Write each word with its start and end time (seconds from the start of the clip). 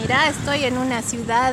Mira, 0.00 0.30
estoy 0.30 0.64
en 0.64 0.78
una 0.78 1.02
ciudad 1.02 1.52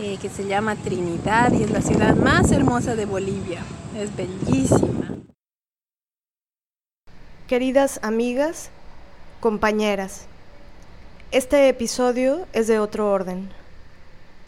eh, 0.00 0.16
que 0.16 0.30
se 0.30 0.46
llama 0.46 0.74
Trinidad 0.74 1.52
y 1.52 1.64
es 1.64 1.70
la 1.70 1.82
ciudad 1.82 2.16
más 2.16 2.50
hermosa 2.50 2.96
de 2.96 3.04
Bolivia. 3.04 3.62
Es 3.94 4.16
bellísima. 4.16 5.18
Queridas 7.46 8.00
amigas, 8.02 8.70
compañeras, 9.40 10.24
este 11.30 11.68
episodio 11.68 12.46
es 12.54 12.68
de 12.68 12.78
otro 12.78 13.10
orden. 13.10 13.50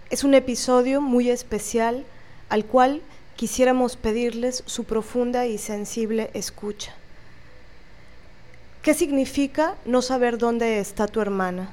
Es 0.08 0.24
un 0.24 0.32
episodio 0.32 1.02
muy 1.02 1.28
especial 1.28 2.06
al 2.48 2.64
cual 2.64 3.02
quisiéramos 3.36 3.98
pedirles 3.98 4.62
su 4.64 4.84
profunda 4.84 5.44
y 5.44 5.58
sensible 5.58 6.30
escucha. 6.32 6.94
¿Qué 8.80 8.94
significa 8.94 9.74
no 9.84 10.00
saber 10.00 10.38
dónde 10.38 10.78
está 10.78 11.06
tu 11.06 11.20
hermana? 11.20 11.70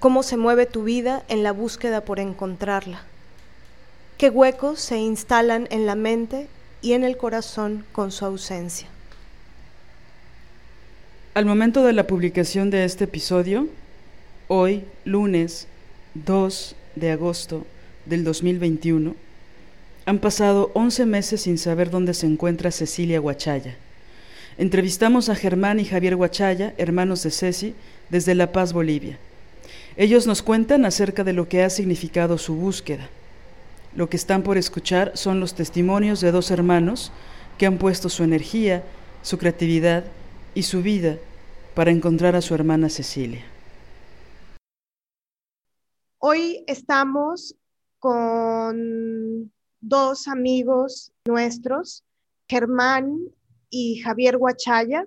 ¿Cómo 0.00 0.22
se 0.22 0.38
mueve 0.38 0.64
tu 0.64 0.84
vida 0.84 1.24
en 1.28 1.42
la 1.42 1.52
búsqueda 1.52 2.00
por 2.00 2.20
encontrarla? 2.20 3.02
¿Qué 4.16 4.30
huecos 4.30 4.80
se 4.80 4.96
instalan 4.96 5.68
en 5.70 5.84
la 5.84 5.94
mente 5.94 6.48
y 6.80 6.94
en 6.94 7.04
el 7.04 7.18
corazón 7.18 7.84
con 7.92 8.10
su 8.10 8.24
ausencia? 8.24 8.88
Al 11.34 11.44
momento 11.44 11.84
de 11.84 11.92
la 11.92 12.06
publicación 12.06 12.70
de 12.70 12.86
este 12.86 13.04
episodio, 13.04 13.68
hoy, 14.48 14.84
lunes 15.04 15.68
2 16.14 16.76
de 16.96 17.10
agosto 17.10 17.66
del 18.06 18.24
2021, 18.24 19.14
han 20.06 20.18
pasado 20.18 20.70
11 20.72 21.04
meses 21.04 21.42
sin 21.42 21.58
saber 21.58 21.90
dónde 21.90 22.14
se 22.14 22.24
encuentra 22.24 22.70
Cecilia 22.70 23.20
Guachaya. 23.20 23.76
Entrevistamos 24.56 25.28
a 25.28 25.34
Germán 25.34 25.78
y 25.78 25.84
Javier 25.84 26.16
Guachaya, 26.16 26.72
hermanos 26.78 27.22
de 27.22 27.30
Ceci, 27.30 27.74
desde 28.08 28.34
La 28.34 28.50
Paz, 28.50 28.72
Bolivia. 28.72 29.18
Ellos 30.00 30.26
nos 30.26 30.40
cuentan 30.40 30.86
acerca 30.86 31.24
de 31.24 31.34
lo 31.34 31.46
que 31.46 31.62
ha 31.62 31.68
significado 31.68 32.38
su 32.38 32.54
búsqueda. 32.54 33.10
Lo 33.94 34.08
que 34.08 34.16
están 34.16 34.42
por 34.42 34.56
escuchar 34.56 35.14
son 35.14 35.40
los 35.40 35.54
testimonios 35.54 36.22
de 36.22 36.32
dos 36.32 36.50
hermanos 36.50 37.12
que 37.58 37.66
han 37.66 37.76
puesto 37.76 38.08
su 38.08 38.24
energía, 38.24 38.82
su 39.20 39.36
creatividad 39.36 40.04
y 40.54 40.62
su 40.62 40.80
vida 40.80 41.18
para 41.74 41.90
encontrar 41.90 42.34
a 42.34 42.40
su 42.40 42.54
hermana 42.54 42.88
Cecilia. 42.88 43.44
Hoy 46.16 46.64
estamos 46.66 47.54
con 47.98 49.52
dos 49.82 50.28
amigos 50.28 51.12
nuestros, 51.26 52.04
Germán 52.48 53.18
y 53.68 53.98
Javier 53.98 54.38
Guachaya. 54.38 55.06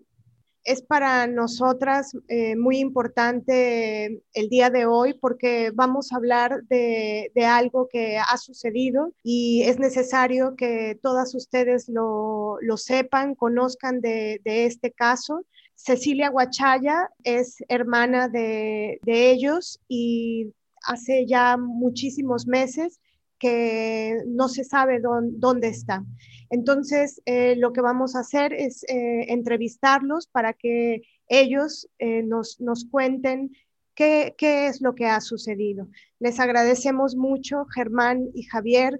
Es 0.63 0.81
para 0.81 1.27
nosotras 1.27 2.15
eh, 2.29 2.55
muy 2.55 2.77
importante 2.79 4.23
el 4.33 4.49
día 4.49 4.69
de 4.69 4.85
hoy 4.85 5.13
porque 5.13 5.71
vamos 5.73 6.11
a 6.11 6.15
hablar 6.15 6.63
de, 6.69 7.31
algo 7.45 7.89
que 7.91 8.17
ha 8.17 8.37
sucedido 8.37 9.13
y 9.23 9.63
es 9.63 9.77
necesario 9.77 10.55
que 10.55 10.97
todas 11.01 11.35
ustedes 11.35 11.89
lo, 11.89 12.57
sepan, 12.77 13.35
conozcan 13.35 13.99
de, 13.99 14.39
este 14.45 14.91
caso. 14.91 15.45
Cecilia 15.75 16.29
Guachaya 16.29 17.09
es 17.23 17.57
hermana 17.67 18.29
de, 18.29 18.99
de 19.03 19.31
ellos 19.31 19.81
y 19.89 20.53
hace 20.83 21.25
ya 21.25 21.57
muchísimos 21.57 22.47
meses 22.47 23.01
que 23.43 24.23
no 24.25 24.47
se 24.47 24.63
sabe 24.63 25.01
dónde, 25.01 25.67
está. 25.67 26.05
Entonces, 26.53 27.19
eh, 27.25 27.55
lo 27.55 27.73
que 27.73 27.81
vamos 27.81 28.15
a 28.15 28.19
hacer 28.19 28.53
es 28.53 28.83
eh, 28.83 29.25
entrevistarlos 29.29 30.27
para 30.27 30.53
que 30.53 31.01
ellos 31.27 31.89
eh, 31.97 32.21
nos, 32.21 32.59
cuenten 32.91 33.55
qué, 33.95 34.35
es 34.37 34.79
lo 34.79 34.93
que 34.93 35.07
ha 35.07 35.19
sucedido. 35.19 35.87
Les 36.19 36.39
agradecemos 36.39 37.15
mucho, 37.15 37.65
Germán 37.73 38.29
y 38.35 38.43
Javier. 38.43 38.99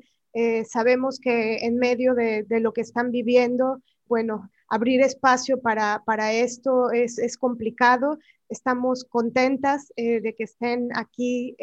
sabemos 0.67 1.19
que 1.19 1.57
en 1.57 1.77
medio 1.77 2.15
de, 2.15 2.43
lo 2.59 2.73
que 2.73 2.81
están 2.81 3.11
viviendo, 3.11 3.83
bueno, 4.07 4.49
abrir 4.67 5.01
espacio 5.01 5.61
para, 5.61 6.33
esto 6.33 6.89
es, 6.89 7.19
es, 7.19 7.37
complicado. 7.37 8.17
Estamos 8.49 9.03
contentas 9.03 9.93
de 9.95 10.33
que 10.35 10.45
estén 10.45 10.89
aquí 10.95 11.55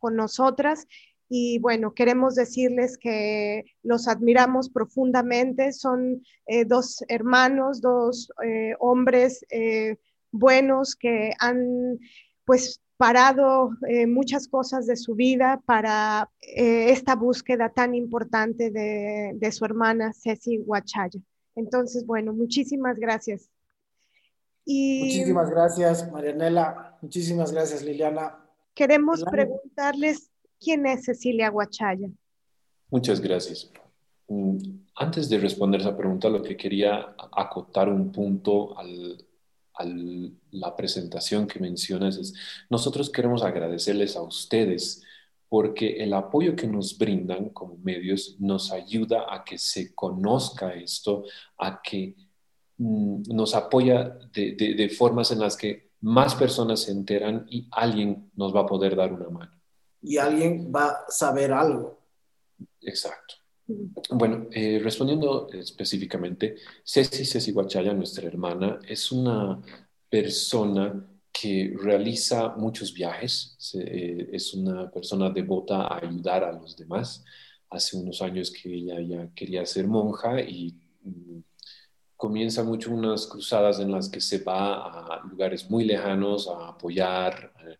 con 0.00 0.16
nosotras 0.16 0.88
y 1.32 1.60
bueno, 1.60 1.94
queremos 1.94 2.34
decirles 2.34 2.98
que 2.98 3.64
los 3.84 4.08
admiramos 4.08 4.68
profundamente. 4.68 5.72
Son 5.72 6.24
eh, 6.46 6.64
dos 6.64 7.04
hermanos, 7.06 7.80
dos 7.80 8.32
eh, 8.44 8.74
hombres 8.80 9.46
eh, 9.48 9.96
buenos 10.32 10.96
que 10.96 11.32
han 11.38 12.00
pues 12.44 12.82
parado 12.96 13.70
muchas 14.08 14.46
cosas 14.46 14.86
de 14.86 14.96
su 14.96 15.14
vida 15.14 15.62
para 15.64 16.28
esta 16.40 17.14
búsqueda 17.14 17.70
tan 17.70 17.94
importante 17.94 18.70
de, 18.70 19.32
de 19.36 19.52
su 19.52 19.64
hermana 19.64 20.12
Ceci 20.12 20.58
Huachaya. 20.58 21.18
Entonces, 21.54 22.04
bueno, 22.04 22.34
muchísimas 22.34 22.98
gracias. 22.98 23.48
Y 24.66 25.04
muchísimas 25.04 25.48
gracias, 25.48 26.12
Marianela. 26.12 26.98
Muchísimas 27.00 27.52
gracias, 27.52 27.82
Liliana. 27.82 28.36
Queremos 28.74 29.24
preguntarles 29.24 30.29
¿Quién 30.60 30.84
es 30.86 31.06
Cecilia 31.06 31.48
Guachaya? 31.48 32.10
Muchas 32.90 33.20
gracias. 33.20 33.70
Mm, 34.28 34.58
antes 34.94 35.30
de 35.30 35.38
responder 35.38 35.80
esa 35.80 35.96
pregunta, 35.96 36.28
lo 36.28 36.42
que 36.42 36.56
quería 36.56 37.14
acotar 37.32 37.88
un 37.88 38.12
punto 38.12 38.78
a 38.78 38.84
la 40.50 40.76
presentación 40.76 41.46
que 41.46 41.58
mencionas 41.58 42.18
es, 42.18 42.34
nosotros 42.68 43.08
queremos 43.08 43.42
agradecerles 43.42 44.16
a 44.16 44.22
ustedes 44.22 45.02
porque 45.48 46.02
el 46.04 46.12
apoyo 46.12 46.54
que 46.54 46.66
nos 46.66 46.98
brindan 46.98 47.48
como 47.48 47.78
medios 47.78 48.36
nos 48.38 48.70
ayuda 48.70 49.34
a 49.34 49.42
que 49.42 49.56
se 49.56 49.94
conozca 49.94 50.74
esto, 50.74 51.24
a 51.56 51.80
que 51.80 52.14
mm, 52.76 53.22
nos 53.34 53.54
apoya 53.54 54.18
de 54.34 54.94
formas 54.96 55.30
en 55.30 55.40
las 55.40 55.56
que 55.56 55.90
más 56.02 56.34
personas 56.34 56.80
se 56.80 56.92
enteran 56.92 57.46
y 57.48 57.66
alguien 57.70 58.30
nos 58.36 58.54
va 58.54 58.60
a 58.60 58.66
poder 58.66 58.94
dar 58.94 59.12
una 59.12 59.30
mano 59.30 59.59
y 60.02 60.16
alguien 60.18 60.72
va 60.74 60.88
a 60.88 61.10
saber 61.10 61.52
algo. 61.52 61.98
Exacto. 62.80 63.34
Bueno, 64.10 64.48
eh, 64.50 64.80
respondiendo 64.82 65.48
específicamente, 65.52 66.56
Ceci 66.84 67.24
Ceci 67.24 67.52
Guachaya, 67.52 67.92
nuestra 67.92 68.26
hermana, 68.26 68.80
es 68.88 69.12
una 69.12 69.60
persona 70.08 71.06
que 71.32 71.72
realiza 71.80 72.56
muchos 72.56 72.92
viajes, 72.92 73.56
eh, 73.74 74.28
es 74.32 74.52
una 74.54 74.90
persona 74.90 75.30
devota 75.30 75.82
a 75.82 75.98
ayudar 75.98 76.44
a 76.44 76.52
los 76.52 76.76
demás. 76.76 77.24
Hace 77.70 77.96
unos 77.96 78.20
años 78.20 78.50
que 78.50 78.74
ella 78.74 79.00
ya 79.00 79.28
quería 79.34 79.64
ser 79.64 79.86
monja 79.86 80.40
y 80.40 80.74
mm, 81.04 81.38
comienza 82.16 82.64
mucho 82.64 82.90
unas 82.92 83.26
cruzadas 83.28 83.78
en 83.78 83.92
las 83.92 84.08
que 84.08 84.20
se 84.20 84.42
va 84.42 85.16
a 85.16 85.22
lugares 85.24 85.70
muy 85.70 85.84
lejanos 85.84 86.48
a 86.48 86.68
apoyar, 86.70 87.52
eh, 87.60 87.78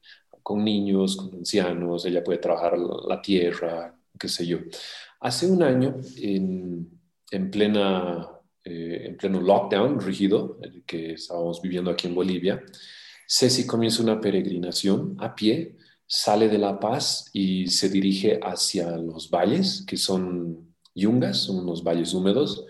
con 0.50 0.65
niños, 0.65 1.15
con 1.15 1.33
ancianos, 1.33 2.05
ella 2.05 2.25
puede 2.25 2.41
trabajar 2.41 2.77
la 2.77 3.22
tierra, 3.22 3.97
qué 4.19 4.27
sé 4.27 4.44
yo. 4.44 4.59
Hace 5.21 5.47
un 5.47 5.62
año, 5.62 5.94
en, 6.16 6.91
en 7.31 7.50
plena, 7.53 8.28
eh, 8.65 9.03
en 9.06 9.16
pleno 9.16 9.41
lockdown 9.41 10.00
rígido 10.00 10.59
que 10.84 11.12
estábamos 11.12 11.62
viviendo 11.62 11.89
aquí 11.89 12.09
en 12.09 12.16
Bolivia, 12.16 12.65
Ceci 13.28 13.65
comienza 13.65 14.03
una 14.03 14.21
peregrinación 14.21 15.15
a 15.21 15.37
pie, 15.37 15.77
sale 16.05 16.49
de 16.49 16.59
La 16.59 16.81
Paz 16.81 17.31
y 17.33 17.69
se 17.69 17.89
dirige 17.89 18.41
hacia 18.43 18.97
los 18.97 19.31
valles, 19.31 19.84
que 19.87 19.97
son 19.97 20.75
yungas, 20.97 21.37
son 21.44 21.60
unos 21.60 21.84
valles 21.84 22.12
húmedos, 22.12 22.66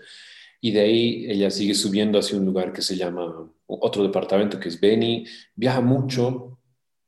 y 0.61 0.69
de 0.69 0.81
ahí 0.81 1.25
ella 1.27 1.49
sigue 1.49 1.73
subiendo 1.73 2.19
hacia 2.19 2.37
un 2.37 2.45
lugar 2.45 2.73
que 2.73 2.83
se 2.83 2.95
llama, 2.95 3.51
otro 3.65 4.03
departamento 4.03 4.59
que 4.59 4.69
es 4.69 4.79
Beni, 4.79 5.25
viaja 5.55 5.81
mucho, 5.81 6.59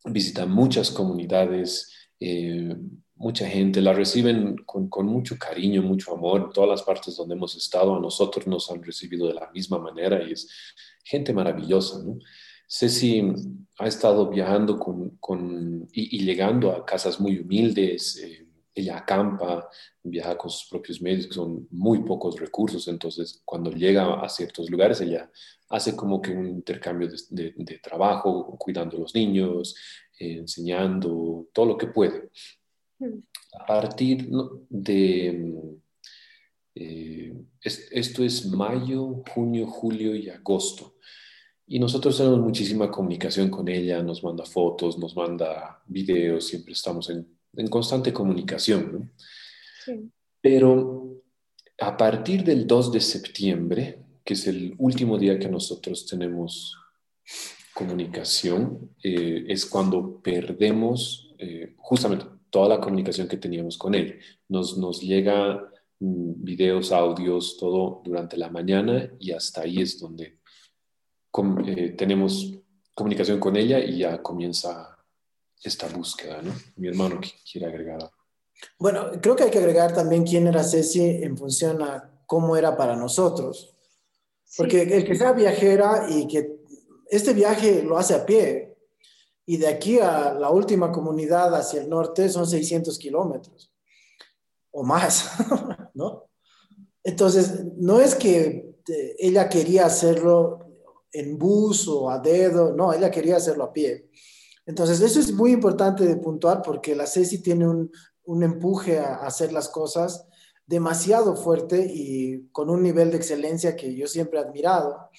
visita 0.06 0.46
muchas 0.46 0.92
comunidades, 0.92 1.92
eh, 2.20 2.76
mucha 3.16 3.48
gente, 3.48 3.82
la 3.82 3.94
reciben 3.94 4.58
con, 4.66 5.06
mucho 5.06 5.38
cariño, 5.38 5.82
mucho 5.82 6.14
amor. 6.14 6.42
En 6.42 6.50
todas 6.50 6.70
las 6.70 6.84
partes 6.84 7.16
donde 7.16 7.36
hemos 7.36 7.56
estado, 7.56 7.96
a 7.96 8.00
nosotros 8.00 8.48
nos 8.48 8.70
han 8.70 8.84
recibido 8.84 9.28
de 9.28 9.36
la 9.36 9.50
misma 9.52 9.78
manera 9.80 10.24
y 10.24 10.34
es 10.34 10.50
gente 11.04 11.34
maravillosa. 11.34 12.04
¿no? 12.04 12.20
Ceci 12.68 13.24
ha 13.78 13.88
estado 13.88 14.30
viajando 14.30 14.80
con, 14.80 15.88
y, 15.94 16.24
llegando 16.24 16.72
a 16.72 16.86
casas 16.86 17.20
muy 17.20 17.40
humildes. 17.40 18.18
Eh, 18.18 18.48
ella 18.76 18.98
acampa, 18.98 19.70
viaja 20.02 20.38
con 20.38 20.50
sus 20.50 20.68
propios 20.70 21.02
medios, 21.02 21.28
que 21.28 21.34
son 21.34 21.68
muy 21.70 22.00
pocos 22.00 22.40
recursos, 22.40 22.88
entonces 22.88 23.42
cuando 23.46 23.72
llega 23.72 24.20
a 24.20 24.28
ciertos 24.30 24.70
lugares, 24.70 25.00
ella 25.02 25.30
hace 25.70 25.96
como 25.96 26.22
que 26.22 26.32
un 26.32 26.48
intercambio 26.48 27.10
de, 27.30 27.80
trabajo, 27.82 28.56
cuidando 28.58 28.98
a 28.98 29.02
los 29.02 29.16
niños, 29.16 29.76
enseñando, 30.18 31.48
todo 31.54 31.66
lo 31.66 31.78
que 31.78 31.88
puede. 31.88 32.30
Mm. 33.00 33.20
A 33.60 33.66
partir 33.66 34.30
de, 34.70 35.78
eh, 36.76 37.34
esto 37.62 38.24
es 38.24 38.46
mayo, 38.48 39.24
junio, 39.34 39.68
julio 39.68 40.16
y 40.16 40.30
agosto. 40.30 40.96
Y 41.66 41.80
nosotros 41.80 42.18
tenemos 42.18 42.40
muchísima 42.40 42.92
comunicación 42.92 43.50
con 43.50 43.68
ella, 43.68 44.04
nos 44.04 44.24
manda 44.24 44.46
fotos, 44.46 44.98
nos 44.98 45.16
manda 45.16 45.82
videos, 45.86 46.48
siempre 46.48 46.74
estamos 46.74 47.10
en, 47.10 47.28
en 47.56 47.68
constante 47.68 48.12
comunicación. 48.12 48.92
¿no? 48.92 49.10
Sí. 49.86 50.12
Pero 50.42 51.22
a 51.80 51.96
partir 51.96 52.44
del 52.44 52.68
2 52.68 52.92
de 52.92 53.02
septiembre, 53.02 54.00
que 54.24 54.34
es 54.34 54.48
el 54.48 54.76
último 54.78 55.18
día 55.18 55.40
que 55.40 55.50
nosotros 55.50 56.06
tenemos 56.06 56.78
comunicación, 57.74 58.92
eh, 59.04 59.46
es 59.48 59.66
cuando 59.66 60.22
perdemos 60.22 61.34
eh, 61.40 61.74
justamente 61.78 62.26
toda 62.50 62.70
la 62.70 62.80
comunicación 62.80 63.28
que 63.28 63.38
teníamos 63.38 63.78
con 63.78 63.96
él. 63.96 64.20
Nos, 64.48 64.78
nos 64.78 65.02
llega 65.02 65.56
mm, 66.00 66.44
videos, 66.44 66.92
audios, 66.92 67.58
todo 67.58 68.02
durante 68.04 68.38
la 68.38 68.50
mañana 68.50 69.12
y 69.20 69.32
hasta 69.32 69.62
ahí 69.62 69.82
es 69.82 70.00
donde 70.00 70.40
eh, 71.66 71.90
tenemos 71.98 72.54
comunicación 72.94 73.40
con 73.40 73.56
ella 73.56 73.80
y 73.80 74.00
ya 74.00 74.22
comienza 74.22 74.98
esta 75.64 75.88
búsqueda, 75.88 76.42
¿no? 76.42 76.54
Mi 76.76 76.90
hermano 76.90 77.20
quiere 77.50 77.68
agregar. 77.68 78.12
Bueno, 78.78 79.12
creo 79.20 79.36
que 79.36 79.44
hay 79.44 79.52
que 79.52 79.58
agregar 79.58 79.94
también 79.94 80.24
quién 80.24 80.46
era 80.46 80.64
Ceci 80.64 81.02
en 81.02 81.36
función 81.38 81.82
a 81.82 82.12
cómo 82.28 82.56
era 82.56 82.78
para 82.78 82.96
nosotros. 82.96 83.76
Porque 84.56 84.84
el 84.84 85.04
que 85.04 85.16
sea 85.16 85.32
viajera 85.32 86.06
y 86.10 86.28
que 86.28 86.53
este 87.10 87.34
viaje 87.34 87.84
lo 87.84 87.98
hace 87.98 88.14
a 88.14 88.26
pie, 88.26 88.76
y 89.46 89.58
de 89.58 89.68
aquí 89.68 90.00
a 90.00 90.34
la 90.34 90.50
última 90.50 90.92
comunidad 90.92 91.54
hacia 91.56 91.82
el 91.82 91.90
norte 91.90 92.30
son 92.30 92.48
600 92.48 92.98
kilómetros 92.98 93.72
o 94.72 94.84
más, 94.84 95.30
¿no? 95.94 96.30
Entonces, 97.04 97.66
no 97.76 98.00
es 98.00 98.16
que 98.16 98.76
eh, 98.88 99.16
ella 99.20 99.50
quería 99.50 99.86
hacerlo 99.86 100.60
en 101.12 101.38
bus 101.38 101.88
o 101.88 102.10
a 102.10 102.20
dedo, 102.20 102.74
no, 102.74 102.94
ella 102.94 103.12
quería 103.12 103.36
hacerlo 103.36 103.66
a 103.66 103.74
pie. 103.74 104.10
Entonces, 104.66 105.02
eso 105.02 105.20
es 105.20 105.32
muy 105.34 105.52
importante 105.52 106.06
de 106.06 106.16
puntuar 106.16 106.62
porque 106.62 106.96
la 106.96 107.06
Ceci 107.06 107.40
tiene 107.44 107.68
un, 107.68 107.92
un 108.24 108.44
empuje 108.44 109.00
a 109.00 109.16
hacer 109.16 109.52
las 109.52 109.68
cosas 109.68 110.26
demasiado 110.66 111.36
fuerte 111.36 111.86
y 111.94 112.48
con 112.52 112.70
un 112.70 112.82
nivel 112.82 113.12
de 113.12 113.18
excelencia 113.18 113.76
que 113.76 113.94
yo 113.94 114.08
siempre 114.08 114.40
he 114.40 114.44
admirado. 114.44 115.10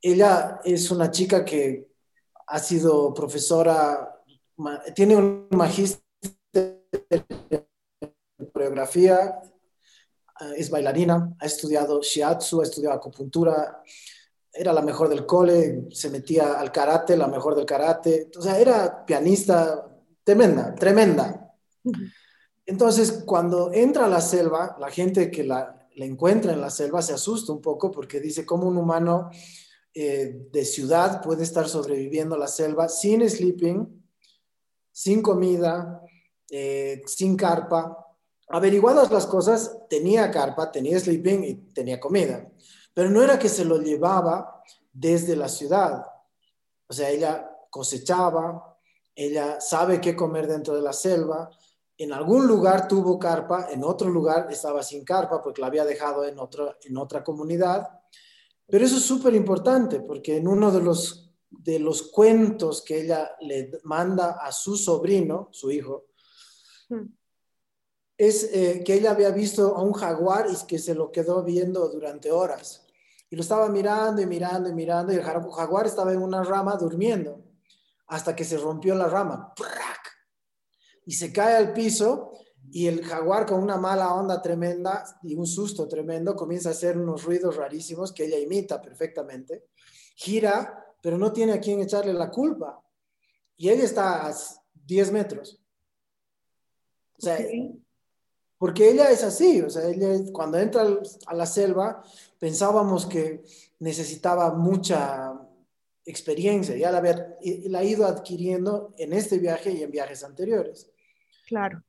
Ella 0.00 0.60
es 0.64 0.90
una 0.90 1.10
chica 1.10 1.44
que 1.44 1.88
ha 2.46 2.58
sido 2.58 3.12
profesora, 3.12 4.22
tiene 4.94 5.16
un 5.16 5.48
magíster 5.50 6.02
en 6.52 8.46
coreografía, 8.52 9.40
es 10.56 10.70
bailarina, 10.70 11.34
ha 11.38 11.46
estudiado 11.46 12.00
shiatsu, 12.02 12.60
ha 12.60 12.64
estudiado 12.64 12.96
acupuntura, 12.96 13.82
era 14.52 14.72
la 14.72 14.82
mejor 14.82 15.08
del 15.08 15.26
cole, 15.26 15.86
se 15.90 16.10
metía 16.10 16.54
al 16.54 16.72
karate, 16.72 17.16
la 17.16 17.28
mejor 17.28 17.54
del 17.54 17.66
karate, 17.66 18.30
o 18.38 18.42
sea, 18.42 18.58
era 18.58 19.04
pianista 19.04 19.86
tremenda, 20.24 20.74
tremenda. 20.74 21.54
Entonces, 22.64 23.22
cuando 23.24 23.72
entra 23.72 24.06
a 24.06 24.08
la 24.08 24.20
selva, 24.20 24.76
la 24.80 24.90
gente 24.90 25.30
que 25.30 25.44
la, 25.44 25.88
encuentra 25.94 26.52
en 26.52 26.60
la 26.60 26.68
selva 26.68 27.00
se 27.00 27.14
asusta 27.14 27.52
un 27.52 27.60
poco 27.60 27.90
porque 27.90 28.20
dice 28.20 28.44
cómo 28.44 28.66
un 28.66 28.76
humano 28.76 29.30
eh, 29.98 30.48
de 30.52 30.64
ciudad 30.66 31.22
puede 31.22 31.42
estar 31.42 31.66
sobreviviendo 31.70 32.36
la 32.36 32.48
selva 32.48 32.86
sin 32.86 33.26
sleeping, 33.26 34.06
sin 34.92 35.22
comida, 35.22 36.02
eh, 36.50 37.00
sin 37.06 37.34
carpa. 37.34 38.06
Averiguadas 38.50 39.10
las 39.10 39.26
cosas, 39.26 39.74
tenía 39.88 40.30
carpa, 40.30 40.70
tenía 40.70 41.00
sleeping 41.00 41.44
y 41.44 41.54
tenía 41.72 41.98
comida, 41.98 42.46
pero 42.92 43.08
no 43.08 43.22
era 43.22 43.38
que 43.38 43.48
se 43.48 43.64
lo 43.64 43.80
llevaba 43.80 44.62
desde 44.92 45.34
la 45.34 45.48
ciudad. 45.48 46.04
O 46.86 46.92
sea, 46.92 47.08
ella 47.08 47.50
cosechaba, 47.70 48.78
ella 49.14 49.62
sabe 49.62 49.98
qué 49.98 50.14
comer 50.14 50.46
dentro 50.46 50.76
de 50.76 50.82
la 50.82 50.92
selva, 50.92 51.48
en 51.96 52.12
algún 52.12 52.46
lugar 52.46 52.86
tuvo 52.86 53.18
carpa, 53.18 53.68
en 53.70 53.82
otro 53.82 54.10
lugar 54.10 54.48
estaba 54.50 54.82
sin 54.82 55.06
carpa 55.06 55.40
porque 55.40 55.62
la 55.62 55.68
había 55.68 55.86
dejado 55.86 56.26
en, 56.26 56.38
otro, 56.38 56.76
en 56.82 56.98
otra 56.98 57.24
comunidad. 57.24 57.88
Pero 58.68 58.84
eso 58.84 58.96
es 58.96 59.04
súper 59.04 59.34
importante 59.34 60.00
porque 60.00 60.36
en 60.36 60.48
uno 60.48 60.70
de 60.70 60.82
los, 60.82 61.32
de 61.50 61.78
los 61.78 62.10
cuentos 62.10 62.82
que 62.82 63.02
ella 63.02 63.30
le 63.40 63.70
manda 63.84 64.38
a 64.40 64.52
su 64.52 64.76
sobrino, 64.76 65.48
su 65.52 65.70
hijo, 65.70 66.06
hmm. 66.88 67.04
es 68.16 68.50
eh, 68.52 68.82
que 68.84 68.94
ella 68.94 69.12
había 69.12 69.30
visto 69.30 69.76
a 69.76 69.82
un 69.82 69.92
jaguar 69.92 70.46
y 70.50 70.66
que 70.66 70.78
se 70.78 70.94
lo 70.94 71.12
quedó 71.12 71.42
viendo 71.42 71.88
durante 71.88 72.30
horas. 72.32 72.86
Y 73.30 73.36
lo 73.36 73.42
estaba 73.42 73.68
mirando 73.68 74.22
y 74.22 74.26
mirando 74.26 74.68
y 74.68 74.74
mirando 74.74 75.12
y 75.12 75.16
el 75.16 75.22
jaguar 75.22 75.86
estaba 75.86 76.12
en 76.12 76.22
una 76.22 76.42
rama 76.42 76.76
durmiendo 76.76 77.44
hasta 78.06 78.36
que 78.36 78.44
se 78.44 78.56
rompió 78.56 78.94
la 78.94 79.08
rama 79.08 79.52
y 81.06 81.12
se 81.12 81.32
cae 81.32 81.56
al 81.56 81.72
piso 81.72 82.32
y 82.70 82.86
el 82.86 83.04
jaguar 83.04 83.46
con 83.46 83.62
una 83.62 83.76
mala 83.76 84.14
onda 84.14 84.42
tremenda 84.42 85.04
y 85.22 85.34
un 85.34 85.46
susto 85.46 85.86
tremendo 85.88 86.34
comienza 86.34 86.70
a 86.70 86.72
hacer 86.72 86.98
unos 86.98 87.24
ruidos 87.24 87.56
rarísimos 87.56 88.12
que 88.12 88.24
ella 88.24 88.38
imita 88.38 88.80
perfectamente, 88.80 89.66
gira, 90.14 90.84
pero 91.00 91.18
no 91.18 91.32
tiene 91.32 91.52
a 91.52 91.60
quién 91.60 91.80
echarle 91.80 92.12
la 92.12 92.30
culpa. 92.30 92.82
Y 93.56 93.68
ella 93.68 93.84
está 93.84 94.28
a 94.28 94.34
10 94.86 95.12
metros. 95.12 95.60
O 97.18 97.22
sea, 97.22 97.38
porque 98.58 98.90
ella 98.90 99.10
es 99.10 99.22
así, 99.22 99.60
o 99.62 99.70
sea, 99.70 99.88
ella 99.88 100.08
cuando 100.32 100.58
entra 100.58 100.86
a 101.26 101.34
la 101.34 101.46
selva 101.46 102.02
pensábamos 102.38 103.06
que 103.06 103.42
necesitaba 103.78 104.52
mucha 104.54 105.34
experiencia, 106.04 106.76
ya 106.76 106.90
la, 106.90 106.98
había, 106.98 107.36
la 107.68 107.78
ha 107.80 107.84
ido 107.84 108.06
adquiriendo 108.06 108.94
en 108.98 109.12
este 109.12 109.38
viaje 109.38 109.72
y 109.72 109.82
en 109.82 109.90
viajes 109.90 110.24
anteriores. 110.24 110.90
Claro. 111.46 111.82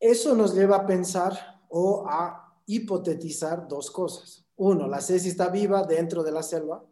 Eso 0.00 0.34
nos 0.34 0.54
lleva 0.54 0.76
a 0.76 0.86
pensar 0.86 1.60
o 1.68 2.06
a 2.08 2.56
hipotetizar 2.64 3.68
dos 3.68 3.90
cosas. 3.90 4.46
Uno, 4.56 4.88
la 4.88 5.00
Ceci 5.02 5.28
está 5.28 5.48
viva 5.48 5.82
dentro 5.82 6.22
de 6.22 6.32
la 6.32 6.42
selva. 6.42 6.82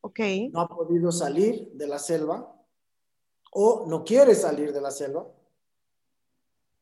Ok. 0.00 0.18
No 0.50 0.62
ha 0.62 0.68
podido 0.68 1.12
salir 1.12 1.70
de 1.74 1.86
la 1.86 2.00
selva 2.00 2.60
o 3.52 3.86
no 3.86 4.02
quiere 4.02 4.34
salir 4.34 4.72
de 4.72 4.80
la 4.80 4.90
selva. 4.90 5.28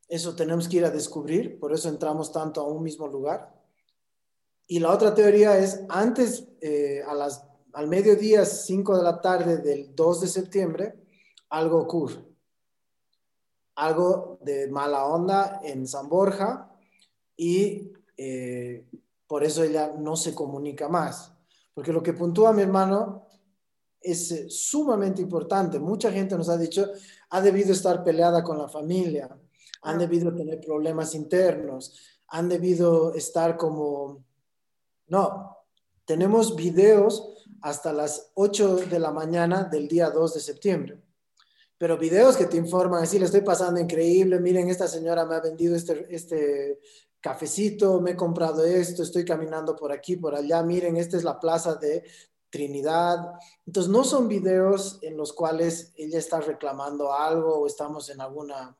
Eso 0.08 0.34
tenemos 0.34 0.66
que 0.68 0.78
ir 0.78 0.84
a 0.86 0.90
descubrir, 0.90 1.60
por 1.60 1.72
eso 1.72 1.88
entramos 1.88 2.32
tanto 2.32 2.62
a 2.62 2.64
un 2.64 2.82
mismo 2.82 3.06
lugar. 3.06 3.54
Y 4.66 4.78
la 4.78 4.90
otra 4.90 5.14
teoría 5.14 5.58
es, 5.58 5.82
antes, 5.88 6.48
eh, 6.60 7.02
a 7.06 7.14
las, 7.14 7.44
al 7.74 7.88
mediodía, 7.88 8.44
5 8.44 8.96
de 8.96 9.02
la 9.02 9.20
tarde 9.20 9.58
del 9.58 9.94
2 9.94 10.20
de 10.22 10.28
septiembre, 10.28 10.94
algo 11.50 11.78
ocurre 11.78 12.29
algo 13.76 14.38
de 14.42 14.68
mala 14.68 15.06
onda 15.06 15.60
en 15.64 15.86
San 15.86 16.08
Borja 16.08 16.70
y 17.36 17.92
eh, 18.16 18.84
por 19.26 19.44
eso 19.44 19.62
ella 19.62 19.94
no 19.98 20.16
se 20.16 20.34
comunica 20.34 20.88
más. 20.88 21.32
Porque 21.72 21.92
lo 21.92 22.02
que 22.02 22.12
puntúa 22.12 22.52
mi 22.52 22.62
hermano 22.62 23.26
es 24.00 24.32
eh, 24.32 24.50
sumamente 24.50 25.22
importante. 25.22 25.78
Mucha 25.78 26.10
gente 26.12 26.36
nos 26.36 26.48
ha 26.48 26.58
dicho, 26.58 26.88
ha 27.30 27.40
debido 27.40 27.72
estar 27.72 28.04
peleada 28.04 28.42
con 28.42 28.58
la 28.58 28.68
familia, 28.68 29.28
han 29.82 29.96
ah. 29.96 29.98
debido 29.98 30.34
tener 30.34 30.60
problemas 30.60 31.14
internos, 31.14 31.94
han 32.28 32.48
debido 32.48 33.14
estar 33.14 33.56
como... 33.56 34.24
No, 35.06 35.56
tenemos 36.04 36.54
videos 36.54 37.46
hasta 37.62 37.92
las 37.92 38.30
8 38.34 38.76
de 38.76 38.98
la 38.98 39.10
mañana 39.10 39.64
del 39.64 39.88
día 39.88 40.10
2 40.10 40.34
de 40.34 40.40
septiembre 40.40 41.00
pero 41.80 41.96
videos 41.96 42.36
que 42.36 42.44
te 42.44 42.58
informan, 42.58 43.02
así 43.02 43.18
le 43.18 43.24
estoy 43.24 43.40
pasando 43.40 43.80
increíble, 43.80 44.38
miren, 44.38 44.68
esta 44.68 44.86
señora 44.86 45.24
me 45.24 45.36
ha 45.36 45.40
vendido 45.40 45.74
este, 45.74 46.14
este 46.14 46.78
cafecito, 47.22 48.02
me 48.02 48.10
he 48.10 48.16
comprado 48.16 48.66
esto, 48.66 49.02
estoy 49.02 49.24
caminando 49.24 49.74
por 49.74 49.90
aquí, 49.90 50.16
por 50.16 50.34
allá, 50.34 50.62
miren, 50.62 50.98
esta 50.98 51.16
es 51.16 51.24
la 51.24 51.40
plaza 51.40 51.76
de 51.76 52.04
Trinidad. 52.50 53.32
Entonces, 53.66 53.90
no 53.90 54.04
son 54.04 54.28
videos 54.28 54.98
en 55.00 55.16
los 55.16 55.32
cuales 55.32 55.94
ella 55.96 56.18
está 56.18 56.42
reclamando 56.42 57.14
algo 57.14 57.60
o 57.60 57.66
estamos 57.66 58.10
en 58.10 58.20
alguna, 58.20 58.76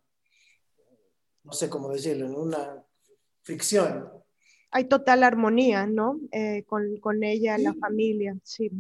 no 1.45 1.53
sé 1.53 1.71
cómo 1.71 1.89
decirlo, 1.89 2.27
en 2.27 2.35
una 2.35 2.85
fricción. 3.41 4.13
Hay 4.73 4.85
total 4.85 5.23
armonía, 5.23 5.87
¿no? 5.87 6.21
Eh, 6.33 6.65
con, 6.67 6.99
con, 6.99 7.25
ella, 7.25 7.57
la 7.57 7.73
familia, 7.73 8.37
sí. 8.43 8.71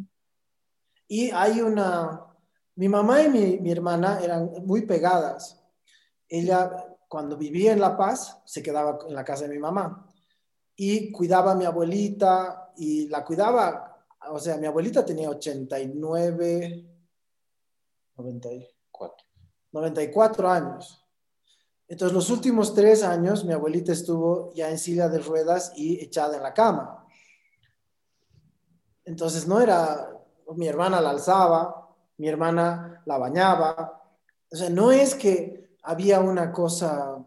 Y 1.08 1.30
hay 1.30 1.62
una, 1.62 2.29
mi 2.80 2.88
mamá 2.88 3.22
y 3.22 3.28
mi, 3.60 3.70
hermana 3.70 4.20
eran 4.22 4.52
muy 4.64 4.87
pegadas. 4.87 5.62
Ella, 6.26 6.96
cuando 7.08 7.37
vivía 7.37 7.75
en 7.75 7.80
La 7.80 7.94
Paz, 7.94 8.40
se 8.46 8.62
quedaba 8.62 9.00
en 9.06 9.14
la 9.14 9.22
casa 9.22 9.44
de 9.44 9.50
mi 9.50 9.58
mamá 9.58 10.08
y 10.76 11.12
cuidaba 11.12 11.52
a 11.52 11.54
mi 11.54 11.66
abuelita 11.66 12.72
y 12.78 13.06
la 13.08 13.22
cuidaba, 13.22 14.06
o 14.30 14.38
sea, 14.38 14.56
mi 14.56 14.66
abuelita 14.66 15.04
tenía 15.04 15.28
89, 15.28 16.87
94, 18.16 19.26
94 19.72 20.50
años. 20.50 21.06
Entonces, 21.87 22.14
los 22.14 22.30
últimos 22.30 22.72
tres 22.72 23.02
años, 23.02 23.44
mi 23.44 23.52
abuelita 23.52 23.92
estuvo 23.92 24.54
ya 24.54 24.70
en 24.70 24.78
silla 24.78 25.10
de 25.10 25.18
ruedas 25.18 25.70
y 25.76 26.02
echada 26.02 26.38
en 26.38 26.42
la 26.42 26.54
cama. 26.54 27.06
Entonces, 29.04 29.46
no 29.46 29.60
era 29.60 30.16
mi 30.56 30.66
hermana 30.66 31.02
la 31.02 31.10
alzaba, 31.10 31.79
mi 32.20 32.28
hermana 32.28 33.02
la 33.06 33.16
bañaba. 33.16 33.98
O 34.52 34.54
sea, 34.54 34.68
no 34.68 34.92
es 34.92 35.14
que 35.14 35.70
había 35.82 36.20
una 36.20 36.52
cosa 36.52 37.26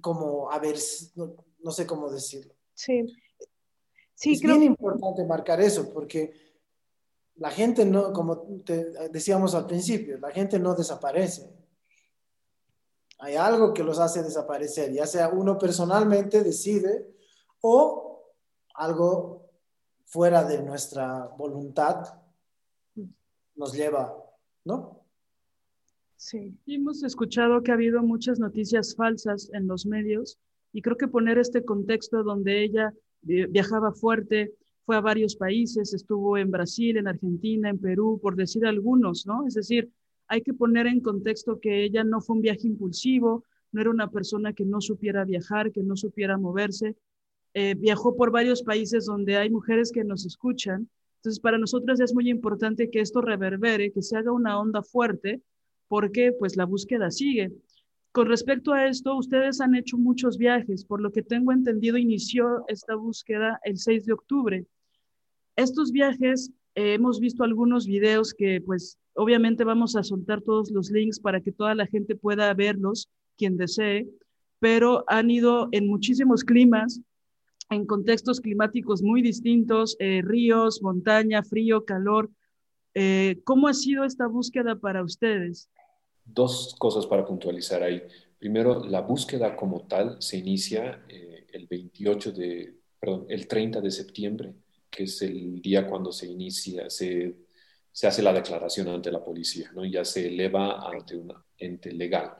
como, 0.00 0.48
a 0.48 0.60
ver, 0.60 0.76
no, 1.16 1.70
sé 1.72 1.88
cómo 1.88 2.08
decirlo. 2.08 2.54
Sí. 2.72 3.04
Sí, 4.14 4.34
es 4.34 4.40
bien 4.42 4.62
importante 4.62 5.24
marcar 5.24 5.60
eso 5.60 5.92
porque 5.92 6.32
la 7.34 7.50
gente 7.50 7.84
no, 7.84 8.12
como 8.12 8.38
te 8.64 8.84
decíamos 9.08 9.56
al 9.56 9.66
principio, 9.66 10.16
la 10.18 10.30
gente 10.30 10.60
no 10.60 10.76
desaparece. 10.76 11.52
Hay 13.18 13.34
algo 13.34 13.74
que 13.74 13.82
los 13.82 13.98
hace 13.98 14.22
desaparecer, 14.22 14.92
ya 14.92 15.06
sea 15.08 15.30
uno 15.30 15.58
personalmente 15.58 16.44
decide 16.44 17.12
o 17.60 18.22
algo 18.74 19.50
fuera 20.04 20.44
de 20.44 20.62
nuestra 20.62 21.26
voluntad 21.36 22.23
nos 23.56 23.72
lleva, 23.74 24.14
¿no? 24.64 25.00
Sí. 26.16 26.56
Hemos 26.66 27.02
escuchado 27.02 27.62
que 27.62 27.70
ha 27.70 27.74
habido 27.74 28.02
muchas 28.02 28.38
noticias 28.38 28.94
falsas 28.94 29.50
en 29.52 29.66
los 29.66 29.84
medios 29.86 30.38
y 30.72 30.82
creo 30.82 30.96
que 30.96 31.08
poner 31.08 31.38
este 31.38 31.64
contexto 31.64 32.22
donde 32.22 32.64
ella 32.64 32.92
viajaba 33.22 33.92
fuerte, 33.92 34.54
fue 34.84 34.96
a 34.96 35.00
varios 35.00 35.36
países, 35.36 35.94
estuvo 35.94 36.36
en 36.36 36.50
Brasil, 36.50 36.96
en 36.98 37.08
Argentina, 37.08 37.70
en 37.70 37.78
Perú, 37.78 38.18
por 38.22 38.36
decir 38.36 38.66
algunos, 38.66 39.26
¿no? 39.26 39.46
Es 39.46 39.54
decir, 39.54 39.90
hay 40.28 40.42
que 40.42 40.52
poner 40.52 40.86
en 40.86 41.00
contexto 41.00 41.58
que 41.58 41.84
ella 41.84 42.04
no 42.04 42.20
fue 42.20 42.36
un 42.36 42.42
viaje 42.42 42.66
impulsivo, 42.66 43.44
no 43.72 43.80
era 43.80 43.90
una 43.90 44.10
persona 44.10 44.52
que 44.52 44.64
no 44.64 44.80
supiera 44.80 45.24
viajar, 45.24 45.72
que 45.72 45.82
no 45.82 45.96
supiera 45.96 46.36
moverse. 46.38 46.96
Eh, 47.54 47.74
viajó 47.74 48.16
por 48.16 48.30
varios 48.30 48.62
países 48.62 49.06
donde 49.06 49.36
hay 49.36 49.50
mujeres 49.50 49.90
que 49.90 50.04
nos 50.04 50.26
escuchan. 50.26 50.88
Entonces, 51.24 51.40
para 51.40 51.56
nosotros 51.56 52.00
es 52.00 52.12
muy 52.12 52.28
importante 52.28 52.90
que 52.90 53.00
esto 53.00 53.22
reverbere, 53.22 53.92
que 53.92 54.02
se 54.02 54.14
haga 54.14 54.30
una 54.30 54.60
onda 54.60 54.82
fuerte, 54.82 55.40
porque 55.88 56.32
pues 56.38 56.54
la 56.54 56.66
búsqueda 56.66 57.10
sigue. 57.10 57.50
Con 58.12 58.28
respecto 58.28 58.74
a 58.74 58.86
esto, 58.86 59.16
ustedes 59.16 59.62
han 59.62 59.74
hecho 59.74 59.96
muchos 59.96 60.36
viajes, 60.36 60.84
por 60.84 61.00
lo 61.00 61.12
que 61.12 61.22
tengo 61.22 61.50
entendido, 61.50 61.96
inició 61.96 62.64
esta 62.68 62.94
búsqueda 62.94 63.58
el 63.64 63.78
6 63.78 64.04
de 64.04 64.12
octubre. 64.12 64.66
Estos 65.56 65.92
viajes, 65.92 66.50
eh, 66.74 66.92
hemos 66.92 67.20
visto 67.20 67.42
algunos 67.42 67.86
videos 67.86 68.34
que 68.34 68.60
pues 68.60 68.98
obviamente 69.14 69.64
vamos 69.64 69.96
a 69.96 70.02
soltar 70.02 70.42
todos 70.42 70.70
los 70.72 70.90
links 70.90 71.20
para 71.20 71.40
que 71.40 71.52
toda 71.52 71.74
la 71.74 71.86
gente 71.86 72.16
pueda 72.16 72.52
verlos, 72.52 73.08
quien 73.38 73.56
desee, 73.56 74.06
pero 74.58 75.04
han 75.06 75.30
ido 75.30 75.70
en 75.72 75.86
muchísimos 75.88 76.44
climas, 76.44 77.00
en 77.70 77.86
contextos 77.86 78.40
climáticos 78.40 79.02
muy 79.02 79.22
distintos, 79.22 79.96
eh, 79.98 80.22
ríos, 80.22 80.82
montaña, 80.82 81.42
frío, 81.42 81.84
calor. 81.84 82.30
Eh, 82.94 83.40
¿Cómo 83.44 83.68
ha 83.68 83.74
sido 83.74 84.04
esta 84.04 84.26
búsqueda 84.26 84.76
para 84.76 85.02
ustedes? 85.02 85.68
dos 86.24 86.74
cosas 86.78 87.06
para 87.06 87.24
puntualizar 87.24 87.82
ahí. 87.82 88.02
Primero, 88.38 88.84
la 88.84 89.00
búsqueda 89.00 89.56
como 89.56 89.86
tal 89.86 90.20
se 90.20 90.38
inicia 90.38 91.04
eh, 91.08 91.46
el 91.52 91.66
28 91.66 92.32
de, 92.32 92.74
el 93.28 93.48
30 93.48 93.80
de 93.80 93.90
septiembre, 93.90 94.54
que 94.90 95.04
es 95.04 95.22
el 95.22 95.60
día 95.60 95.86
cuando 95.86 96.12
se 96.12 96.26
inicia, 96.26 96.88
se, 96.90 97.36
se 97.90 98.06
hace 98.06 98.22
la 98.22 98.32
declaración 98.32 98.88
ante 98.88 99.10
la 99.10 99.22
policía, 99.22 99.70
¿no? 99.74 99.84
Ya 99.84 100.04
se 100.04 100.26
eleva 100.28 100.88
ante 100.88 101.16
un 101.16 101.32
ente 101.58 101.92
legal. 101.92 102.32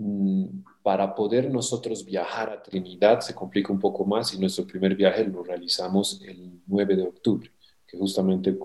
Mm, 0.00 0.62
para 0.80 1.12
poder 1.12 1.50
nosotros 1.50 2.04
viajar 2.04 2.50
a 2.50 2.62
Trinidad 2.62 3.18
se 3.18 3.34
complica 3.34 3.72
un 3.72 3.80
poco 3.80 4.04
más 4.04 4.32
y 4.32 4.38
nuestro 4.38 4.64
primer 4.64 4.94
viaje 4.94 5.24
lo 5.24 5.42
realizamos 5.42 6.22
el 6.24 6.62
9 6.68 6.94
de 6.94 7.02
octubre, 7.02 7.50
que 7.84 7.98
justamente 7.98 8.56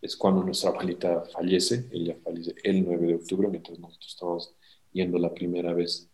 es 0.00 0.16
cuando 0.16 0.44
nuestra 0.44 0.70
abuelita 0.70 1.24
fallece, 1.24 1.88
ella 1.90 2.16
fallece 2.22 2.54
el 2.62 2.84
9 2.84 3.06
de 3.08 3.14
octubre, 3.16 3.48
mientras 3.48 3.76
nosotros 3.80 4.12
estábamos 4.12 4.54
yendo 4.92 5.18
la 5.18 5.34
primera 5.34 5.74
vez. 5.74 6.08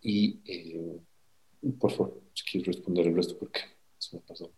Y 0.00 0.40
eh, 0.44 1.00
por 1.78 1.92
favor, 1.92 2.22
si 2.34 2.44
quieres 2.44 2.74
responder 2.74 3.06
el 3.06 3.14
resto 3.14 3.38
porque 3.38 3.60
se 3.98 4.16
me 4.16 4.22
pasó. 4.22 4.50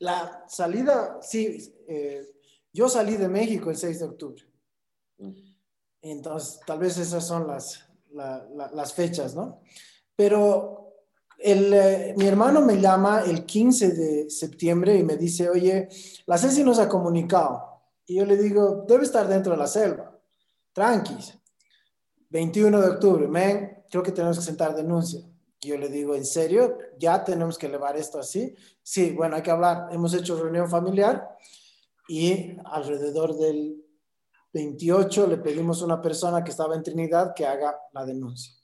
La 0.00 0.44
salida, 0.48 1.20
sí, 1.22 1.72
eh, 1.86 2.26
yo 2.72 2.88
salí 2.88 3.16
de 3.16 3.28
México 3.28 3.70
el 3.70 3.76
6 3.76 4.00
de 4.00 4.04
octubre. 4.04 4.42
Mm. 5.18 5.47
Entonces, 6.02 6.60
tal 6.66 6.78
vez 6.78 6.96
esas 6.98 7.26
son 7.26 7.46
las, 7.46 7.88
las 8.12 8.92
fechas, 8.94 9.34
¿no? 9.34 9.60
Pero 10.14 10.78
el, 11.38 11.72
eh, 11.72 12.14
mi 12.16 12.26
hermano 12.26 12.60
me 12.60 12.80
llama 12.80 13.22
el 13.24 13.44
15 13.44 13.90
de 13.92 14.30
septiembre 14.30 14.96
y 14.96 15.04
me 15.04 15.16
dice, 15.16 15.48
oye, 15.48 15.88
la 16.26 16.36
Ceci 16.36 16.64
nos 16.64 16.78
ha 16.78 16.88
comunicado. 16.88 17.64
Y 18.06 18.16
yo 18.16 18.24
le 18.24 18.36
digo, 18.36 18.84
debe 18.88 19.04
estar 19.04 19.28
dentro 19.28 19.52
de 19.52 19.58
la 19.58 19.66
selva. 19.66 20.18
Tranquis. 20.72 21.34
21 22.30 22.80
de 22.80 22.88
octubre, 22.88 23.26
men, 23.28 23.84
creo 23.90 24.02
que 24.02 24.12
tenemos 24.12 24.38
que 24.38 24.44
sentar 24.44 24.74
denuncia. 24.74 25.20
Yo 25.60 25.76
le 25.76 25.88
digo, 25.88 26.14
¿en 26.14 26.26
serio? 26.26 26.78
¿Ya 26.98 27.24
tenemos 27.24 27.58
que 27.58 27.66
elevar 27.66 27.96
esto 27.96 28.18
así? 28.18 28.54
Sí, 28.82 29.12
bueno, 29.12 29.36
hay 29.36 29.42
que 29.42 29.50
hablar. 29.50 29.88
Hemos 29.92 30.14
hecho 30.14 30.40
reunión 30.40 30.68
familiar 30.68 31.36
y 32.08 32.56
alrededor 32.64 33.36
del 33.36 33.84
28 34.58 35.28
le 35.28 35.36
pedimos 35.36 35.80
a 35.80 35.84
una 35.84 36.02
persona 36.02 36.42
que 36.42 36.50
estaba 36.50 36.74
en 36.74 36.82
Trinidad 36.82 37.32
que 37.32 37.46
haga 37.46 37.78
la 37.92 38.04
denuncia. 38.04 38.54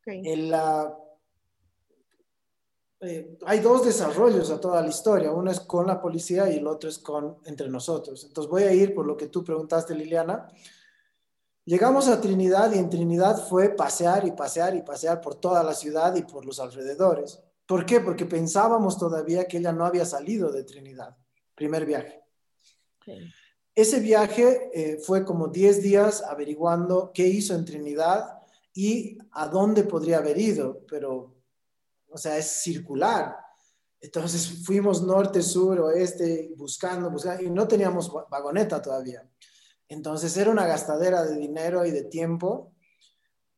Okay. 0.00 0.22
El, 0.24 0.52
eh, 3.00 3.38
hay 3.46 3.60
dos 3.60 3.84
desarrollos 3.84 4.50
a 4.50 4.60
toda 4.60 4.82
la 4.82 4.88
historia. 4.88 5.30
Uno 5.30 5.50
es 5.50 5.60
con 5.60 5.86
la 5.86 6.00
policía 6.00 6.50
y 6.50 6.58
el 6.58 6.66
otro 6.66 6.90
es 6.90 6.98
con 6.98 7.38
entre 7.44 7.68
nosotros. 7.68 8.24
Entonces 8.24 8.50
voy 8.50 8.64
a 8.64 8.72
ir 8.72 8.92
por 8.92 9.06
lo 9.06 9.16
que 9.16 9.28
tú 9.28 9.44
preguntaste, 9.44 9.94
Liliana. 9.94 10.48
Llegamos 11.64 12.08
a 12.08 12.20
Trinidad 12.20 12.72
y 12.72 12.78
en 12.78 12.90
Trinidad 12.90 13.46
fue 13.48 13.68
pasear 13.68 14.26
y 14.26 14.32
pasear 14.32 14.74
y 14.74 14.82
pasear 14.82 15.20
por 15.20 15.36
toda 15.36 15.62
la 15.62 15.74
ciudad 15.74 16.16
y 16.16 16.22
por 16.22 16.44
los 16.44 16.58
alrededores. 16.58 17.40
¿Por 17.64 17.86
qué? 17.86 18.00
Porque 18.00 18.26
pensábamos 18.26 18.98
todavía 18.98 19.46
que 19.46 19.58
ella 19.58 19.72
no 19.72 19.86
había 19.86 20.04
salido 20.04 20.50
de 20.50 20.64
Trinidad. 20.64 21.16
Primer 21.54 21.86
viaje. 21.86 22.24
Ese 23.80 23.98
viaje 23.98 24.70
eh, 24.74 24.98
fue 24.98 25.24
como 25.24 25.48
10 25.48 25.80
días 25.80 26.22
averiguando 26.22 27.12
qué 27.14 27.26
hizo 27.26 27.54
en 27.54 27.64
Trinidad 27.64 28.42
y 28.74 29.16
a 29.30 29.48
dónde 29.48 29.84
podría 29.84 30.18
haber 30.18 30.36
ido, 30.36 30.84
pero 30.86 31.34
o 32.10 32.18
sea, 32.18 32.36
es 32.36 32.60
circular. 32.60 33.38
Entonces 33.98 34.66
fuimos 34.66 35.00
norte, 35.00 35.40
sur, 35.40 35.80
oeste, 35.80 36.52
buscando, 36.58 37.10
buscando, 37.10 37.42
y 37.42 37.48
no 37.48 37.66
teníamos 37.66 38.12
vagoneta 38.28 38.82
todavía. 38.82 39.26
Entonces 39.88 40.36
era 40.36 40.50
una 40.50 40.66
gastadera 40.66 41.24
de 41.24 41.38
dinero 41.38 41.86
y 41.86 41.90
de 41.90 42.04
tiempo, 42.04 42.74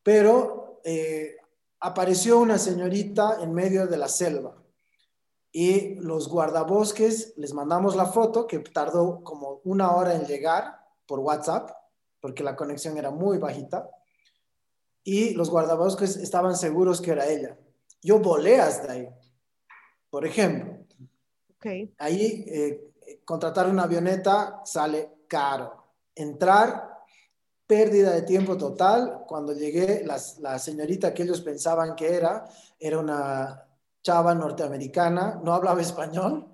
pero 0.04 0.80
eh, 0.84 1.34
apareció 1.80 2.38
una 2.38 2.58
señorita 2.58 3.38
en 3.40 3.52
medio 3.52 3.88
de 3.88 3.96
la 3.96 4.06
selva 4.06 4.61
y 5.52 5.96
los 5.96 6.28
guardabosques 6.28 7.34
les 7.36 7.52
mandamos 7.52 7.94
la 7.94 8.06
foto 8.06 8.46
que 8.46 8.58
tardó 8.58 9.22
como 9.22 9.60
una 9.64 9.94
hora 9.94 10.14
en 10.14 10.24
llegar 10.24 10.80
por 11.06 11.20
WhatsApp 11.20 11.70
porque 12.20 12.42
la 12.42 12.56
conexión 12.56 12.96
era 12.96 13.10
muy 13.10 13.38
bajita 13.38 13.88
y 15.04 15.34
los 15.34 15.50
guardabosques 15.50 16.16
estaban 16.16 16.56
seguros 16.56 17.00
que 17.00 17.10
era 17.10 17.26
ella 17.26 17.58
yo 18.02 18.18
volé 18.18 18.60
hasta 18.60 18.92
ahí. 18.92 19.08
Por 20.10 20.26
ejemplo, 20.26 20.84
okay. 21.56 21.94
ahí 21.98 22.44
eh, 22.48 22.92
contratar 23.24 23.68
una 23.68 23.84
avioneta 23.84 24.60
sale 24.64 25.10
caro. 25.28 25.86
Entrar, 26.14 26.98
pérdida 27.66 28.10
de 28.10 28.22
tiempo 28.22 28.58
total. 28.58 29.24
Cuando 29.26 29.54
llegué, 29.54 30.04
la 30.04 30.58
señorita 30.58 31.14
que 31.14 31.22
ellos 31.22 31.40
pensaban 31.40 31.94
que 31.94 32.14
era, 32.14 32.46
era 32.78 32.98
una 32.98 33.66
chava 34.02 34.34
norteamericana, 34.34 35.40
no 35.42 35.52
hablaba 35.54 35.80
español 35.80 36.48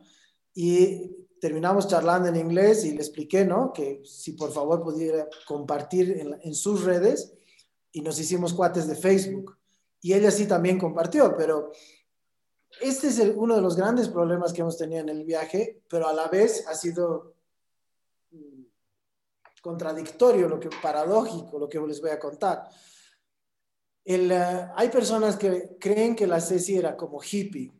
y 0.54 1.16
terminamos 1.40 1.88
charlando 1.88 2.28
en 2.28 2.36
inglés 2.36 2.84
y 2.84 2.90
le 2.92 2.98
expliqué, 2.98 3.44
¿no? 3.44 3.72
Que 3.72 4.02
si 4.04 4.32
por 4.32 4.52
favor 4.52 4.82
pudiera 4.82 5.26
compartir 5.46 6.18
en, 6.18 6.38
en 6.42 6.54
sus 6.54 6.84
redes 6.84 7.32
y 7.92 8.00
nos 8.02 8.18
hicimos 8.18 8.52
cuates 8.52 8.86
de 8.86 8.96
Facebook 8.96 9.56
y 10.00 10.12
ella 10.12 10.30
sí 10.30 10.46
también 10.46 10.78
compartió, 10.78 11.34
pero 11.36 11.72
este 12.80 13.08
es 13.08 13.18
uno 13.18 13.56
de 13.56 13.62
los 13.62 13.76
grandes 13.76 14.08
problemas 14.08 14.52
que 14.52 14.60
hemos 14.60 14.76
tenido 14.76 15.00
en 15.00 15.08
el 15.08 15.24
viaje, 15.24 15.82
pero 15.88 16.06
a 16.06 16.12
la 16.12 16.28
vez 16.28 16.66
ha 16.68 16.74
sido 16.74 17.34
mm, 18.30 18.62
contradictorio, 19.62 20.48
lo 20.48 20.60
que 20.60 20.68
paradójico, 20.82 21.58
lo 21.58 21.68
que 21.68 21.80
les 21.80 22.00
voy 22.00 22.10
a 22.10 22.18
contar. 22.18 22.68
El, 24.08 24.32
eh, 24.32 24.70
hay 24.74 24.88
personas 24.88 25.36
que 25.36 25.76
creen 25.78 26.16
que 26.16 26.26
la 26.26 26.40
Ceci 26.40 26.78
era 26.78 26.96
como 26.96 27.20
hippie. 27.20 27.70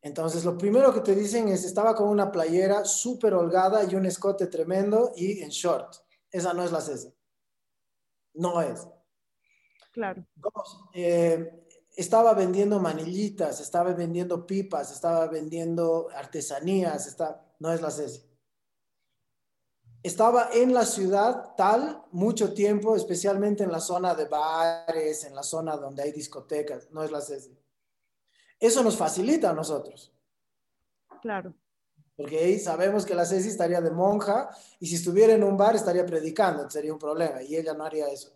Entonces, 0.00 0.44
lo 0.44 0.56
primero 0.56 0.94
que 0.94 1.00
te 1.00 1.16
dicen 1.16 1.48
es, 1.48 1.64
estaba 1.64 1.96
con 1.96 2.08
una 2.08 2.30
playera 2.30 2.84
súper 2.84 3.34
holgada 3.34 3.82
y 3.82 3.96
un 3.96 4.06
escote 4.06 4.46
tremendo 4.46 5.10
y 5.16 5.40
en 5.40 5.48
short. 5.48 5.96
Esa 6.30 6.54
no 6.54 6.62
es 6.62 6.70
la 6.70 6.80
Ceci. 6.80 7.12
No 8.34 8.62
es. 8.62 8.86
Claro. 9.92 10.24
Eh, 10.94 11.66
estaba 11.96 12.32
vendiendo 12.32 12.78
manillitas, 12.78 13.60
estaba 13.60 13.94
vendiendo 13.94 14.46
pipas, 14.46 14.92
estaba 14.92 15.26
vendiendo 15.26 16.08
artesanías, 16.14 17.08
está, 17.08 17.52
no 17.58 17.72
es 17.72 17.82
la 17.82 17.90
Ceci. 17.90 18.25
Estaba 20.06 20.50
en 20.52 20.72
la 20.72 20.86
ciudad 20.86 21.56
tal 21.56 22.00
mucho 22.12 22.54
tiempo, 22.54 22.94
especialmente 22.94 23.64
en 23.64 23.72
la 23.72 23.80
zona 23.80 24.14
de 24.14 24.26
bares, 24.26 25.24
en 25.24 25.34
la 25.34 25.42
zona 25.42 25.76
donde 25.76 26.04
hay 26.04 26.12
discotecas, 26.12 26.88
no 26.92 27.02
es 27.02 27.10
la 27.10 27.20
Ceci. 27.20 27.58
Eso 28.60 28.84
nos 28.84 28.96
facilita 28.96 29.50
a 29.50 29.52
nosotros. 29.52 30.14
Claro. 31.20 31.54
Porque 32.14 32.38
ahí 32.38 32.60
sabemos 32.60 33.04
que 33.04 33.16
la 33.16 33.26
Ceci 33.26 33.48
estaría 33.48 33.80
de 33.80 33.90
monja 33.90 34.48
y 34.78 34.86
si 34.86 34.94
estuviera 34.94 35.32
en 35.32 35.42
un 35.42 35.56
bar 35.56 35.74
estaría 35.74 36.06
predicando, 36.06 36.70
sería 36.70 36.92
un 36.92 37.00
problema 37.00 37.42
y 37.42 37.56
ella 37.56 37.74
no 37.74 37.82
haría 37.82 38.06
eso. 38.06 38.30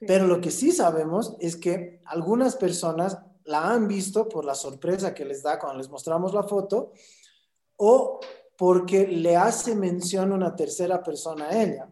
Pero 0.00 0.26
lo 0.26 0.40
que 0.40 0.50
sí 0.50 0.72
sabemos 0.72 1.36
es 1.38 1.54
que 1.54 2.00
algunas 2.06 2.56
personas 2.56 3.16
la 3.44 3.70
han 3.70 3.86
visto 3.86 4.28
por 4.28 4.44
la 4.44 4.56
sorpresa 4.56 5.14
que 5.14 5.24
les 5.24 5.44
da 5.44 5.56
cuando 5.56 5.78
les 5.78 5.88
mostramos 5.88 6.34
la 6.34 6.42
foto 6.42 6.90
o 7.76 8.18
porque 8.56 9.06
le 9.06 9.36
hace 9.36 9.74
mención 9.74 10.32
una 10.32 10.54
tercera 10.54 11.02
persona 11.02 11.48
a 11.48 11.62
ella, 11.62 11.88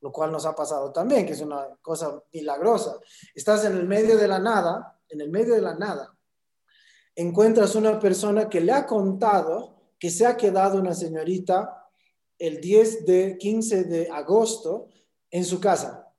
lo 0.00 0.12
cual 0.12 0.32
nos 0.32 0.46
ha 0.46 0.54
pasado 0.54 0.92
también, 0.92 1.26
que 1.26 1.32
es 1.32 1.40
una 1.40 1.66
cosa 1.80 2.22
milagrosa. 2.32 2.98
Estás 3.34 3.64
en 3.64 3.76
el 3.76 3.86
medio 3.86 4.16
de 4.16 4.28
la 4.28 4.38
nada, 4.38 5.00
en 5.08 5.20
el 5.20 5.30
medio 5.30 5.54
de 5.54 5.62
la 5.62 5.74
nada, 5.74 6.14
encuentras 7.14 7.74
una 7.74 7.98
persona 7.98 8.48
que 8.48 8.60
le 8.60 8.72
ha 8.72 8.86
contado 8.86 9.78
que 9.98 10.10
se 10.10 10.24
ha 10.24 10.36
quedado 10.36 10.78
una 10.78 10.94
señorita 10.94 11.88
el 12.38 12.60
10 12.60 13.04
de 13.04 13.36
15 13.36 13.84
de 13.84 14.08
agosto 14.08 14.88
en 15.30 15.44
su 15.44 15.60
casa. 15.60 16.14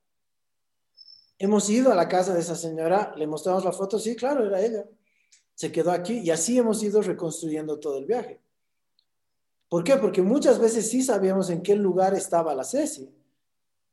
Hemos 1.38 1.70
ido 1.70 1.90
a 1.90 1.94
la 1.94 2.06
casa 2.06 2.34
de 2.34 2.40
esa 2.40 2.54
señora, 2.54 3.14
le 3.16 3.26
mostramos 3.26 3.64
la 3.64 3.72
foto, 3.72 3.98
sí, 3.98 4.14
claro, 4.14 4.44
era 4.44 4.60
ella. 4.60 4.84
Se 5.54 5.72
quedó 5.72 5.90
aquí 5.90 6.18
y 6.18 6.30
así 6.30 6.58
hemos 6.58 6.82
ido 6.82 7.00
reconstruyendo 7.00 7.80
todo 7.80 7.96
el 7.96 8.04
viaje. 8.04 8.42
¿Por 9.70 9.84
qué? 9.84 9.96
Porque 9.96 10.20
muchas 10.20 10.58
veces 10.58 10.90
sí 10.90 11.00
sabíamos 11.00 11.48
en 11.48 11.62
qué 11.62 11.76
lugar 11.76 12.12
estaba 12.12 12.56
la 12.56 12.64
Ceci. 12.64 13.08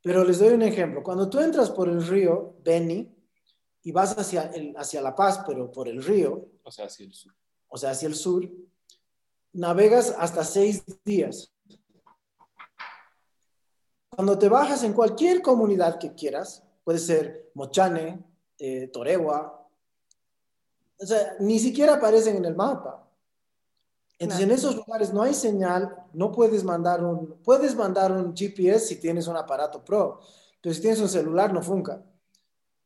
Pero 0.02 0.24
les 0.24 0.40
doy 0.40 0.56
un 0.56 0.64
ejemplo. 0.64 1.04
Cuando 1.04 1.30
tú 1.30 1.40
entras 1.40 1.70
por 1.70 1.88
el 1.88 2.06
río 2.06 2.56
Beni 2.64 3.16
y 3.84 3.92
vas 3.92 4.18
hacia, 4.18 4.52
hacia 4.76 5.02
La 5.02 5.16
Paz, 5.16 5.44
pero 5.46 5.72
por 5.72 5.88
el 5.88 6.04
río. 6.04 6.50
O 6.64 6.72
sea, 6.72 6.86
hacia 6.88 7.06
el 7.06 7.14
sur. 7.14 7.34
O 7.68 7.78
sea, 7.78 7.92
hacia 7.92 8.08
el 8.08 8.16
sur, 8.16 8.50
navegas 9.54 10.16
hasta 10.18 10.44
seis 10.44 10.84
días. 11.06 11.54
Cuando 14.10 14.40
te 14.40 14.50
bajas 14.50 14.84
en 14.84 14.94
cualquier 14.94 15.44
comunidad 15.44 16.00
que 16.00 16.16
quieras, 16.16 16.64
puede 16.84 16.98
ser 16.98 17.52
Mochane, 17.54 18.26
eh, 18.58 18.88
Toregua, 18.88 19.70
o 21.00 21.06
sea, 21.06 21.36
ni 21.40 21.60
siquiera 21.60 21.96
aparecen 21.96 22.38
en 22.38 22.46
el 22.46 22.56
mapa. 22.56 23.07
Entonces, 24.20 24.46
en 24.46 24.52
esos 24.52 24.76
lugares 24.76 25.14
no 25.14 25.22
hay 25.22 25.34
señal, 25.34 25.96
no 26.14 26.32
puedes 26.32 26.64
mandar 26.64 27.04
un, 27.04 27.40
puedes 27.44 27.76
mandar 27.76 28.12
un 28.12 28.36
GPS 28.36 28.88
si 28.88 28.96
tienes 28.96 29.28
un 29.28 29.38
aparato 29.38 29.84
pro, 29.84 30.20
pero 30.62 30.74
si 30.74 30.82
tienes 30.82 31.00
un 31.00 31.10
celular 31.10 31.54
no 31.54 31.62
funca. 31.62 32.04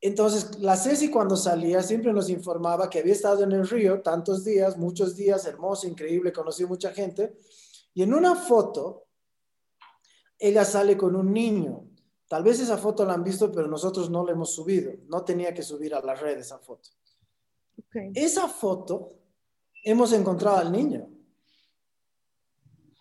Entonces, 0.02 0.60
la 0.60 0.76
Ceci 0.76 1.10
cuando 1.10 1.38
salía 1.38 1.84
siempre 1.84 2.12
nos 2.12 2.30
informaba 2.30 2.90
que 2.90 3.00
había 3.00 3.14
estado 3.14 3.44
en 3.44 3.52
el 3.52 3.68
río 3.68 4.02
tantos 4.02 4.44
días, 4.44 4.78
muchos 4.78 5.16
días, 5.16 5.46
hermoso, 5.46 5.88
increíble, 5.88 6.34
conocí 6.34 6.66
mucha 6.66 6.92
gente. 6.92 7.38
Y 7.94 8.02
en 8.02 8.14
una 8.14 8.36
foto, 8.36 9.06
ella 10.40 10.66
sale 10.66 10.98
con 10.98 11.16
un 11.16 11.32
niño. 11.32 11.88
Tal 12.28 12.44
vez 12.44 12.60
esa 12.60 12.78
foto 12.78 13.06
la 13.06 13.14
han 13.14 13.24
visto, 13.24 13.52
pero 13.52 13.68
nosotros 13.68 14.10
no 14.10 14.26
la 14.26 14.32
hemos 14.32 14.56
subido. 14.56 14.92
No 15.06 15.24
tenía 15.24 15.54
que 15.54 15.62
subir 15.62 15.94
a 15.94 16.02
la 16.02 16.16
red 16.16 16.40
esa 16.40 16.58
foto. 16.58 16.90
Esa 18.16 18.48
foto, 18.48 19.14
hemos 19.84 20.14
encontrado 20.14 20.58
al 20.58 20.72
niño. 20.72 21.08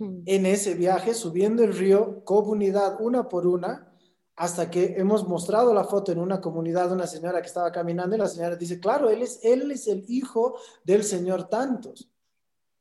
En 0.01 0.47
ese 0.47 0.75
viaje, 0.75 1.15
subiendo 1.15 1.63
el 1.63 1.77
río, 1.77 2.25
comunidad 2.25 3.01
una 3.01 3.29
por 3.29 3.47
una, 3.47 3.93
hasta 4.37 4.71
que 4.71 4.95
hemos 4.97 5.29
mostrado 5.29 5.75
la 5.75 5.85
foto 5.85 6.13
en 6.13 6.19
una 6.19 6.41
comunidad 6.41 6.89
de 6.89 6.95
una 6.95 7.07
señora 7.07 7.43
que 7.43 7.49
estaba 7.49 7.71
caminando 7.71 8.17
y 8.17 8.19
la 8.19 8.29
señora 8.29 8.57
dice, 8.57 8.81
claro, 8.81 9.11
él 9.11 9.21
es, 9.23 9.41
él 9.43 9.71
es 9.71 9.87
el 9.87 10.05
hijo 10.09 10.57
del 10.83 11.05
señor 11.05 11.49
Tantos. 11.49 12.11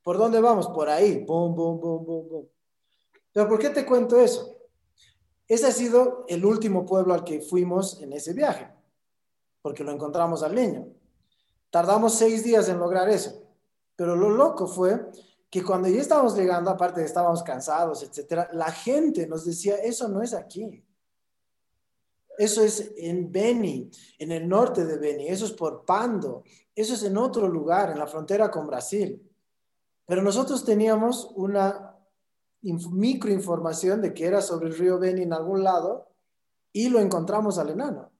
¿Por 0.01 0.17
dónde 0.17 0.39
vamos? 0.39 0.67
Por 0.69 0.89
ahí. 0.89 1.25
Boom, 1.25 1.53
boom, 1.53 1.79
boom, 1.81 2.05
boom, 2.05 2.29
boom. 2.29 2.49
Pero 3.33 3.49
¿por 3.49 3.59
qué 3.59 3.69
te 3.69 3.85
cuento 3.85 4.17
eso? 4.17 4.55
Ese 5.47 5.67
ha 5.67 5.71
sido 5.71 6.23
el 6.29 6.45
último 6.45 6.85
pueblo 6.85 7.13
al 7.13 7.25
que 7.25 7.41
fuimos 7.41 8.01
en 8.01 8.13
ese 8.13 8.33
viaje, 8.33 8.69
porque 9.61 9.83
lo 9.83 9.91
encontramos 9.91 10.43
al 10.43 10.55
niño. 10.55 10.87
Tardamos 11.69 12.13
seis 12.13 12.43
días 12.43 12.69
en 12.69 12.79
lograr 12.79 13.09
eso. 13.09 13.43
Pero 13.95 14.15
lo 14.15 14.29
loco 14.29 14.65
fue 14.65 15.09
que 15.49 15.63
cuando 15.63 15.87
ya 15.87 16.01
estábamos 16.01 16.37
llegando, 16.37 16.69
aparte 16.69 16.99
de 16.99 17.07
estábamos 17.07 17.41
cansados, 17.41 18.03
etcétera, 18.03 18.49
la 18.53 18.71
gente 18.71 19.27
nos 19.27 19.45
decía, 19.45 19.75
eso 19.77 20.07
no 20.07 20.21
es 20.21 20.33
aquí. 20.33 20.85
Eso 22.37 22.63
es 22.63 22.93
en 22.95 23.31
Beni, 23.31 23.91
en 24.17 24.31
el 24.31 24.47
norte 24.47 24.85
de 24.85 24.97
Beni. 24.97 25.27
Eso 25.27 25.45
es 25.45 25.51
por 25.51 25.83
Pando. 25.83 26.43
Eso 26.73 26.93
es 26.93 27.03
en 27.03 27.17
otro 27.17 27.47
lugar, 27.49 27.89
en 27.89 27.99
la 27.99 28.07
frontera 28.07 28.49
con 28.49 28.65
Brasil. 28.65 29.21
Pero 30.05 30.21
nosotros 30.21 30.63
teníamos 30.63 31.31
una 31.35 31.97
microinformación 32.61 34.01
de 34.01 34.13
que 34.13 34.25
era 34.25 34.41
sobre 34.41 34.67
el 34.69 34.77
río 34.77 34.99
Beni 34.99 35.23
en 35.23 35.33
algún 35.33 35.63
lado 35.63 36.07
y 36.71 36.89
lo 36.89 36.99
encontramos 36.99 37.57
al 37.57 37.71
enano. 37.71 38.11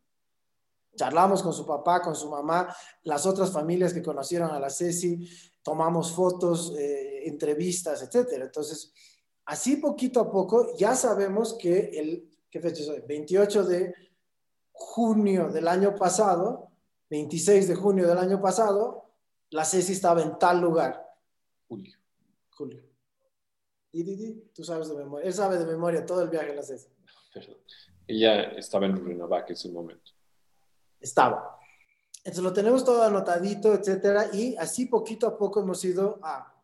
Charlamos 0.95 1.41
con 1.41 1.53
su 1.53 1.65
papá, 1.65 2.01
con 2.01 2.15
su 2.15 2.29
mamá, 2.29 2.75
las 3.03 3.25
otras 3.25 3.51
familias 3.51 3.93
que 3.93 4.03
conocieron 4.03 4.51
a 4.51 4.59
la 4.59 4.69
Ceci, 4.69 5.29
tomamos 5.63 6.11
fotos, 6.11 6.73
eh, 6.77 7.08
entrevistas, 7.29 8.01
etcétera. 8.01 8.45
Entonces, 8.45 8.93
así 9.45 9.77
poquito 9.77 10.19
a 10.19 10.31
poco 10.31 10.75
ya 10.77 10.95
sabemos 10.95 11.55
que 11.59 11.91
el, 11.93 12.29
¿qué 12.49 12.59
fecha 12.59 12.81
es 12.81 12.89
hoy? 12.89 13.03
28 13.07 13.63
de 13.63 13.93
junio 14.71 15.49
del 15.49 15.67
año 15.67 15.95
pasado, 15.95 16.71
26 17.09 17.67
de 17.67 17.75
junio 17.75 18.07
del 18.07 18.17
año 18.17 18.41
pasado, 18.41 19.09
la 19.51 19.65
Ceci 19.65 19.93
estaba 19.93 20.21
en 20.21 20.37
tal 20.37 20.61
lugar. 20.61 21.05
Julio. 21.67 21.97
Julio. 22.51 22.83
Y 23.91 24.03
Didi, 24.03 24.51
tú 24.53 24.63
sabes 24.63 24.89
de 24.89 24.95
memoria. 24.95 25.25
Él 25.25 25.33
sabe 25.33 25.57
de 25.57 25.65
memoria 25.65 26.05
todo 26.05 26.21
el 26.21 26.29
viaje 26.29 26.51
en 26.51 26.55
la 26.55 26.63
Ceci. 26.63 26.89
Perdón. 27.33 27.57
Ella 28.07 28.41
estaba 28.53 28.85
en 28.85 28.95
Rurrenabaque 28.95 29.53
en 29.53 29.57
ese 29.57 29.69
momento. 29.69 30.11
Estaba. 30.99 31.59
Entonces 32.19 32.43
lo 32.43 32.53
tenemos 32.53 32.83
todo 32.83 33.03
anotadito, 33.03 33.73
etcétera, 33.73 34.29
y 34.33 34.55
así 34.57 34.87
poquito 34.87 35.27
a 35.27 35.37
poco 35.37 35.61
hemos 35.61 35.83
ido 35.85 36.19
a. 36.21 36.55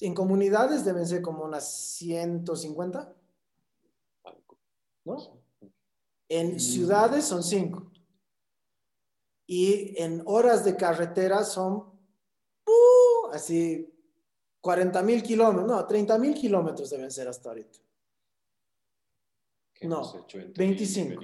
En 0.00 0.14
comunidades 0.14 0.84
deben 0.84 1.06
ser 1.06 1.22
como 1.22 1.44
unas 1.44 1.68
150. 1.96 3.14
¿No? 5.04 5.40
En 6.28 6.60
ciudades 6.60 7.24
son 7.24 7.42
cinco. 7.42 7.90
Y 9.46 10.00
en 10.00 10.22
horas 10.26 10.64
de 10.64 10.76
carretera 10.76 11.42
son 11.42 11.76
uh, 12.66 13.30
así 13.32 13.90
40 14.60 15.02
mil 15.02 15.22
kilómetros, 15.22 15.66
no, 15.66 15.86
30 15.86 16.18
mil 16.18 16.34
kilómetros 16.34 16.90
deben 16.90 17.10
ser 17.10 17.28
hasta 17.28 17.48
ahorita. 17.48 17.78
No, 19.82 20.26
25. 20.56 21.22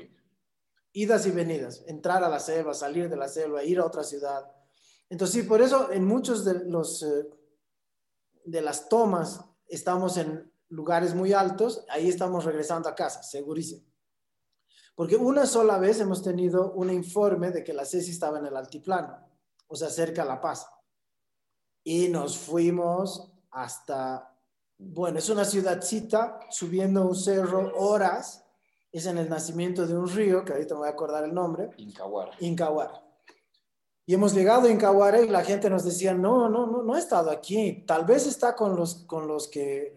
Idas 0.93 1.27
y 1.27 1.31
venidas, 1.33 1.85
entrar 1.87 2.23
a 2.23 2.29
la 2.29 2.39
selva, 2.39 2.73
salir 2.73 3.11
de 3.11 3.17
la 3.17 3.29
selva, 3.29 3.65
ir 3.65 3.81
a 3.81 3.85
otra 3.85 4.05
ciudad. 4.05 4.51
Entonces, 5.11 5.43
sí, 5.43 5.49
por 5.49 5.61
eso 5.61 5.91
en 5.91 6.05
muchos 6.05 6.45
de 6.45 6.65
los 6.65 7.03
eh, 7.03 7.27
de 8.45 8.61
las 8.61 8.89
tomas 8.89 9.45
estamos 9.69 10.17
en 10.17 10.53
lugares 10.69 11.15
muy 11.15 11.33
altos, 11.33 11.85
ahí 11.89 12.09
estamos 12.09 12.45
regresando 12.45 12.89
a 12.89 12.95
casa, 12.95 13.23
segurísimo. 13.23 13.83
Porque 14.95 15.17
una 15.17 15.47
sola 15.47 15.79
vez 15.79 16.01
hemos 16.01 16.23
tenido 16.23 16.73
un 16.73 16.91
informe 16.91 17.51
de 17.51 17.65
que 17.65 17.73
la 17.73 17.85
Ceci 17.85 18.11
estaba 18.11 18.39
en 18.39 18.47
el 18.47 18.57
altiplano, 18.57 19.19
o 19.67 19.77
sea, 19.77 19.91
cerca 19.91 20.23
a 20.23 20.27
La 20.27 20.41
Paz. 20.41 20.67
Y 21.83 22.09
nos 22.09 22.39
fuimos 22.39 23.33
hasta, 23.51 24.37
bueno, 24.79 25.19
es 25.19 25.29
una 25.29 25.45
ciudadcita 25.45 26.41
subiendo 26.51 27.07
un 27.07 27.17
cerro 27.17 27.73
horas, 27.77 28.45
es 28.93 29.07
en 29.07 29.19
el 29.19 29.29
nacimiento 29.29 29.87
de 29.87 29.97
un 29.97 30.09
río, 30.09 30.45
que 30.45 30.53
ahorita 30.53 30.75
me 30.75 30.81
voy 30.81 30.89
a 30.89 30.93
acordar 30.93 31.25
el 31.25 31.35
nombre. 31.35 31.71
Incahuara. 31.77 32.33
Incahuara. 32.39 33.04
Y 34.07 34.15
hemos 34.15 34.35
llegado 34.35 34.69
a 34.69 34.71
Incahuara 34.71 35.21
y 35.21 35.29
la 35.29 35.43
gente 35.45 35.71
nos 35.71 35.85
decía, 35.85 36.13
no, 36.13 36.49
no, 36.49 36.67
no, 36.67 36.83
no 36.83 36.95
ha 36.95 36.99
estado 36.99 37.31
aquí. 37.31 37.85
Tal 37.87 38.05
vez 38.05 38.27
está 38.27 38.55
con 38.55 38.77
los, 38.77 39.05
con 39.07 39.27
los 39.27 39.49
que 39.49 39.95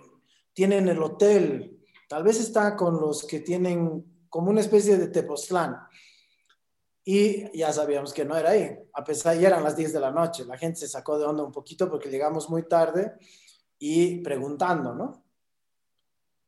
tienen 0.54 0.88
el 0.88 1.02
hotel. 1.02 1.84
Tal 2.08 2.24
vez 2.24 2.39
está 2.39 2.76
con 2.76 3.02
los 3.02 3.26
que 3.26 3.41
tienen 3.41 4.26
como 4.30 4.50
una 4.50 4.62
especie 4.62 4.98
de 4.98 5.08
Tepoztlán. 5.08 5.78
Y 7.04 7.58
ya 7.58 7.72
sabíamos 7.72 8.13
que 8.13 8.26
no 8.26 8.36
era 8.36 8.52
ahí, 8.52 8.78
a 8.93 9.04
pesar 9.04 9.34
de 9.34 9.39
que 9.39 9.46
eran 9.46 9.63
las 9.63 9.78
10 9.78 9.93
de 9.93 10.00
la 10.00 10.12
noche. 10.12 10.46
La 10.46 10.58
gente 10.58 10.80
se 10.80 10.88
sacó 10.88 11.17
de 11.17 11.26
onda 11.26 11.43
un 11.43 11.52
poquito 11.52 11.89
porque 11.89 12.10
llegamos 12.10 12.50
muy 12.50 12.63
tarde 12.63 13.13
y 13.80 14.20
preguntando, 14.22 14.93
¿no? 14.93 15.24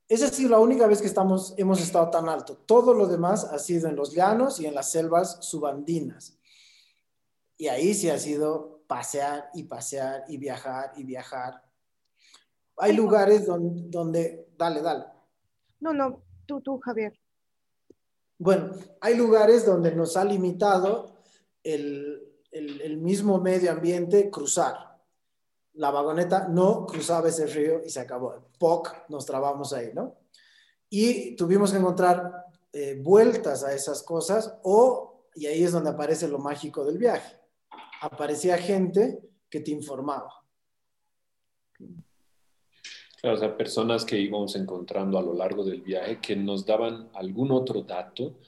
Esa 0.07 0.25
ha 0.25 0.29
sido 0.29 0.49
la 0.49 0.59
única 0.59 0.87
vez 0.87 1.01
que 1.01 1.07
estamos, 1.07 1.53
hemos 1.57 1.79
estado 1.79 2.09
tan 2.09 2.27
alto. 2.27 2.57
Todo 2.57 2.93
lo 2.93 3.05
demás 3.05 3.43
ha 3.43 3.59
sido 3.59 3.87
en 3.87 3.95
los 3.95 4.11
llanos 4.11 4.59
y 4.59 4.65
en 4.65 4.73
las 4.73 4.91
selvas 4.91 5.37
subandinas. 5.45 6.38
Y 7.59 7.67
ahí 7.67 7.93
sí 7.93 8.09
ha 8.09 8.17
sido 8.17 8.83
pasear 8.87 9.49
y 9.53 9.63
pasear 9.63 10.23
y 10.29 10.37
viajar 10.37 10.93
y 10.95 11.03
viajar. 11.03 11.61
Hay 12.77 12.93
lugares 12.93 13.45
donde, 13.45 13.83
donde 13.89 14.47
dale, 14.57 14.81
dale. 14.81 15.05
No, 15.81 15.93
no, 15.93 16.23
tú, 16.45 16.61
tú, 16.61 16.79
Javier. 16.79 17.13
Bueno, 18.37 18.71
hay 19.01 19.17
lugares 19.17 19.65
donde 19.65 19.93
nos 19.93 20.15
ha 20.15 20.23
limitado 20.23 21.17
el, 21.61 22.29
el, 22.51 22.97
mismo 22.97 23.39
medio 23.39 23.71
ambiente 23.71 24.29
cruzar. 24.29 24.97
La 25.73 25.91
vagoneta 25.91 26.47
no 26.47 26.85
cruzaba 26.85 27.27
ese 27.27 27.45
río 27.45 27.81
y 27.85 27.89
se 27.89 27.99
acabó. 27.99 28.47
POC, 28.57 29.09
nos 29.09 29.25
trabamos 29.25 29.73
ahí, 29.73 29.91
¿no? 29.93 30.15
Y 30.89 31.35
tuvimos 31.35 31.71
que 31.71 31.77
encontrar 31.77 32.45
eh, 32.71 32.97
vueltas 33.03 33.65
a 33.65 33.73
esas 33.73 34.01
cosas 34.03 34.57
o, 34.63 35.25
y 35.35 35.45
ahí 35.45 35.63
es 35.63 35.73
donde 35.73 35.89
aparece 35.89 36.29
lo 36.29 36.39
mágico 36.39 36.85
del 36.85 36.97
viaje, 36.97 37.38
aparecía 38.01 38.57
gente 38.57 39.19
que 39.49 39.59
te 39.59 39.71
informaba. 39.71 40.33
Claro, 43.21 43.35
o 43.35 43.39
sea, 43.39 43.57
personas 43.57 44.05
que 44.05 44.17
íbamos 44.17 44.55
encontrando 44.55 45.17
a 45.17 45.21
lo 45.21 45.33
largo 45.33 45.63
del 45.63 45.81
viaje 45.81 46.19
que 46.21 46.35
nos 46.35 46.65
daban 46.65 47.09
algún 47.13 47.51
otro 47.51 47.81
dato 47.81 48.39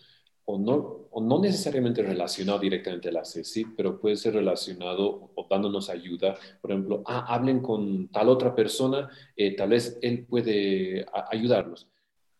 o 0.46 0.58
no, 0.58 1.08
o 1.12 1.22
no 1.22 1.40
necesariamente 1.40 2.02
relacionado 2.02 2.60
directamente 2.60 3.10
a 3.10 3.12
la 3.12 3.26
CECI, 3.26 3.66
pero 3.76 4.00
puede 4.00 4.16
ser 4.16 4.34
relacionado 4.34 5.32
o 5.36 5.48
dándonos 5.50 5.90
ayuda. 5.90 6.38
Por 6.62 6.72
ejemplo, 6.72 7.04
ah, 7.06 7.26
hablen 7.28 7.62
con 7.62 8.08
tal 8.10 8.30
otra 8.30 8.56
persona, 8.56 9.10
eh, 9.36 9.56
tal 9.56 9.70
vez 9.70 10.00
él 10.02 10.26
puede 10.26 11.06
ayudarnos. 11.30 11.88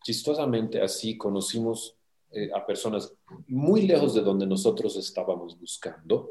Chistosamente 0.02 0.80
así 0.80 1.16
conocimos 1.16 1.96
eh, 2.30 2.50
a 2.54 2.64
personas 2.64 3.14
muy 3.46 3.82
lejos 3.82 4.14
de 4.14 4.22
donde 4.22 4.46
nosotros 4.46 4.96
estábamos 4.96 5.58
buscando, 5.58 6.30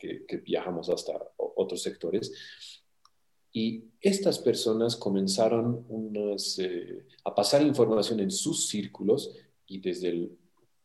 que, 0.00 0.36
viajamos 0.38 0.88
hasta 0.88 1.12
otros 1.36 1.82
sectores, 1.82 2.32
y 3.52 3.84
estas 4.00 4.38
personas 4.38 4.96
comenzaron 4.96 5.84
eh, 6.58 7.06
a 7.24 7.34
pasar 7.34 7.62
información 7.62 8.20
en 8.20 8.30
sus 8.30 8.68
círculos 8.68 9.34
y 9.66 9.80
desde 9.80 10.08
el, 10.08 10.38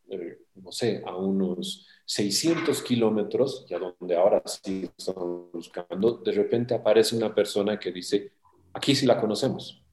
eh, 0.10 0.40
no 0.56 0.72
sé, 0.72 1.04
a 1.06 1.16
unos 1.16 1.86
600 2.06 2.82
kilómetros, 2.82 3.66
ya 3.70 3.78
donde 3.78 4.16
ahora 4.16 4.42
sí 4.46 4.90
estamos 4.98 5.52
buscando, 5.52 6.18
de 6.18 6.32
repente 6.32 6.74
aparece 6.74 7.16
una 7.16 7.34
persona 7.34 7.80
que 7.80 7.92
dice, 7.92 8.32
aquí 8.74 8.96
sí 8.96 9.06
la 9.06 9.20
conocemos, 9.20 9.84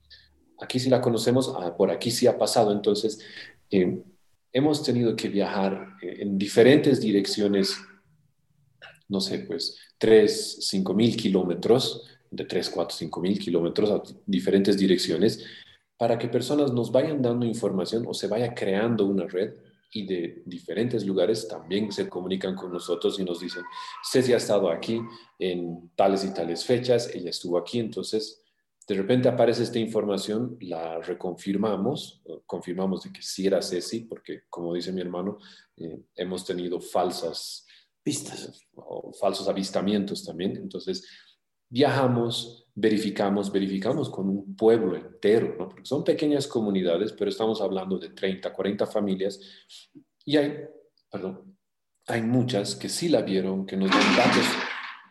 aquí 0.58 0.78
sí 0.78 0.88
la 0.88 1.02
conocemos, 1.02 1.54
ah, 1.58 1.76
por 1.76 1.90
aquí 1.90 2.11
sí 2.11 2.26
ha 2.26 2.38
pasado. 2.38 2.72
Entonces, 2.72 3.20
eh, 3.70 4.02
hemos 4.50 4.82
tenido 4.82 5.14
que 5.14 5.28
viajar 5.28 5.96
en 6.00 6.38
diferentes 6.38 7.00
direcciones, 7.00 7.76
no 9.12 9.20
sé, 9.20 9.40
pues 9.40 9.79
3, 9.98 10.57
5 10.61 10.94
mil 10.94 11.14
kilómetros 11.16 12.03
de 12.31 12.46
3, 12.46 12.70
4, 12.70 12.96
5 12.96 13.20
mil 13.20 13.38
kilómetros 13.38 13.90
a 13.90 14.03
diferentes 14.27 14.79
direcciones 14.79 15.44
para 15.98 16.18
que 16.18 16.29
personas 16.29 16.72
nos 16.72 16.90
vayan 16.90 17.20
dando 17.20 17.44
información 17.44 18.05
o 18.09 18.14
se 18.14 18.27
vaya 18.27 18.55
creando 18.55 19.07
una 19.07 19.27
red 19.27 19.53
y 19.92 20.07
de 20.07 20.42
diferentes 20.46 21.05
lugares 21.05 21.46
también 21.46 21.92
se 21.92 22.09
comunican 22.09 22.57
con 22.57 22.72
nosotros 22.72 23.20
y 23.20 23.25
nos 23.25 23.40
dicen, 23.40 23.62
Ceci 24.03 24.33
ha 24.33 24.38
estado 24.38 24.70
aquí 24.70 25.03
en 25.38 25.90
tales 25.94 26.25
y 26.25 26.33
tales 26.33 26.64
fechas, 26.64 27.14
ella 27.14 27.29
estuvo 27.29 27.59
aquí, 27.59 27.79
entonces 27.79 28.42
de 28.88 28.94
repente 28.94 29.29
aparece 29.29 29.62
esta 29.62 29.79
información, 29.79 30.57
la 30.61 31.01
reconfirmamos, 31.01 32.22
confirmamos 32.46 33.03
de 33.03 33.12
que 33.12 33.20
sí 33.20 33.46
era 33.46 33.61
Ceci, 33.61 34.01
porque 34.01 34.44
como 34.48 34.72
dice 34.72 34.90
mi 34.90 35.03
hermano, 35.03 35.37
eh, 35.77 36.01
hemos 36.16 36.46
tenido 36.46 36.81
falsas 36.81 37.66
pistas 38.02 38.66
o 38.74 39.12
falsos 39.12 39.48
avistamientos 39.48 40.24
también, 40.24 40.56
entonces 40.56 41.06
viajamos, 41.68 42.66
verificamos, 42.74 43.50
verificamos 43.50 44.10
con 44.10 44.28
un 44.28 44.56
pueblo 44.56 44.94
entero, 44.94 45.56
¿no? 45.58 45.68
Porque 45.68 45.86
son 45.86 46.04
pequeñas 46.04 46.46
comunidades, 46.46 47.12
pero 47.12 47.30
estamos 47.30 47.62
hablando 47.62 47.98
de 47.98 48.10
30, 48.10 48.52
40 48.52 48.86
familias 48.86 49.40
y 50.24 50.36
hay, 50.36 50.58
perdón, 51.10 51.56
hay 52.06 52.22
muchas 52.22 52.76
que 52.76 52.88
sí 52.88 53.08
la 53.08 53.22
vieron, 53.22 53.64
que 53.64 53.76
nos 53.76 53.90
dan 53.90 54.16
datos, 54.16 54.44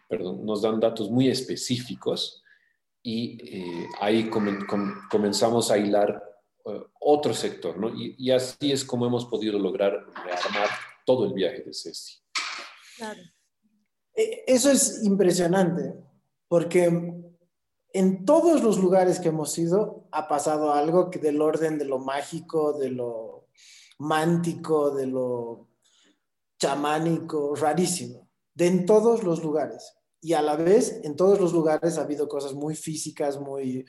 perdón, 0.08 0.46
nos 0.46 0.62
dan 0.62 0.80
datos 0.80 1.10
muy 1.10 1.30
específicos 1.30 2.44
y 3.02 3.40
eh, 3.42 3.88
ahí 4.00 4.30
comenzamos 5.10 5.72
a 5.72 5.78
hilar 5.78 6.22
eh, 6.66 6.84
otro 7.00 7.34
sector, 7.34 7.78
¿no? 7.78 7.90
Y, 7.90 8.16
y, 8.20 8.30
así 8.30 8.72
es 8.72 8.86
como 8.86 9.08
hemos 9.08 9.26
podido 9.26 9.58
lograr 9.58 9.94
rearmar 10.24 10.70
todo 11.06 11.26
el 11.26 11.34
viaje 11.34 11.64
de 11.64 11.74
Ceci. 11.74 12.21
Claro. 13.02 13.22
E, 14.14 14.44
eso 14.46 14.70
es 14.70 15.04
impresionante 15.04 15.96
porque 16.48 16.84
en 17.94 18.26
todos 18.26 18.62
los 18.62 18.78
lugares 18.78 19.20
que 19.20 19.30
hemos 19.30 19.58
ido 19.58 20.08
ha 20.12 20.28
pasado 20.28 20.72
algo 20.72 21.10
que 21.10 21.18
del 21.18 21.42
orden 21.42 21.80
de 21.80 21.86
lo 21.86 21.98
mágico, 21.98 22.74
de 22.78 22.92
lo 22.92 23.48
mántico, 23.98 24.92
de 24.92 25.08
lo 25.08 25.70
chamánico, 26.60 27.56
rarísimo, 27.56 28.30
de 28.54 28.68
en 28.68 28.86
todos 28.86 29.24
los 29.24 29.44
lugares. 29.44 29.98
Y 30.22 30.34
a 30.34 30.44
la 30.44 30.56
vez, 30.56 31.02
en 31.04 31.16
todos 31.16 31.40
los 31.42 31.54
lugares 31.54 31.98
ha 31.98 32.04
habido 32.04 32.28
cosas 32.28 32.54
muy 32.54 32.76
físicas, 32.76 33.40
muy, 33.40 33.84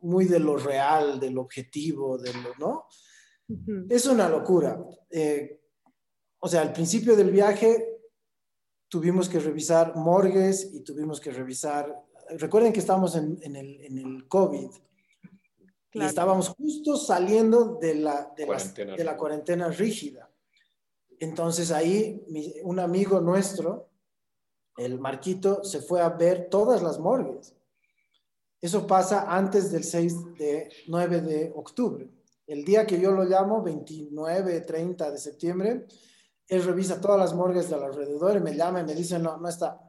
muy 0.00 0.24
de 0.24 0.40
lo 0.40 0.56
real, 0.56 1.20
del 1.20 1.38
objetivo, 1.38 2.18
de 2.18 2.32
lo, 2.32 2.52
¿no? 2.58 2.88
Es 3.88 4.06
una 4.06 4.28
locura. 4.28 4.84
Eh, 5.08 5.59
o 6.40 6.48
sea, 6.48 6.62
al 6.62 6.72
principio 6.72 7.16
del 7.16 7.30
viaje 7.30 8.00
tuvimos 8.88 9.28
que 9.28 9.38
revisar 9.38 9.94
morgues 9.94 10.70
y 10.72 10.80
tuvimos 10.80 11.20
que 11.20 11.30
revisar, 11.30 12.02
recuerden 12.30 12.72
que 12.72 12.80
estábamos 12.80 13.14
en, 13.14 13.38
el, 13.42 13.80
en 13.84 13.98
el, 13.98 14.26
COVID 14.26 14.70
y 15.92 16.02
estábamos 16.02 16.48
justo 16.48 16.96
saliendo 16.96 17.76
de 17.80 17.94
la, 17.94 18.32
de, 18.36 18.46
cuarentena, 18.46 18.96
de 18.96 19.04
la 19.04 19.16
cuarentena 19.16 19.68
rígida. 19.68 20.30
Entonces 21.18 21.70
ahí 21.70 22.24
un 22.64 22.80
amigo 22.80 23.20
nuestro, 23.20 23.90
el 24.76 24.98
Marquito, 24.98 25.62
se 25.62 25.82
fue 25.82 26.00
a 26.00 26.08
ver 26.08 26.48
todas 26.48 26.82
las 26.82 26.98
morgues. 26.98 27.54
Eso 28.60 28.86
pasa 28.86 29.26
antes 29.28 29.70
del 29.70 29.84
6 29.84 30.34
de 30.38 30.70
9 30.88 31.20
de 31.20 31.52
octubre. 31.54 32.08
El 32.46 32.64
día 32.64 32.86
que 32.86 33.00
yo 33.00 33.12
lo 33.12 33.24
llamo, 33.24 33.62
29, 33.62 34.62
30 34.62 35.10
de 35.10 35.18
septiembre, 35.18 35.86
él 36.50 36.64
revisa 36.64 37.00
todas 37.00 37.18
las 37.18 37.32
morgues 37.32 37.70
del 37.70 37.84
alrededor 37.84 38.36
y 38.36 38.40
me 38.40 38.56
llama 38.56 38.80
y 38.80 38.84
me 38.84 38.94
dice, 38.94 39.20
no, 39.20 39.36
no 39.36 39.48
está. 39.48 39.80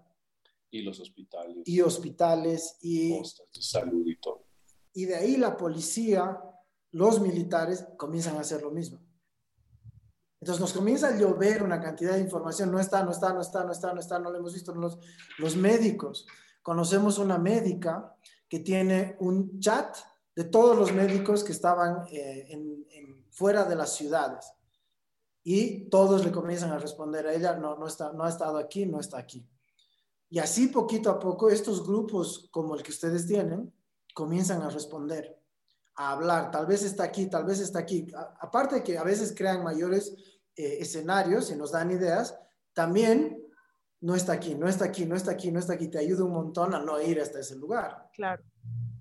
Y 0.69 0.83
los 0.83 0.99
hospitales. 0.99 1.57
Y 1.65 1.81
hospitales 1.81 2.77
y... 2.81 3.19
de 3.19 3.61
salud 3.61 4.05
y 4.05 4.15
todo. 4.19 4.45
Y 4.93 5.05
de 5.05 5.15
ahí 5.15 5.37
la 5.37 5.57
policía, 5.57 6.39
los 6.91 7.19
militares 7.19 7.87
comienzan 7.97 8.37
a 8.37 8.41
hacer 8.41 8.61
lo 8.61 8.69
mismo. 8.69 9.01
Entonces 10.39 10.61
nos 10.61 10.71
comienza 10.73 11.07
a 11.07 11.17
llover 11.17 11.63
una 11.63 11.81
cantidad 11.81 12.13
de 12.13 12.21
información, 12.21 12.71
no 12.71 12.79
está, 12.79 13.03
no 13.03 13.11
está, 13.11 13.33
no 13.33 13.41
está, 13.41 13.63
no 13.63 13.71
está, 13.71 13.93
no 13.93 13.99
está, 13.99 14.19
no 14.19 14.29
lo 14.29 14.37
hemos 14.37 14.53
visto. 14.53 14.73
Los, 14.75 14.99
los 15.39 15.55
médicos, 15.55 16.27
conocemos 16.61 17.17
una 17.17 17.39
médica 17.39 18.15
que 18.47 18.59
tiene 18.59 19.17
un 19.19 19.59
chat 19.59 19.97
de 20.35 20.43
todos 20.43 20.77
los 20.77 20.93
médicos 20.93 21.43
que 21.43 21.53
estaban 21.53 22.05
eh, 22.11 22.47
en, 22.49 23.25
fuera 23.31 23.63
de 23.63 23.75
las 23.75 23.95
ciudades 23.95 24.45
y 25.43 25.89
todos 25.89 26.23
le 26.23 26.31
comienzan 26.31 26.71
a 26.71 26.77
responder 26.77 27.27
a 27.27 27.33
ella, 27.33 27.55
no, 27.55 27.75
no, 27.75 27.87
está, 27.87 28.11
no 28.13 28.23
ha 28.23 28.29
estado 28.29 28.57
aquí, 28.57 28.85
no 28.85 28.99
está 28.99 29.17
aquí. 29.17 29.47
Y 30.29 30.39
así 30.39 30.67
poquito 30.67 31.09
a 31.09 31.19
poco 31.19 31.49
estos 31.49 31.85
grupos 31.85 32.47
como 32.51 32.75
el 32.75 32.83
que 32.83 32.91
ustedes 32.91 33.27
tienen 33.27 33.73
comienzan 34.13 34.61
a 34.61 34.69
responder, 34.69 35.37
a 35.95 36.11
hablar, 36.11 36.51
tal 36.51 36.65
vez 36.65 36.83
está 36.83 37.03
aquí, 37.03 37.27
tal 37.27 37.45
vez 37.45 37.59
está 37.59 37.79
aquí. 37.79 38.07
aparte 38.39 38.75
de 38.75 38.83
que 38.83 38.97
a 38.97 39.03
veces 39.03 39.33
crean 39.35 39.63
mayores 39.63 40.15
eh, 40.55 40.77
escenarios 40.79 41.49
y 41.51 41.55
nos 41.55 41.71
dan 41.71 41.91
ideas, 41.91 42.37
también 42.73 43.41
no 44.01 44.15
está 44.15 44.33
aquí, 44.33 44.55
no 44.55 44.67
está 44.67 44.85
aquí, 44.85 45.05
no 45.05 45.15
está 45.15 45.31
aquí, 45.31 45.51
no 45.51 45.59
está 45.59 45.73
aquí, 45.73 45.87
te 45.87 45.99
ayuda 45.99 46.23
un 46.23 46.33
montón 46.33 46.73
a 46.73 46.79
no 46.79 47.01
ir 47.01 47.19
hasta 47.19 47.39
ese 47.39 47.55
lugar. 47.55 48.09
Claro. 48.13 48.43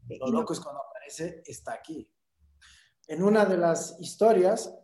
Lo 0.08 0.28
loco 0.28 0.52
es 0.52 0.60
cuando 0.60 0.82
aparece, 0.82 1.42
está 1.46 1.74
aquí. 1.74 2.10
En 3.06 3.22
una 3.22 3.44
de 3.44 3.56
las 3.56 3.96
historias, 4.00 4.74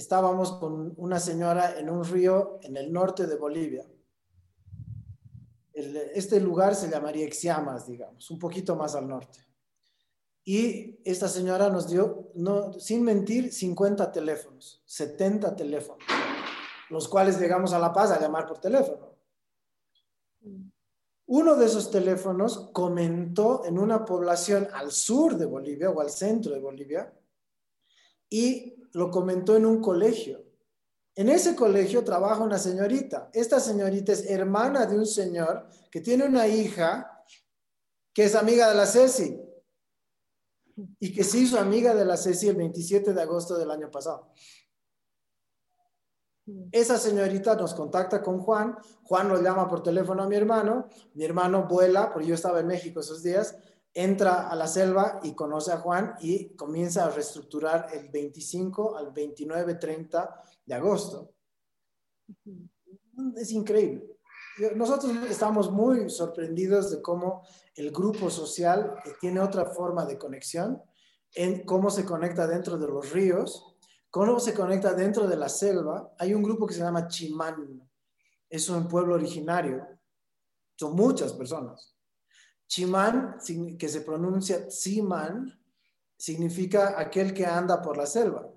estábamos 0.00 0.52
con 0.52 0.94
una 0.96 1.20
señora 1.20 1.78
en 1.78 1.90
un 1.90 2.04
río 2.04 2.58
en 2.62 2.76
el 2.78 2.90
norte 2.90 3.26
de 3.26 3.36
Bolivia. 3.36 3.86
este 5.74 6.40
lugar 6.40 6.74
se 6.74 6.88
llamaría 6.88 7.26
Exiamas, 7.26 7.86
digamos, 7.86 8.30
un 8.30 8.38
poquito 8.38 8.76
más 8.76 8.94
al 8.94 9.06
norte. 9.06 9.40
Y 10.42 10.98
esta 11.04 11.28
señora 11.28 11.68
nos 11.68 11.88
dio, 11.88 12.30
no, 12.34 12.72
sin 12.72 13.02
mentir, 13.04 13.52
50 13.52 14.10
teléfonos, 14.10 14.82
70 14.86 15.54
teléfonos, 15.54 16.02
los 16.88 17.06
cuales 17.06 17.38
llegamos 17.38 17.72
a 17.74 17.78
La 17.78 17.92
Paz 17.92 18.10
a 18.10 18.20
llamar 18.20 18.46
por 18.46 18.58
teléfono. 18.58 19.14
Uno 21.26 21.56
de 21.56 21.66
esos 21.66 21.90
teléfonos 21.90 22.70
comentó 22.72 23.64
en 23.66 23.78
una 23.78 24.04
población 24.04 24.66
al 24.72 24.90
sur 24.90 25.36
de 25.36 25.44
Bolivia 25.44 25.90
o 25.90 26.00
al 26.00 26.10
centro 26.10 26.54
de 26.54 26.60
Bolivia 26.60 27.12
y 28.30 28.79
lo 28.92 29.10
comentó 29.10 29.56
en 29.56 29.66
un 29.66 29.80
colegio. 29.80 30.44
En 31.14 31.28
ese 31.28 31.54
colegio 31.54 32.04
trabaja 32.04 32.42
una 32.42 32.58
señorita. 32.58 33.30
Esta 33.32 33.60
señorita 33.60 34.12
es 34.12 34.28
hermana 34.30 34.86
de 34.86 34.96
un 34.96 35.06
señor 35.06 35.68
que 35.90 36.00
tiene 36.00 36.24
una 36.24 36.46
hija 36.46 37.24
que 38.12 38.24
es 38.24 38.34
amiga 38.34 38.68
de 38.68 38.74
la 38.74 38.86
Ceci 38.86 39.40
y 40.98 41.12
que 41.12 41.24
se 41.24 41.38
hizo 41.38 41.58
amiga 41.58 41.94
de 41.94 42.04
la 42.04 42.16
Ceci 42.16 42.48
el 42.48 42.56
27 42.56 43.12
de 43.12 43.22
agosto 43.22 43.58
del 43.58 43.70
año 43.70 43.90
pasado. 43.90 44.32
Esa 46.72 46.98
señorita 46.98 47.54
nos 47.54 47.74
contacta 47.74 48.22
con 48.22 48.38
Juan, 48.40 48.76
Juan 49.04 49.28
nos 49.28 49.42
llama 49.42 49.68
por 49.68 49.82
teléfono 49.82 50.22
a 50.22 50.28
mi 50.28 50.36
hermano, 50.36 50.88
mi 51.14 51.24
hermano 51.24 51.68
vuela, 51.68 52.12
porque 52.12 52.28
yo 52.28 52.34
estaba 52.34 52.60
en 52.60 52.66
México 52.66 53.00
esos 53.00 53.22
días, 53.22 53.56
entra 53.92 54.48
a 54.48 54.54
la 54.54 54.66
selva 54.66 55.20
y 55.22 55.34
conoce 55.34 55.72
a 55.72 55.78
Juan 55.78 56.14
y 56.20 56.54
comienza 56.54 57.04
a 57.04 57.10
reestructurar 57.10 57.88
el 57.92 58.08
25 58.10 58.96
al 58.96 59.12
29, 59.12 59.74
30 59.74 60.42
de 60.64 60.74
agosto. 60.74 61.34
Es 63.36 63.50
increíble. 63.52 64.06
Nosotros 64.76 65.12
estamos 65.28 65.70
muy 65.70 66.10
sorprendidos 66.10 66.90
de 66.90 67.02
cómo 67.02 67.42
el 67.74 67.90
grupo 67.90 68.30
social 68.30 68.94
tiene 69.20 69.40
otra 69.40 69.64
forma 69.66 70.04
de 70.04 70.18
conexión, 70.18 70.82
en 71.32 71.64
cómo 71.64 71.90
se 71.90 72.04
conecta 72.04 72.46
dentro 72.46 72.76
de 72.76 72.86
los 72.86 73.10
ríos, 73.10 73.76
cómo 74.10 74.38
se 74.38 74.54
conecta 74.54 74.92
dentro 74.94 75.26
de 75.26 75.36
la 75.36 75.48
selva. 75.48 76.12
Hay 76.18 76.34
un 76.34 76.42
grupo 76.42 76.66
que 76.66 76.74
se 76.74 76.80
llama 76.80 77.08
Chimán, 77.08 77.88
es 78.48 78.68
un 78.68 78.86
pueblo 78.86 79.14
originario, 79.14 79.86
son 80.76 80.94
muchas 80.94 81.32
personas 81.32 81.94
Chimán, 82.70 83.36
que 83.76 83.88
se 83.88 84.02
pronuncia 84.02 84.68
Tsiman, 84.68 85.60
significa 86.16 86.94
aquel 86.96 87.34
que 87.34 87.44
anda 87.44 87.82
por 87.82 87.96
la 87.96 88.06
selva. 88.06 88.48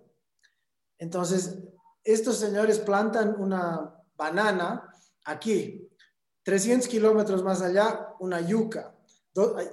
Entonces, 1.00 1.64
estos 2.04 2.38
señores 2.38 2.78
plantan 2.78 3.36
una 3.42 4.00
banana 4.16 4.88
aquí, 5.26 5.90
300 6.44 6.88
kilómetros 6.88 7.44
más 7.44 7.64
allá, 7.64 8.14
una 8.20 8.40
yuca, 8.40 8.96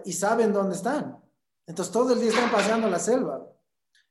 y 0.07 0.13
saben 0.15 0.55
dónde 0.55 0.75
están. 0.75 1.23
Entonces, 1.67 1.93
todo 1.93 2.15
el 2.15 2.21
día 2.21 2.31
están 2.31 2.51
paseando 2.51 2.89
la 2.89 2.99
selva 2.99 3.47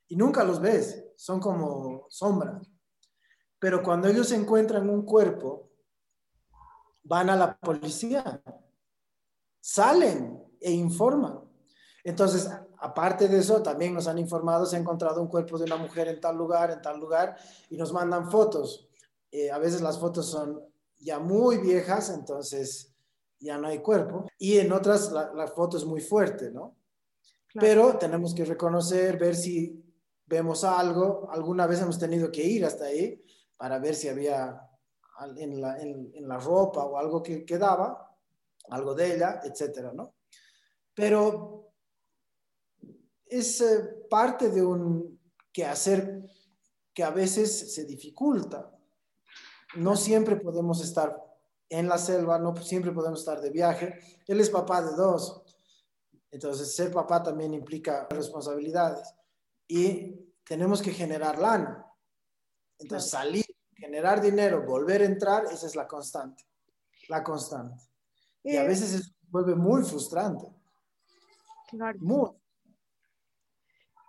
y 0.08 0.16
nunca 0.16 0.44
los 0.44 0.62
ves, 0.62 1.06
son 1.16 1.40
como 1.40 2.06
sombras. 2.10 2.70
Pero 3.58 3.82
cuando 3.82 4.08
ellos 4.08 4.32
encuentran 4.32 4.92
un 4.92 5.04
cuerpo, 5.04 5.72
van 7.02 7.32
a 7.32 7.36
la 7.36 7.58
policía 7.58 8.44
salen 9.60 10.42
e 10.60 10.72
informan. 10.72 11.40
Entonces, 12.04 12.50
aparte 12.80 13.28
de 13.28 13.40
eso, 13.40 13.62
también 13.62 13.94
nos 13.94 14.08
han 14.08 14.18
informado, 14.18 14.66
se 14.66 14.76
ha 14.76 14.80
encontrado 14.80 15.22
un 15.22 15.28
cuerpo 15.28 15.58
de 15.58 15.66
una 15.66 15.78
mujer 15.78 16.08
en 16.08 16.20
tal 16.20 16.38
lugar, 16.38 16.72
en 16.72 16.82
tal 16.82 17.00
lugar, 17.00 17.36
y 17.70 17.78
nos 17.78 17.92
mandan 17.92 18.32
fotos. 18.32 18.88
Eh, 19.32 19.52
a 19.52 19.58
veces 19.58 19.82
las 19.82 20.00
fotos 20.00 20.26
son 20.26 20.62
ya 20.98 21.20
muy 21.20 21.58
viejas, 21.58 22.10
entonces 22.10 22.94
ya 23.40 23.58
no 23.58 23.68
hay 23.68 23.80
cuerpo, 23.80 24.28
y 24.38 24.58
en 24.58 24.72
otras 24.72 25.12
la, 25.12 25.48
foto 25.48 25.78
es 25.78 25.86
muy 25.86 26.02
fuerte, 26.02 26.52
¿no? 26.52 26.76
Pero 27.54 27.98
tenemos 27.98 28.34
que 28.36 28.46
reconocer, 28.46 29.18
ver 29.18 29.36
si 29.36 29.84
vemos 30.26 30.64
algo. 30.64 31.28
Alguna 31.32 31.66
vez 31.66 31.82
hemos 31.82 31.98
tenido 31.98 32.32
que 32.32 32.44
ir 32.44 32.64
hasta 32.64 32.86
ahí 32.86 33.24
para 33.58 33.80
ver 33.80 33.96
si 33.96 34.08
había 34.08 34.62
en 35.36 35.60
la, 35.60 35.80
en 35.80 36.28
la 36.28 36.38
ropa 36.38 36.84
o 36.84 36.98
algo 36.98 37.24
que 37.24 37.46
quedaba, 37.46 38.09
algo 38.70 38.94
de 38.94 39.16
ella, 39.16 39.42
etcétera, 39.44 39.92
¿no? 39.94 40.16
Pero 40.94 41.72
es 43.26 43.62
eh, 43.62 44.06
parte 44.10 44.50
de 44.50 44.66
un 44.66 45.20
quehacer 45.52 46.24
que 46.94 47.04
a 47.04 47.12
veces 47.12 47.74
se 47.74 47.86
dificulta. 47.86 48.72
No 49.76 49.96
siempre 49.96 50.36
podemos 50.36 50.82
estar 50.84 51.16
en 51.70 51.88
la 51.88 51.98
selva, 51.98 52.40
no 52.40 52.56
siempre 52.58 52.92
podemos 52.92 53.20
estar 53.20 53.40
de 53.40 53.52
viaje. 53.52 54.00
Él 54.28 54.40
es 54.40 54.50
papá 54.50 54.82
de 54.82 54.96
dos, 54.96 55.44
entonces 56.32 56.76
ser 56.76 56.92
papá 56.92 57.24
también 57.24 57.54
implica 57.54 58.08
responsabilidades 58.10 59.14
y 59.68 60.16
tenemos 60.44 60.82
que 60.82 60.92
generar 60.92 61.40
lana. 61.40 61.86
Entonces 62.78 63.10
salir, 63.12 63.46
generar 63.76 64.22
dinero, 64.22 64.66
volver 64.66 65.02
a 65.02 65.06
entrar, 65.06 65.46
esa 65.46 65.68
es 65.68 65.76
la 65.76 65.88
constante, 65.88 66.46
la 67.08 67.24
constante. 67.24 67.89
Y 68.44 68.56
a 68.56 68.64
eh, 68.64 68.68
veces 68.68 68.90
se 68.90 69.12
vuelve 69.30 69.56
muy 69.56 69.84
frustrante. 69.84 70.48
Claro. 71.70 72.00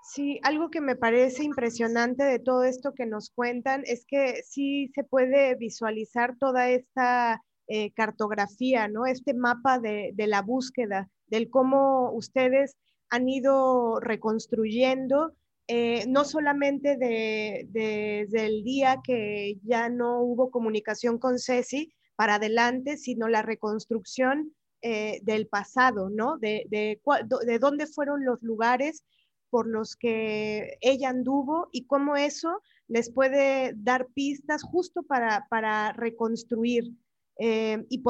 Sí, 0.02 0.40
algo 0.42 0.70
que 0.70 0.80
me 0.80 0.96
parece 0.96 1.44
impresionante 1.44 2.24
de 2.24 2.40
todo 2.40 2.64
esto 2.64 2.94
que 2.94 3.06
nos 3.06 3.30
cuentan 3.30 3.84
es 3.86 4.04
que 4.06 4.42
sí 4.42 4.90
se 4.92 5.04
puede 5.04 5.54
visualizar 5.54 6.36
toda 6.36 6.68
esta 6.68 7.40
eh, 7.68 7.92
cartografía, 7.92 8.88
¿no? 8.88 9.06
Este 9.06 9.34
mapa 9.34 9.78
de, 9.78 10.12
la 10.16 10.42
búsqueda, 10.42 11.08
del 11.28 11.48
cómo 11.48 12.10
ustedes 12.12 12.76
han 13.08 13.28
ido 13.28 14.00
reconstruyendo, 14.00 15.32
eh, 15.68 16.04
no 16.08 16.24
solamente 16.24 16.96
desde 16.96 18.46
el 18.46 18.64
día 18.64 19.00
que 19.04 19.60
ya 19.62 19.88
no 19.88 20.22
hubo 20.22 20.50
comunicación 20.50 21.18
con 21.18 21.38
Ceci, 21.38 21.94
para 22.20 22.34
adelante, 22.34 22.98
sino 22.98 23.28
la 23.28 23.40
reconstrucción 23.40 24.54
eh, 24.82 25.20
del 25.22 25.46
pasado, 25.46 26.10
¿no? 26.10 26.36
De, 26.36 26.66
de, 26.68 27.00
de, 27.46 27.58
dónde 27.58 27.86
fueron 27.86 28.26
los 28.26 28.42
lugares 28.42 29.04
por 29.48 29.66
los 29.66 29.96
que 29.96 30.76
ella 30.82 31.08
anduvo 31.08 31.70
y 31.72 31.86
cómo 31.86 32.16
eso 32.16 32.60
les 32.88 33.10
puede 33.10 33.72
dar 33.74 34.08
pistas 34.08 34.62
justo 34.62 35.02
para, 35.02 35.46
para 35.48 35.94
reconstruir. 35.94 36.92
Eh, 37.38 37.86
y, 37.88 38.02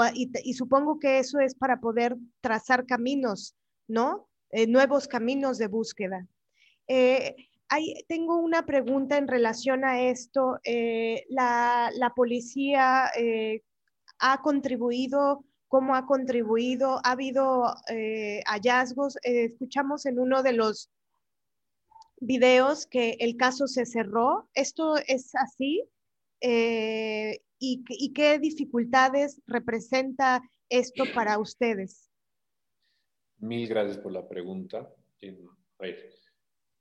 y, 0.42 0.54
supongo 0.54 0.98
que 0.98 1.20
eso 1.20 1.38
es 1.38 1.54
para 1.54 1.80
poder 1.80 2.16
trazar 2.40 2.86
caminos, 2.86 3.54
¿no? 3.86 4.28
Eh, 4.50 4.66
nuevos 4.66 5.06
caminos 5.06 5.56
de 5.56 5.68
búsqueda. 5.68 6.26
tengo 8.08 8.38
una 8.38 8.66
pregunta 8.66 9.18
en 9.18 9.28
relación 9.28 9.84
a 9.84 10.00
esto. 10.00 10.58
La, 11.28 11.92
la, 11.94 12.12
policía 12.12 13.08
ha 14.20 14.42
contribuido, 14.42 15.44
cómo 15.68 15.94
ha 15.94 16.06
contribuido, 16.06 17.00
ha 17.04 17.12
habido 17.12 17.74
eh, 17.88 18.42
hallazgos. 18.46 19.16
Eh, 19.22 19.46
escuchamos 19.46 20.04
en 20.06 20.18
uno 20.18 20.42
de 20.42 20.52
los 20.52 20.90
videos 22.20 22.86
que 22.86 23.16
el 23.20 23.36
caso 23.36 23.66
se 23.66 23.86
cerró. 23.86 24.48
¿Esto 24.54 24.96
es 24.96 25.34
así? 25.34 25.82
Eh, 26.40 27.40
¿y, 27.58 27.82
¿Y 27.88 28.12
qué 28.12 28.38
dificultades 28.38 29.40
representa 29.46 30.42
esto 30.68 31.04
para 31.14 31.38
ustedes? 31.38 32.10
Mil 33.38 33.66
gracias 33.68 33.98
por 33.98 34.12
la 34.12 34.28
pregunta. 34.28 34.92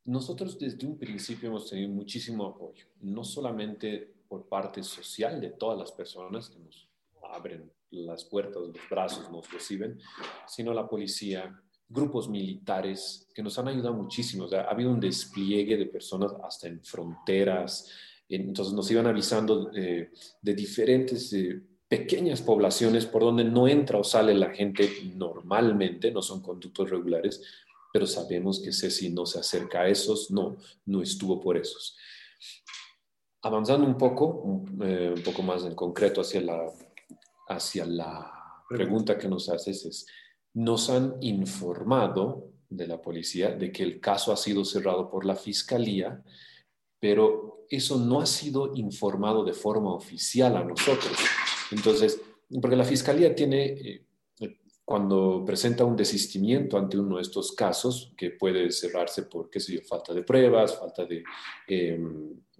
nosotros 0.03 0.57
desde 0.59 0.85
un 0.85 0.97
principio 0.97 1.49
hemos 1.49 1.69
tenido 1.69 1.89
muchísimo 1.89 2.45
apoyo, 2.45 2.85
no 2.99 3.23
solamente 3.23 4.13
por 4.27 4.47
parte 4.47 4.83
social 4.83 5.39
de 5.39 5.51
todas 5.51 5.77
las 5.77 5.91
personas 5.91 6.49
que 6.49 6.59
nos 6.59 6.88
abren 7.23 7.71
las 7.91 8.25
puertas, 8.25 8.61
los 8.61 8.89
brazos, 8.89 9.31
nos 9.31 9.51
reciben, 9.51 9.99
sino 10.47 10.73
la 10.73 10.87
policía, 10.87 11.59
grupos 11.87 12.29
militares 12.29 13.27
que 13.33 13.41
nos 13.41 13.57
han 13.57 13.67
ayudado 13.67 13.95
muchísimo. 13.95 14.47
ha 14.51 14.71
habido 14.71 14.91
un 14.91 14.99
despliegue 14.99 15.75
de 15.75 15.87
personas 15.87 16.33
hasta 16.43 16.67
en 16.67 16.83
fronteras. 16.83 17.89
Entonces 18.27 18.73
nos 18.73 18.89
iban 18.91 19.07
avisando 19.07 19.65
de, 19.65 20.11
diferentes 20.41 21.33
eh, 21.33 21.59
pequeñas 21.87 22.43
poblaciones 22.43 23.07
por 23.07 23.23
donde 23.23 23.43
no 23.43 23.67
entra 23.67 23.97
o 23.97 24.03
sale 24.03 24.35
la 24.35 24.51
gente 24.51 24.87
normalmente, 25.15 26.11
no 26.11 26.21
son 26.21 26.41
conductos 26.41 26.91
regulares, 26.91 27.41
pero 27.91 28.05
sabemos 28.05 28.59
que 28.59 28.71
Ceci 28.71 29.09
no 29.09 29.25
se 29.25 29.39
acerca 29.39 29.81
a 29.81 29.87
esos, 29.87 30.29
no, 30.29 30.57
no 30.85 31.01
estuvo 31.01 31.39
por 31.39 31.57
esos. 31.57 31.97
Avanzando 33.41 33.87
un 33.87 33.97
poco, 33.97 34.27
un 34.27 34.79
eh, 34.83 35.15
poco 35.25 35.41
más 35.41 35.63
en 35.63 35.73
concreto 35.73 36.21
hacia 36.21 36.41
la 36.41 36.71
hacia 37.49 37.85
la 37.85 38.31
pregunta 38.69 39.17
que 39.17 39.27
nos 39.27 39.49
haces 39.49 39.85
es, 39.85 40.05
nos 40.53 40.89
han 40.89 41.15
informado 41.21 42.51
de 42.69 42.87
la 42.87 43.01
policía 43.01 43.51
de 43.51 43.71
que 43.71 43.83
el 43.83 43.99
caso 43.99 44.31
ha 44.31 44.37
sido 44.37 44.63
cerrado 44.63 45.09
por 45.09 45.25
la 45.25 45.35
fiscalía, 45.35 46.23
pero 46.99 47.65
eso 47.69 47.97
no 47.97 48.21
ha 48.21 48.25
sido 48.25 48.71
informado 48.75 49.43
de 49.43 49.53
forma 49.53 49.93
oficial 49.93 50.55
a 50.57 50.63
nosotros. 50.63 51.13
Entonces, 51.71 52.21
porque 52.61 52.75
la 52.75 52.83
fiscalía 52.83 53.33
tiene, 53.35 53.65
eh, 53.65 54.05
cuando 54.85 55.43
presenta 55.45 55.85
un 55.85 55.95
desistimiento 55.95 56.77
ante 56.77 56.97
uno 56.97 57.17
de 57.17 57.23
estos 57.23 57.51
casos, 57.53 58.13
que 58.17 58.31
puede 58.31 58.71
cerrarse 58.71 59.23
por, 59.23 59.49
qué 59.49 59.59
sé 59.59 59.73
yo, 59.73 59.81
falta 59.81 60.13
de 60.13 60.23
pruebas, 60.23 60.77
falta 60.77 61.05
de, 61.05 61.23
eh, 61.67 61.99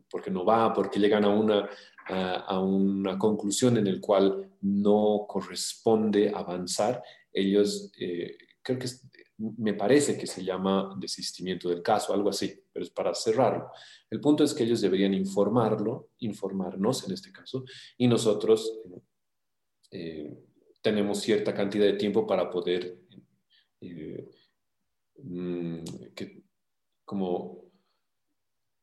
porque 0.09 0.31
no 0.31 0.45
va, 0.45 0.73
porque 0.73 0.99
llegan 0.99 1.25
a 1.25 1.29
una, 1.29 1.69
a, 2.09 2.59
una 2.59 3.17
conclusión 3.17 3.77
en 3.77 3.87
el 3.87 4.01
cual 4.01 4.51
no 4.61 5.25
corresponde 5.27 6.31
avanzar, 6.33 7.03
ellos, 7.31 7.91
eh, 7.99 8.37
creo 8.61 8.79
que 8.79 8.87
me 9.37 9.73
parece 9.73 10.17
que 10.17 10.27
se 10.27 10.43
llama 10.43 10.95
desistimiento 10.99 11.69
del 11.69 11.81
caso, 11.81 12.13
algo 12.13 12.29
así, 12.29 12.61
pero 12.73 12.83
es 12.83 12.91
para 12.91 13.13
cerrarlo. 13.13 13.71
El 14.09 14.19
punto 14.19 14.43
es 14.43 14.53
que 14.53 14.63
ellos 14.63 14.81
deberían 14.81 15.13
informarlo, 15.13 16.09
informarnos 16.19 17.07
en 17.07 17.13
este 17.13 17.31
caso, 17.31 17.63
y 17.97 18.07
nosotros 18.07 18.79
eh, 19.91 20.37
tenemos 20.81 21.19
cierta 21.19 21.53
cantidad 21.53 21.85
de 21.85 21.93
tiempo 21.93 22.27
para 22.27 22.49
poder, 22.49 22.97
eh, 23.81 24.29
mm, 25.23 25.83
como 27.05 27.58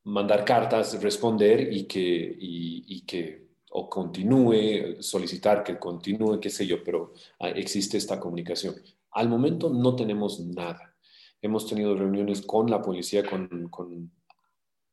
mandar 0.07 0.45
cartas, 0.45 1.01
responder 1.03 1.73
y 1.73 1.85
que, 1.85 2.37
y 2.39 3.01
que 3.03 3.47
o 3.79 3.91
continúe, 3.91 5.03
solicitar 5.03 5.63
que 5.63 5.79
continúe, 5.79 6.41
qué 6.41 6.49
sé 6.49 6.67
yo, 6.67 6.83
pero 6.83 7.13
ah, 7.41 7.51
existe 7.51 7.99
esta 7.99 8.19
comunicación. 8.19 8.75
Al 9.11 9.29
momento 9.29 9.69
no 9.69 9.95
tenemos 9.95 10.41
nada. 10.41 10.97
Hemos 11.43 11.67
tenido 11.67 11.95
reuniones 11.95 12.41
con 12.41 12.71
la 12.71 12.81
policía, 12.81 13.23
con, 13.23 13.69
con 13.69 14.11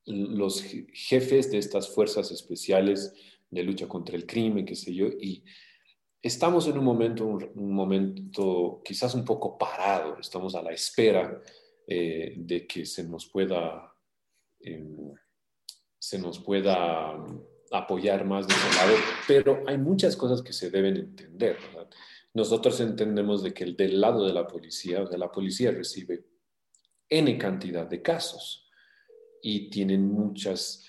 los 0.06 0.62
jefes 0.92 1.50
de 1.50 1.60
estas 1.60 1.96
fuerzas 1.96 2.30
especiales 2.32 3.14
de 3.50 3.64
lucha 3.64 3.88
contra 3.88 4.18
el 4.18 4.26
crimen, 4.26 4.66
qué 4.66 4.76
sé 4.76 4.94
yo, 4.94 5.08
y 5.08 5.46
estamos 6.22 6.68
en 6.68 6.78
un 6.78 6.84
momento, 6.84 7.26
un, 7.26 7.74
momento 7.74 8.82
quizás 8.84 9.16
un 9.16 9.24
poco 9.24 9.58
parado, 9.58 10.20
estamos 10.20 10.56
a 10.56 10.62
la 10.62 10.72
espera 10.72 11.42
eh, 11.88 12.34
de 12.36 12.68
que 12.68 12.86
se 12.86 13.06
nos 13.06 13.28
pueda, 13.28 13.93
em, 14.64 15.14
se 16.00 16.20
nos 16.20 16.40
pueda 16.40 17.14
apoyar 17.72 18.26
más 18.26 18.48
de 18.48 18.54
ese 18.54 18.76
lado, 18.76 18.96
pero 19.28 19.64
hay 19.68 19.78
muchas 19.78 20.16
cosas 20.16 20.42
que 20.42 20.54
se 20.54 20.70
deben 20.70 20.98
entender. 20.98 21.58
Nosotros 22.34 22.80
entendemos 22.80 23.44
de 23.44 23.54
que 23.54 23.64
el 23.64 23.76
del 23.76 24.00
lado 24.00 24.26
de 24.26 24.34
la 24.34 24.48
policía, 24.48 25.02
o 25.02 25.08
sea, 25.08 25.18
la 25.18 25.32
policía 25.32 25.72
recibe 25.72 26.26
N 27.10 27.38
cantidad 27.38 27.88
de 27.88 28.02
casos 28.02 28.70
y 29.42 29.70
tienen 29.70 30.08
muchas, 30.08 30.86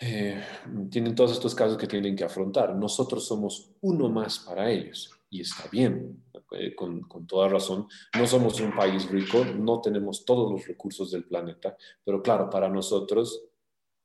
eh, 0.00 0.42
tienen 0.90 1.14
todos 1.14 1.32
estos 1.32 1.54
casos 1.54 1.76
que 1.76 1.86
tienen 1.86 2.16
que 2.16 2.24
afrontar. 2.24 2.74
Nosotros 2.74 3.26
somos 3.26 3.72
uno 3.80 4.08
más 4.08 4.38
para 4.40 4.70
ellos 4.70 5.17
y 5.30 5.42
está 5.42 5.68
bien, 5.70 6.24
eh, 6.52 6.74
con, 6.74 7.02
con, 7.02 7.26
toda 7.26 7.48
razón. 7.48 7.86
No 8.18 8.26
somos 8.26 8.60
un 8.60 8.74
país 8.74 9.08
rico, 9.10 9.44
no 9.44 9.80
tenemos 9.80 10.24
todos 10.24 10.50
los 10.50 10.66
recursos 10.66 11.10
del 11.10 11.24
planeta, 11.24 11.76
pero 12.04 12.22
claro, 12.22 12.48
para 12.48 12.68
nosotros 12.68 13.44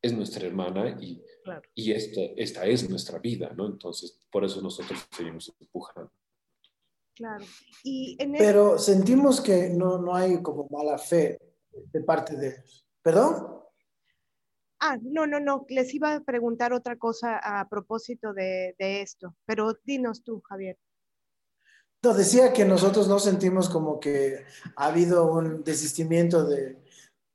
es 0.02 0.14
nuestra 0.14 0.46
hermana 0.46 0.98
y, 1.00 1.24
y 1.74 1.92
esta, 1.92 2.22
esta 2.36 2.66
es 2.66 2.90
nuestra 2.90 3.20
vida, 3.20 3.54
¿no? 3.56 3.66
Entonces, 3.66 4.20
por 4.30 4.44
eso 4.44 4.62
nosotros 4.62 5.08
seguimos 5.12 5.54
empujando. 5.60 6.12
Claro. 7.16 7.46
Y 7.84 8.18
Pero 8.38 8.78
sentimos 8.78 9.40
que 9.40 9.70
no, 9.70 10.00
no 10.00 10.16
hay 10.16 10.42
como 10.42 10.68
mala 10.70 10.98
fe 10.98 11.40
de 11.72 12.02
parte 12.02 12.36
de 12.36 12.48
ellos. 12.50 12.86
¿Perdón? 13.02 13.62
Ah, 14.80 14.98
no, 15.02 15.26
no, 15.26 15.40
no. 15.40 15.66
Les 15.70 15.94
iba 15.94 16.16
a 16.16 16.22
preguntar 16.22 16.74
otra 16.74 16.98
cosa 16.98 17.38
a 17.38 17.70
propósito 17.70 18.34
de, 18.34 18.76
de 18.78 19.02
esto, 19.02 19.36
pero 19.46 19.78
dinos 19.86 20.24
tú, 20.24 20.42
Javier. 20.42 20.78
No, 22.04 22.14
decía 22.14 22.52
que 22.52 22.66
nosotros 22.66 23.08
no 23.08 23.18
sentimos 23.18 23.70
como 23.70 24.00
que 24.00 24.46
ha 24.76 24.88
habido 24.88 25.32
un 25.32 25.64
desistimiento 25.64 26.44
de, 26.46 26.84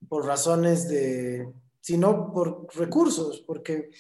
por 0.09 0.27
razones 0.27 0.89
de, 0.89 1.51
sino 1.81 2.31
por 2.33 2.67
recursos, 2.77 3.43
porque 3.47 3.91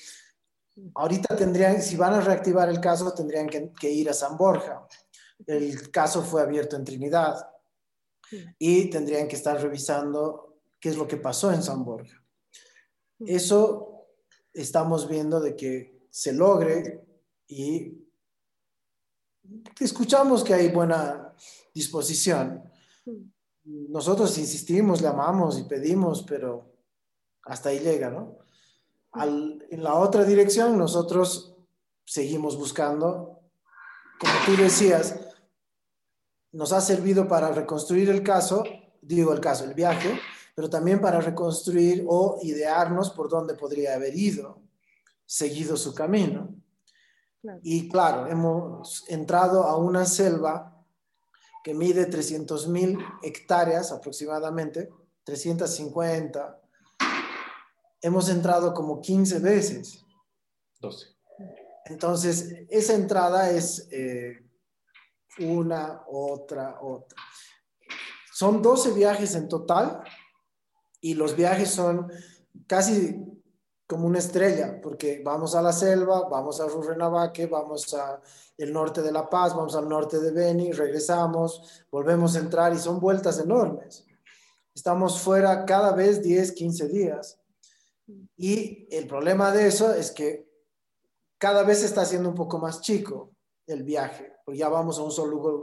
ahorita 0.94 1.37
tendrían, 1.37 1.81
si 1.83 1.96
van 1.96 2.14
a 2.14 2.20
reactivar 2.20 2.68
el 2.68 2.81
caso, 2.81 3.14
tendrían 3.14 3.48
que, 3.48 3.90
ir 3.90 4.11
a 4.11 4.12
San 4.12 4.37
Borja. 4.37 4.87
El 5.46 5.90
caso 5.90 6.22
fue 6.22 6.42
abierto 6.42 6.76
en 6.76 6.85
Trinidad 6.85 7.48
y 8.59 8.90
tendrían 8.90 9.26
que 9.26 9.37
estar 9.37 9.61
revisando 9.61 10.61
qué 10.78 10.90
es 10.90 10.96
lo 10.96 11.09
que 11.09 11.16
pasó 11.16 11.50
en 11.50 11.62
San 11.62 11.85
Borja. 11.85 12.22
Eso 13.20 14.07
estamos 14.52 15.09
viendo 15.09 15.40
de 15.40 15.57
que 15.57 16.07
se 16.11 16.33
logre 16.33 17.04
y 17.46 18.08
escuchamos 19.80 20.44
que 20.44 20.54
hay 20.54 20.68
buena 20.68 21.32
disposición. 21.74 22.62
Nosotros 23.64 24.37
insistimos, 24.38 25.00
le 25.00 25.08
amamos 25.08 25.58
y 25.58 25.64
pedimos, 25.64 26.22
pero 26.22 26.72
hasta 27.44 27.70
ahí 27.70 27.80
llega, 27.80 28.11
¿no? 28.11 28.38
en 29.24 29.82
la 29.82 29.94
otra 29.94 30.24
dirección, 30.24 30.78
nosotros 30.78 31.56
seguimos 32.04 32.56
buscando, 32.56 33.40
como 34.20 34.32
tú 34.46 34.56
decías, 34.62 35.18
nos 36.52 36.72
ha 36.72 36.80
servido 36.80 37.26
para 37.26 37.50
reconstruir 37.50 38.11
el 38.11 38.22
caso, 38.22 38.64
digo 39.02 39.32
el 39.32 39.40
caso, 39.40 39.64
el 39.64 39.74
viaje, 39.74 40.18
pero 40.54 40.70
también 40.70 41.00
para 41.00 41.20
reconstruir 41.20 42.04
o 42.08 42.38
idearnos 42.42 43.11
por 43.11 43.28
dónde 43.28 43.54
podría 43.54 43.94
haber 43.94 44.16
ido, 44.16 44.62
seguido 45.24 45.76
su 45.76 45.94
camino. 45.94 46.54
Y 47.62 47.88
claro, 47.88 48.27
hemos 48.27 49.09
entrado 49.09 49.64
a 49.64 49.77
una 49.77 50.05
selva 50.07 50.85
que 51.62 51.74
mide 51.74 52.11
300.000 52.11 53.20
hectáreas 53.22 53.92
aproximadamente, 53.92 54.88
350 55.24 56.61
hemos 58.01 58.29
entrado 58.29 58.74
como 58.74 59.01
15 59.01 59.38
veces. 59.40 60.05
12. 60.81 61.07
Entonces, 61.87 62.55
esa 62.68 62.94
entrada 62.94 63.51
es 63.51 63.88
eh, 63.90 64.44
una, 65.40 66.03
otra, 66.07 66.81
otra. 66.81 67.20
Son 68.33 68.62
12 68.62 68.92
viajes 68.92 69.35
en 69.35 69.48
total 69.48 70.03
y 71.01 71.14
los 71.14 71.35
viajes 71.35 71.70
son 71.70 72.11
casi 72.66 73.16
como 73.88 74.07
una 74.07 74.18
estrella, 74.18 74.79
porque 74.83 75.22
vamos 75.24 75.55
a 75.55 75.62
la 75.62 75.72
selva, 75.72 76.29
vamos 76.29 76.61
a 76.61 76.68
Rurrenabaque, 76.68 77.46
vamos 77.46 77.94
al 77.94 78.20
norte 78.70 79.01
de 79.01 79.11
La 79.11 79.31
Paz, 79.31 79.57
vamos 79.57 79.74
al 79.74 79.88
norte 79.88 80.20
de 80.20 80.31
Beni, 80.31 80.72
regresamos, 80.72 81.87
volvemos 81.90 82.37
a 82.37 82.40
entrar 82.40 82.74
y 82.74 82.79
son 82.79 83.01
vueltas 83.01 83.40
enormes. 83.40 84.07
Estamos 84.74 85.18
fuera 85.18 85.64
cada 85.64 85.92
vez 85.92 86.22
10, 86.22 86.53
15 86.53 86.88
días. 86.88 87.40
Y 88.37 88.87
el 88.94 89.07
problema 89.07 89.53
de 89.53 89.66
eso 89.66 89.94
es 89.94 90.11
que 90.11 90.46
cada 91.38 91.62
vez 91.62 91.79
se 91.79 91.87
está 91.87 92.03
haciendo 92.03 92.29
un 92.29 92.35
poco 92.35 92.59
más 92.59 92.83
chico 92.83 93.31
el 93.66 93.85
viaje, 93.85 94.35
porque 94.44 94.59
ya 94.59 94.68
vamos 94.68 94.98
a 94.98 95.03
un 95.03 95.12
solo 95.12 95.31
lugar, 95.31 95.55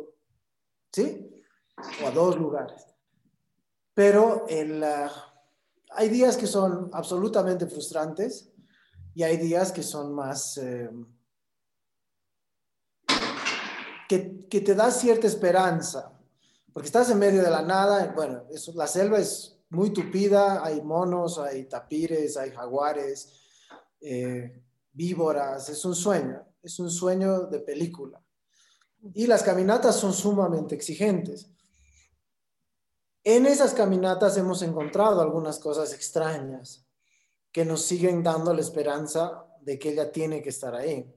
¿sí? 0.91 1.43
O 2.03 2.07
a 2.07 2.11
dos 2.11 2.37
lugares. 2.39 2.87
Pero 3.93 4.45
el, 4.49 4.83
hay 5.91 6.09
días 6.09 6.37
que 6.37 6.47
son 6.47 6.89
absolutamente 6.93 7.67
frustrantes 7.67 8.49
y 9.13 9.23
hay 9.23 9.37
días 9.37 9.71
que 9.71 9.83
son 9.83 10.13
más... 10.13 10.57
Eh, 10.57 10.89
que, 14.07 14.61
te 14.61 14.75
da 14.75 14.91
cierta 14.91 15.27
esperanza, 15.27 16.13
porque 16.71 16.87
estás 16.87 17.09
en 17.09 17.19
medio 17.19 17.41
de 17.41 17.49
la 17.49 17.61
nada, 17.61 18.13
bueno, 18.15 18.43
la 18.75 18.87
selva 18.87 19.19
es 19.19 19.57
muy 19.69 19.91
tupida, 19.91 20.63
hay 20.63 20.81
monos, 20.81 21.39
hay 21.39 21.65
tapires, 21.65 22.37
hay 22.37 22.51
jaguares, 22.51 23.33
eh, 23.99 24.61
víboras, 24.93 25.69
es 25.69 25.83
un 25.83 25.95
sueño, 25.95 26.45
es 26.61 26.79
un 26.79 26.89
sueño 26.89 27.47
de 27.47 27.59
película. 27.59 28.21
Y 29.13 29.27
las 29.27 29.43
caminatas 29.43 29.95
son 29.95 30.13
sumamente 30.13 30.75
exigentes. 30.75 31.49
En 33.27 33.47
esas 33.47 33.73
caminatas 33.73 34.37
hemos 34.37 34.61
encontrado 34.61 35.19
algunas 35.19 35.57
cosas 35.57 35.91
extrañas 35.95 36.87
que 37.51 37.65
nos 37.65 37.81
siguen 37.81 38.21
dando 38.21 38.53
la 38.53 38.61
esperanza 38.61 39.47
de 39.61 39.79
que 39.79 39.89
ella 39.89 40.11
tiene 40.11 40.43
que 40.43 40.49
estar 40.49 40.75
ahí. 40.75 41.11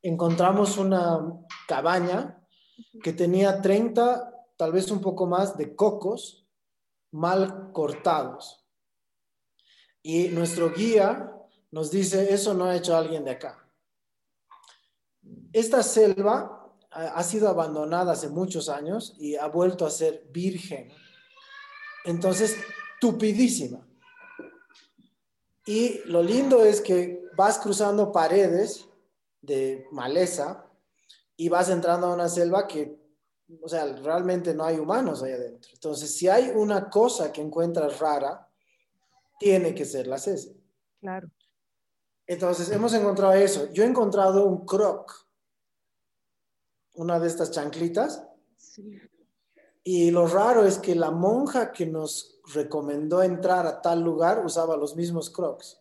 Encontramos 0.00 0.78
una 0.78 1.18
cabaña 1.66 2.46
que 3.02 3.12
tenía 3.12 3.60
30, 3.60 4.46
tal 4.56 4.70
vez 4.70 4.92
un 4.92 5.00
poco 5.00 5.26
más, 5.26 5.56
de 5.56 5.74
cocos 5.74 6.46
mal 7.10 7.72
cortados. 7.72 8.64
Y 10.04 10.28
nuestro 10.28 10.72
guía 10.72 11.36
nos 11.72 11.90
dice, 11.90 12.32
eso 12.32 12.54
no 12.54 12.66
ha 12.66 12.76
hecho 12.76 12.96
alguien 12.96 13.24
de 13.24 13.32
acá. 13.32 13.68
Esta 15.52 15.82
selva 15.82 16.61
ha 16.94 17.22
sido 17.22 17.48
abandonada 17.48 18.12
hace 18.12 18.28
muchos 18.28 18.68
años 18.68 19.14
y 19.18 19.36
ha 19.36 19.46
vuelto 19.46 19.86
a 19.86 19.90
ser 19.90 20.26
virgen. 20.30 20.92
Entonces, 22.04 22.56
tupidísima. 23.00 23.86
Y 25.64 26.00
lo 26.06 26.22
lindo 26.22 26.64
es 26.64 26.80
que 26.80 27.24
vas 27.36 27.58
cruzando 27.58 28.12
paredes 28.12 28.88
de 29.40 29.86
maleza 29.90 30.66
y 31.36 31.48
vas 31.48 31.70
entrando 31.70 32.08
a 32.08 32.14
una 32.14 32.28
selva 32.28 32.66
que 32.66 33.02
o 33.60 33.68
sea, 33.68 33.84
realmente 33.96 34.54
no 34.54 34.64
hay 34.64 34.78
humanos 34.78 35.22
ahí 35.22 35.32
adentro. 35.32 35.70
Entonces, 35.74 36.14
si 36.16 36.28
hay 36.28 36.50
una 36.54 36.88
cosa 36.88 37.32
que 37.32 37.42
encuentras 37.42 37.98
rara, 37.98 38.48
tiene 39.38 39.74
que 39.74 39.84
ser 39.84 40.06
la 40.06 40.18
cese. 40.18 40.56
Claro. 41.00 41.28
Entonces, 42.26 42.70
hemos 42.70 42.94
encontrado 42.94 43.34
eso. 43.34 43.70
Yo 43.72 43.82
he 43.82 43.86
encontrado 43.86 44.46
un 44.46 44.64
croc, 44.64 45.21
una 46.94 47.18
de 47.18 47.28
estas 47.28 47.50
chanclitas. 47.50 48.24
Sí. 48.56 49.00
Y 49.84 50.10
lo 50.10 50.26
raro 50.26 50.64
es 50.64 50.78
que 50.78 50.94
la 50.94 51.10
monja 51.10 51.72
que 51.72 51.86
nos 51.86 52.40
recomendó 52.54 53.22
entrar 53.22 53.66
a 53.66 53.80
tal 53.82 54.00
lugar 54.00 54.44
usaba 54.44 54.76
los 54.76 54.94
mismos 54.94 55.30
crocs. 55.30 55.80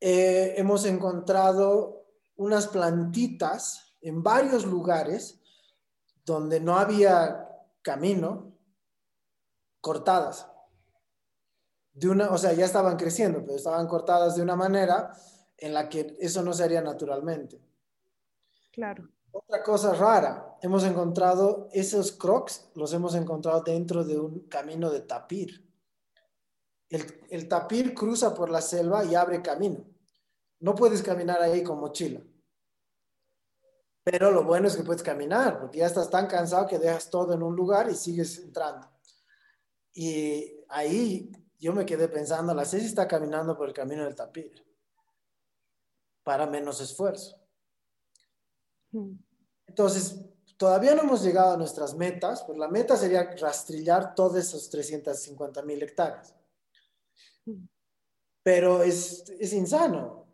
Eh, 0.00 0.54
hemos 0.56 0.84
encontrado 0.84 2.06
unas 2.36 2.68
plantitas 2.68 3.96
en 4.00 4.22
varios 4.22 4.64
lugares 4.64 5.40
donde 6.24 6.60
no 6.60 6.78
había 6.78 7.48
camino, 7.82 8.52
cortadas. 9.80 10.46
De 11.92 12.08
una, 12.08 12.30
o 12.30 12.38
sea, 12.38 12.52
ya 12.52 12.64
estaban 12.64 12.96
creciendo, 12.96 13.40
pero 13.40 13.56
estaban 13.56 13.88
cortadas 13.88 14.36
de 14.36 14.42
una 14.42 14.54
manera 14.54 15.12
en 15.56 15.74
la 15.74 15.88
que 15.88 16.16
eso 16.20 16.42
no 16.42 16.52
se 16.52 16.62
haría 16.62 16.80
naturalmente. 16.80 17.60
Otra 19.30 19.62
cosa 19.62 19.94
rara, 19.94 20.56
hemos 20.62 20.84
encontrado 20.84 21.68
esos 21.72 22.12
crocs, 22.12 22.70
los 22.74 22.92
hemos 22.92 23.14
encontrado 23.14 23.62
dentro 23.62 24.04
de 24.04 24.18
un 24.18 24.48
camino 24.48 24.90
de 24.90 25.00
tapir. 25.00 25.68
El, 26.88 27.04
el 27.28 27.48
tapir 27.48 27.94
cruza 27.94 28.34
por 28.34 28.50
la 28.50 28.62
selva 28.62 29.04
y 29.04 29.14
abre 29.14 29.42
camino. 29.42 29.84
No 30.60 30.74
puedes 30.74 31.02
caminar 31.02 31.42
ahí 31.42 31.62
con 31.62 31.78
mochila. 31.78 32.20
Pero 34.02 34.30
lo 34.30 34.42
bueno 34.42 34.68
es 34.68 34.76
que 34.76 34.82
puedes 34.82 35.02
caminar, 35.02 35.60
porque 35.60 35.80
ya 35.80 35.86
estás 35.86 36.08
tan 36.08 36.26
cansado 36.26 36.66
que 36.66 36.78
dejas 36.78 37.10
todo 37.10 37.34
en 37.34 37.42
un 37.42 37.54
lugar 37.54 37.90
y 37.90 37.94
sigues 37.94 38.38
entrando. 38.38 38.88
Y 39.92 40.64
ahí 40.68 41.30
yo 41.58 41.74
me 41.74 41.84
quedé 41.84 42.08
pensando, 42.08 42.54
la 42.54 42.64
Ceci 42.64 42.86
está 42.86 43.06
caminando 43.06 43.56
por 43.56 43.68
el 43.68 43.74
camino 43.74 44.04
del 44.04 44.14
tapir 44.14 44.64
para 46.22 46.46
menos 46.46 46.80
esfuerzo. 46.80 47.37
Entonces, 49.66 50.16
todavía 50.56 50.94
no 50.94 51.02
hemos 51.02 51.22
llegado 51.22 51.52
a 51.52 51.56
nuestras 51.56 51.94
metas, 51.94 52.42
pues 52.42 52.58
la 52.58 52.68
meta 52.68 52.96
sería 52.96 53.30
rastrillar 53.36 54.14
todos 54.14 54.36
esos 54.36 54.68
350 54.68 55.62
mil 55.62 55.82
hectáreas. 55.82 56.34
Pero 58.42 58.82
es, 58.82 59.28
es 59.38 59.52
insano. 59.52 60.26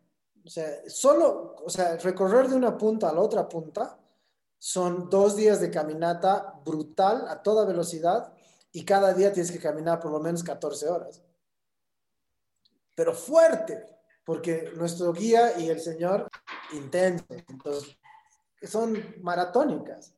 O 0.45 0.49
sea, 0.49 0.89
solo, 0.89 1.57
o 1.65 1.71
sea, 1.71 1.97
recorrer 1.97 2.49
de 2.49 2.57
una 2.57 2.77
punta 2.77 3.09
a 3.09 3.15
la 3.15 3.21
otra 3.21 3.49
punta 3.49 3.99
son 4.59 5.11
dos 5.11 5.37
días 5.37 5.61
de 5.61 5.71
caminata 5.71 6.61
brutal 6.65 7.27
a 7.29 7.43
toda 7.43 7.67
velocidad 7.67 8.33
y 8.73 8.85
cada 8.85 9.13
día 9.13 9.33
tienes 9.33 9.53
que 9.53 9.59
caminar 9.59 10.01
por 10.01 10.11
lo 10.11 10.21
menos 10.21 10.43
14 10.43 10.89
horas. 10.89 11.23
Pero 12.95 13.15
fuerte, 13.15 13.85
porque 14.25 14.71
nuestro 14.77 15.13
guía 15.13 15.59
y 15.59 15.69
el 15.69 15.81
Señor 15.81 16.29
intensos, 16.73 17.27
entonces 17.49 17.97
son 18.67 19.17
maratónicas. 19.21 20.15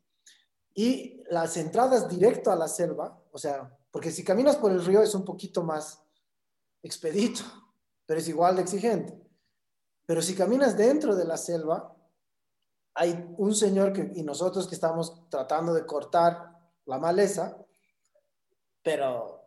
Y 0.75 1.23
las 1.31 1.57
entradas 1.57 2.09
directo 2.09 2.51
a 2.51 2.57
la 2.57 2.69
selva, 2.69 3.23
o 3.33 3.39
sea, 3.39 3.77
porque 3.91 4.11
si 4.11 4.23
caminas 4.23 4.57
por 4.57 4.73
el 4.73 4.85
río 4.85 5.03
es 5.03 5.15
un 5.15 5.25
poquito 5.25 5.63
más 5.63 6.03
expedito, 6.83 7.43
pero 8.05 8.21
es 8.21 8.29
igual 8.29 8.57
de 8.57 8.63
exigente. 8.63 9.19
Pero 10.05 10.23
si 10.23 10.35
caminas 10.35 10.77
dentro 10.77 11.17
de 11.17 11.25
la 11.25 11.37
selva, 11.37 11.97
hay 12.95 13.35
un 13.37 13.55
señor 13.55 13.93
que, 13.93 14.13
y 14.15 14.23
nosotros 14.23 14.67
que 14.69 14.75
estamos 14.75 15.29
tratando 15.29 15.75
de 15.75 15.85
cortar 15.85 16.57
la 16.87 16.99
maleza, 16.99 17.57
pero 18.83 19.43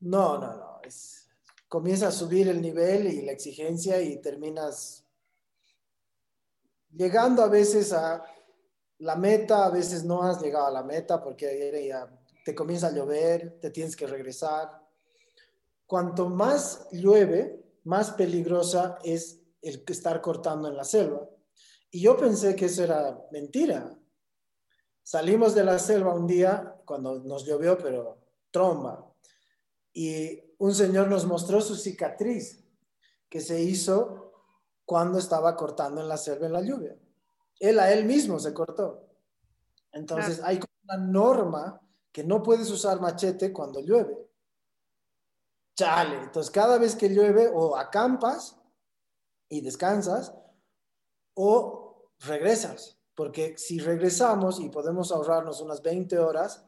no, 0.00 0.38
no, 0.38 0.56
no, 0.56 0.80
es, 0.82 1.28
comienza 1.68 2.08
a 2.08 2.12
subir 2.12 2.48
el 2.48 2.60
nivel 2.60 3.06
y 3.06 3.22
la 3.22 3.32
exigencia 3.32 4.00
y 4.02 4.20
terminas 4.20 5.05
llegando 6.96 7.42
a 7.42 7.48
veces 7.48 7.92
a 7.92 8.24
la 8.98 9.16
meta, 9.16 9.66
a 9.66 9.70
veces 9.70 10.04
no 10.04 10.22
has 10.22 10.40
llegado 10.40 10.66
a 10.66 10.70
la 10.70 10.82
meta 10.82 11.22
porque 11.22 11.86
ya 11.86 12.10
te 12.44 12.54
comienza 12.54 12.88
a 12.88 12.92
llover, 12.92 13.58
te 13.60 13.70
tienes 13.70 13.94
que 13.94 14.06
regresar. 14.06 14.82
Cuanto 15.86 16.28
más 16.28 16.88
llueve, 16.90 17.62
más 17.84 18.12
peligrosa 18.12 18.98
es 19.04 19.40
el 19.62 19.84
estar 19.86 20.20
cortando 20.20 20.68
en 20.68 20.76
la 20.76 20.84
selva. 20.84 21.28
Y 21.90 22.00
yo 22.00 22.16
pensé 22.16 22.56
que 22.56 22.66
eso 22.66 22.82
era 22.84 23.18
mentira. 23.30 23.96
Salimos 25.02 25.54
de 25.54 25.64
la 25.64 25.78
selva 25.78 26.14
un 26.14 26.26
día 26.26 26.76
cuando 26.84 27.20
nos 27.20 27.44
llovió, 27.44 27.78
pero 27.78 28.18
tromba. 28.50 29.12
Y 29.92 30.42
un 30.58 30.74
señor 30.74 31.08
nos 31.08 31.26
mostró 31.26 31.60
su 31.60 31.76
cicatriz 31.76 32.64
que 33.28 33.40
se 33.40 33.60
hizo 33.60 34.25
cuando 34.86 35.18
estaba 35.18 35.56
cortando 35.56 36.00
en 36.00 36.08
la 36.08 36.16
selva 36.16 36.46
en 36.46 36.52
la 36.52 36.62
lluvia. 36.62 36.96
Él 37.58 37.78
a 37.80 37.92
él 37.92 38.04
mismo 38.04 38.38
se 38.38 38.54
cortó. 38.54 39.08
Entonces 39.92 40.40
hay 40.42 40.60
una 40.84 40.96
norma 40.96 41.80
que 42.12 42.22
no 42.22 42.42
puedes 42.42 42.70
usar 42.70 43.00
machete 43.00 43.52
cuando 43.52 43.80
llueve. 43.80 44.16
Chale, 45.74 46.16
entonces 46.22 46.50
cada 46.50 46.78
vez 46.78 46.94
que 46.94 47.08
llueve 47.08 47.50
o 47.52 47.76
acampas 47.76 48.56
y 49.48 49.60
descansas 49.60 50.32
o 51.34 52.10
regresas, 52.20 52.98
porque 53.14 53.58
si 53.58 53.78
regresamos 53.78 54.60
y 54.60 54.70
podemos 54.70 55.12
ahorrarnos 55.12 55.60
unas 55.60 55.82
20 55.82 56.18
horas, 56.18 56.64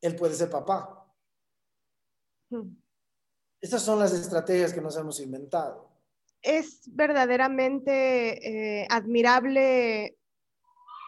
él 0.00 0.14
puede 0.14 0.34
ser 0.34 0.50
papá. 0.50 1.04
Hmm. 2.50 2.76
Estas 3.60 3.82
son 3.82 3.98
las 3.98 4.12
estrategias 4.12 4.72
que 4.72 4.80
nos 4.80 4.96
hemos 4.96 5.18
inventado. 5.20 5.93
Es 6.44 6.82
verdaderamente 6.92 8.82
eh, 8.82 8.86
admirable 8.90 10.16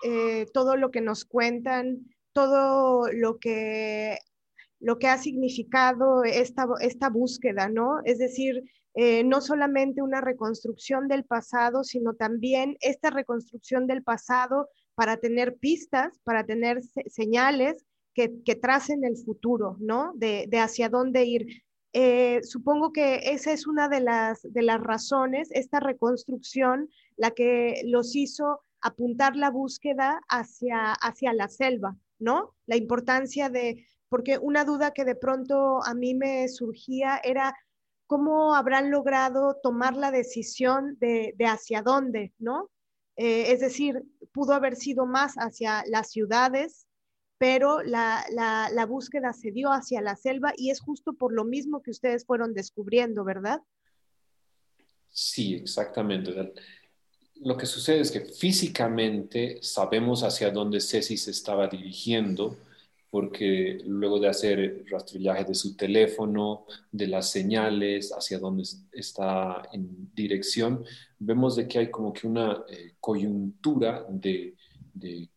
eh, 0.02 0.46
todo 0.52 0.76
lo 0.76 0.90
que 0.90 1.00
nos 1.00 1.24
cuentan, 1.24 2.06
todo 2.32 3.12
lo 3.12 3.38
que, 3.38 4.18
lo 4.80 4.98
que 4.98 5.08
ha 5.08 5.18
significado 5.18 6.24
esta, 6.24 6.66
esta 6.80 7.08
búsqueda, 7.08 7.68
¿no? 7.68 8.00
Es 8.04 8.18
decir, 8.18 8.64
eh, 8.98 9.24
no 9.24 9.42
solamente 9.42 10.00
una 10.00 10.22
reconstrucción 10.22 11.06
del 11.06 11.24
pasado, 11.24 11.84
sino 11.84 12.14
también 12.14 12.78
esta 12.80 13.10
reconstrucción 13.10 13.86
del 13.86 14.02
pasado 14.02 14.70
para 14.94 15.18
tener 15.18 15.56
pistas, 15.56 16.18
para 16.24 16.44
tener 16.44 16.80
señales 17.06 17.84
que, 18.14 18.28
tracen 18.54 19.04
el 19.04 19.18
futuro, 19.18 19.76
¿no? 19.78 20.12
De, 20.14 20.48
hacia 20.58 20.88
dónde 20.88 21.24
ir. 21.24 21.62
Eh, 21.98 22.42
supongo 22.42 22.92
que 22.92 23.20
esa 23.32 23.52
es 23.52 23.66
una 23.66 23.88
de 23.88 24.00
las, 24.00 24.42
de 24.42 24.60
las 24.60 24.82
razones, 24.82 25.48
esta 25.50 25.80
reconstrucción, 25.80 26.90
la 27.16 27.30
que 27.30 27.80
los 27.86 28.14
hizo 28.14 28.60
apuntar 28.82 29.34
la 29.34 29.48
búsqueda 29.48 30.20
hacia, 30.28 30.92
hacia 30.92 31.32
la 31.32 31.48
selva, 31.48 31.96
¿no? 32.18 32.54
La 32.66 32.76
importancia 32.76 33.48
de, 33.48 33.86
porque 34.10 34.36
una 34.36 34.66
duda 34.66 34.90
que 34.90 35.06
de 35.06 35.14
pronto 35.14 35.82
a 35.82 35.94
mí 35.94 36.14
me 36.14 36.46
surgía 36.48 37.18
era 37.24 37.56
cómo 38.06 38.54
habrán 38.54 38.90
logrado 38.90 39.56
tomar 39.62 39.96
la 39.96 40.10
decisión 40.10 40.98
de, 41.00 41.34
hacia 41.46 41.80
dónde, 41.80 42.34
¿no? 42.36 42.68
Eh, 43.16 43.52
es 43.52 43.60
decir, 43.60 44.04
pudo 44.34 44.52
haber 44.52 44.76
sido 44.76 45.06
más 45.06 45.36
hacia 45.36 45.82
las 45.86 46.10
ciudades, 46.10 46.86
pero 47.38 47.82
la, 47.82 48.86
búsqueda 48.88 49.32
se 49.32 49.50
dio 49.50 49.70
hacia 49.70 50.00
la 50.00 50.16
selva 50.16 50.52
y 50.56 50.70
es 50.70 50.80
justo 50.80 51.12
por 51.12 51.32
lo 51.32 51.44
mismo 51.44 51.82
que 51.82 51.90
ustedes 51.90 52.24
fueron 52.24 52.54
descubriendo, 52.54 53.24
¿verdad? 53.24 53.60
Sí, 55.10 55.54
exactamente. 55.54 56.52
Lo 57.36 57.56
que 57.56 57.66
sucede 57.66 58.00
es 58.00 58.10
que 58.10 58.20
físicamente 58.20 59.58
sabemos 59.60 60.22
hacia 60.22 60.50
dónde 60.50 60.80
Ceci 60.80 61.16
se 61.16 61.30
estaba 61.30 61.68
dirigiendo, 61.68 62.56
porque 63.10 63.80
luego 63.86 64.18
de 64.18 64.28
hacer 64.28 64.84
rastrillaje 64.90 65.44
de 65.44 65.54
su 65.54 65.76
teléfono, 65.76 66.66
de 66.90 67.06
las 67.06 67.30
señales, 67.30 68.12
hacia 68.12 68.38
dónde 68.38 68.64
está 68.92 69.62
en 69.72 70.10
dirección, 70.14 70.84
vemos 71.18 71.56
de 71.56 71.68
que 71.68 71.78
hay 71.78 71.90
como 71.90 72.12
que 72.12 72.26
una 72.26 72.64
eh, 72.68 72.94
coyuntura 73.00 74.04
de, 74.08 74.54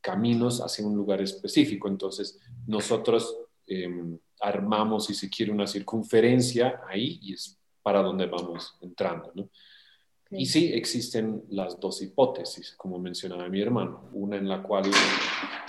caminos 0.02 0.62
hacia 0.62 0.86
un 0.86 0.96
lugar 0.96 1.22
específico. 1.22 1.88
Entonces, 1.88 2.40
nosotros 2.68 3.38
em, 3.68 4.18
armamos, 4.40 5.06
si 5.06 5.14
se 5.14 5.30
quiere, 5.30 5.52
una 5.52 5.68
circunferencia 5.68 6.82
ahí 6.88 7.20
y 7.22 7.34
es 7.34 7.58
para 7.82 8.02
donde 8.02 8.26
vamos 8.26 8.78
entrando, 8.82 9.32
¿no? 9.36 9.50
Y 10.32 10.46
sí 10.46 10.72
existen 10.74 11.44
las 11.50 11.80
dos 11.80 12.04
hipótesis, 12.04 12.76
como 12.78 13.00
mencionaba 13.00 13.50
mi 13.50 13.62
hermano, 13.62 14.10
una 14.14 14.38
en 14.38 14.48
la 14.48 14.62
cual 14.62 14.84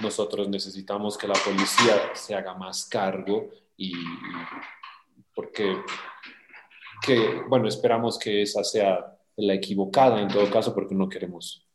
nosotros 0.03 0.51
necesitamos 0.51 1.16
que 1.16 1.26
la 1.26 1.34
policía 1.43 2.14
se 2.14 2.34
haga 2.34 2.53
más 2.55 2.84
cargo 2.84 3.49
y, 3.78 3.93
porque, 5.34 5.76
que, 7.07 7.41
bueno, 7.49 7.68
esperamos 7.68 8.18
que 8.18 8.43
esa 8.43 8.62
sea 8.62 9.16
la 9.36 9.55
equivocada 9.55 10.20
en 10.20 10.28
todo 10.28 10.51
caso 10.51 10.74
porque 10.74 10.95
no 10.95 11.09
queremos 11.09 11.66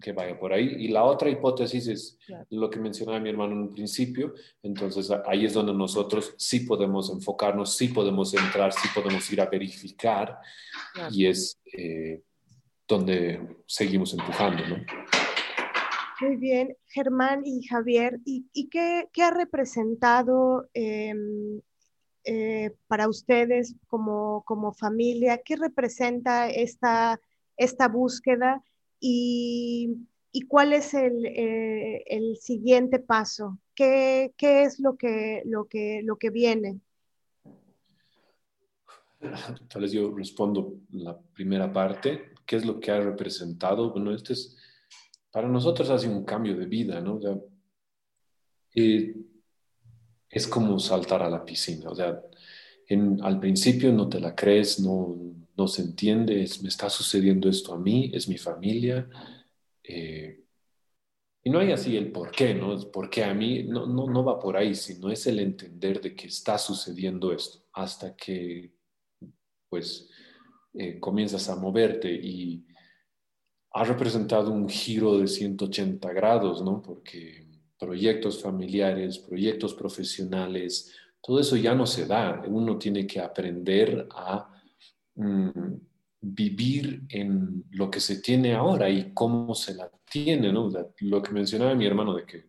que 0.00 0.12
vaya 0.12 0.38
por 0.38 0.52
ahí. 0.52 0.76
Y 0.78 0.88
la 0.88 1.04
otra 1.04 1.30
hipótesis 1.30 1.86
es 1.88 2.18
lo 2.50 2.68
que 2.70 2.78
mencionaba 2.78 3.20
mi 3.20 3.30
hermano 3.30 3.52
en 3.52 3.58
un 3.58 3.72
principio. 3.72 4.34
Entonces 4.62 5.10
ahí 5.26 5.44
es 5.44 5.54
donde 5.54 5.74
nosotros 5.74 6.34
sí 6.36 6.60
podemos 6.60 7.10
enfocarnos, 7.10 7.76
sí 7.76 7.88
podemos 7.88 8.34
entrar, 8.34 8.72
sí 8.72 8.88
podemos 8.94 9.30
ir 9.32 9.40
a 9.40 9.46
verificar. 9.46 10.38
Y 11.10 11.26
es 11.26 11.60
eh, 11.72 12.22
donde 12.86 13.56
seguimos 13.66 14.14
empujando, 14.14 14.66
¿no? 14.66 14.76
Muy 16.20 16.36
bien, 16.36 16.76
Germán 16.88 17.42
y 17.44 17.62
Javier, 17.62 18.18
¿y, 18.24 18.68
qué, 18.70 19.08
ha 19.22 19.30
representado 19.30 20.68
em, 20.74 21.60
eh, 22.24 22.74
para 22.88 23.08
ustedes 23.08 23.76
como, 23.86 24.42
como, 24.44 24.72
familia? 24.72 25.40
¿Qué 25.44 25.54
representa 25.54 26.48
esta, 26.48 27.20
esta 27.56 27.86
búsqueda 27.86 28.64
y, 29.00 30.06
cuál 30.48 30.72
es 30.72 30.94
el, 30.94 31.26
eh, 31.26 32.04
el 32.06 32.36
siguiente 32.36 32.98
paso? 32.98 33.58
¿Qué, 33.74 34.32
¿Qué, 34.36 34.62
es 34.62 34.80
lo 34.80 34.96
que, 34.96 35.42
lo, 35.44 35.66
que, 35.66 36.00
lo 36.04 36.16
que 36.16 36.30
viene? 36.30 36.80
Tal 39.68 39.82
vez 39.82 39.92
yo 39.92 40.14
respondo 40.14 40.74
la 40.92 41.18
primera 41.18 41.72
parte. 41.72 42.32
¿Qué 42.46 42.56
es 42.56 42.64
lo 42.64 42.80
que 42.80 42.90
ha 42.90 43.00
representado? 43.00 43.90
Bueno, 43.92 44.14
este 44.14 44.32
es 44.32 44.56
para 45.30 45.48
nosotros 45.48 45.90
ha 45.90 45.98
sido 45.98 46.16
un 46.16 46.24
cambio 46.24 46.56
de 46.56 46.66
vida, 46.66 47.00
¿no? 47.00 47.20
Eh, 48.74 49.14
es 50.30 50.46
como 50.46 50.78
saltar 50.78 51.22
a 51.22 51.30
la 51.30 51.44
piscina, 51.44 51.90
o 51.90 51.94
sea, 51.94 52.20
al 53.22 53.40
principio 53.40 53.92
no 53.92 54.08
te 54.08 54.20
la 54.20 54.34
crees, 54.34 54.80
no, 54.80 55.16
no 55.58 55.66
se 55.66 55.82
entiende, 55.82 56.48
me 56.62 56.68
está 56.68 56.88
sucediendo 56.88 57.48
esto 57.48 57.74
a 57.74 57.78
mí, 57.78 58.10
es 58.14 58.28
mi 58.28 58.38
familia, 58.38 59.08
eh, 59.82 60.44
y 61.42 61.50
no 61.50 61.58
hay 61.58 61.72
así 61.72 61.96
el 61.96 62.12
por 62.12 62.30
qué, 62.30 62.54
¿no? 62.54 62.78
¿Por 62.90 63.10
qué 63.10 63.24
a 63.24 63.34
mí? 63.34 63.64
No, 63.64 63.86
no, 63.86 64.06
no 64.06 64.24
va 64.24 64.38
por 64.38 64.56
ahí, 64.56 64.74
sino 64.74 65.10
es 65.10 65.26
el 65.26 65.40
entender 65.40 66.00
de 66.00 66.14
que 66.14 66.28
está 66.28 66.58
sucediendo 66.58 67.32
esto, 67.32 67.64
hasta 67.72 68.14
que, 68.14 68.72
pues, 69.68 70.08
eh, 70.74 71.00
comienzas 71.00 71.48
a 71.48 71.56
moverte 71.56 72.12
y 72.12 72.64
ha 73.72 73.84
representado 73.84 74.52
un 74.52 74.68
giro 74.68 75.18
de 75.18 75.26
180 75.26 76.12
grados, 76.12 76.62
¿no? 76.62 76.82
Porque 76.82 77.46
proyectos 77.78 78.42
familiares, 78.42 79.18
proyectos 79.18 79.74
profesionales, 79.74 80.92
todo 81.20 81.40
eso 81.40 81.56
ya 81.56 81.74
no 81.74 81.86
se 81.86 82.06
da. 82.06 82.42
Uno 82.46 82.78
tiene 82.78 83.06
que 83.06 83.20
aprender 83.20 84.08
a 84.12 84.57
mm, 85.18 85.74
vivir 86.20 87.02
en 87.10 87.64
lo 87.70 87.90
que 87.90 88.00
se 88.00 88.20
tiene 88.20 88.54
ahora 88.54 88.88
y 88.90 89.12
cómo 89.12 89.54
se 89.54 89.74
la 89.74 89.90
tiene, 90.10 90.52
¿no? 90.52 90.70
lo 91.00 91.22
que 91.22 91.32
mencionaba 91.32 91.74
mi 91.74 91.86
hermano 91.86 92.14
de 92.14 92.24
que 92.24 92.48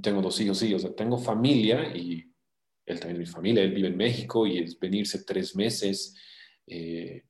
tengo 0.00 0.22
dos 0.22 0.40
hijos, 0.40 0.58
sí, 0.58 0.72
o 0.74 0.78
sea, 0.78 0.94
tengo 0.94 1.18
familia 1.18 1.94
y 1.94 2.32
él 2.86 2.98
también 2.98 3.22
es 3.22 3.28
mi 3.28 3.32
familia, 3.32 3.62
él 3.62 3.72
vive 3.72 3.88
en 3.88 3.96
México 3.96 4.46
y 4.46 4.58
es 4.58 4.78
venirse 4.78 5.24
tres 5.24 5.54
meses. 5.54 6.16
Eh, 6.66 7.22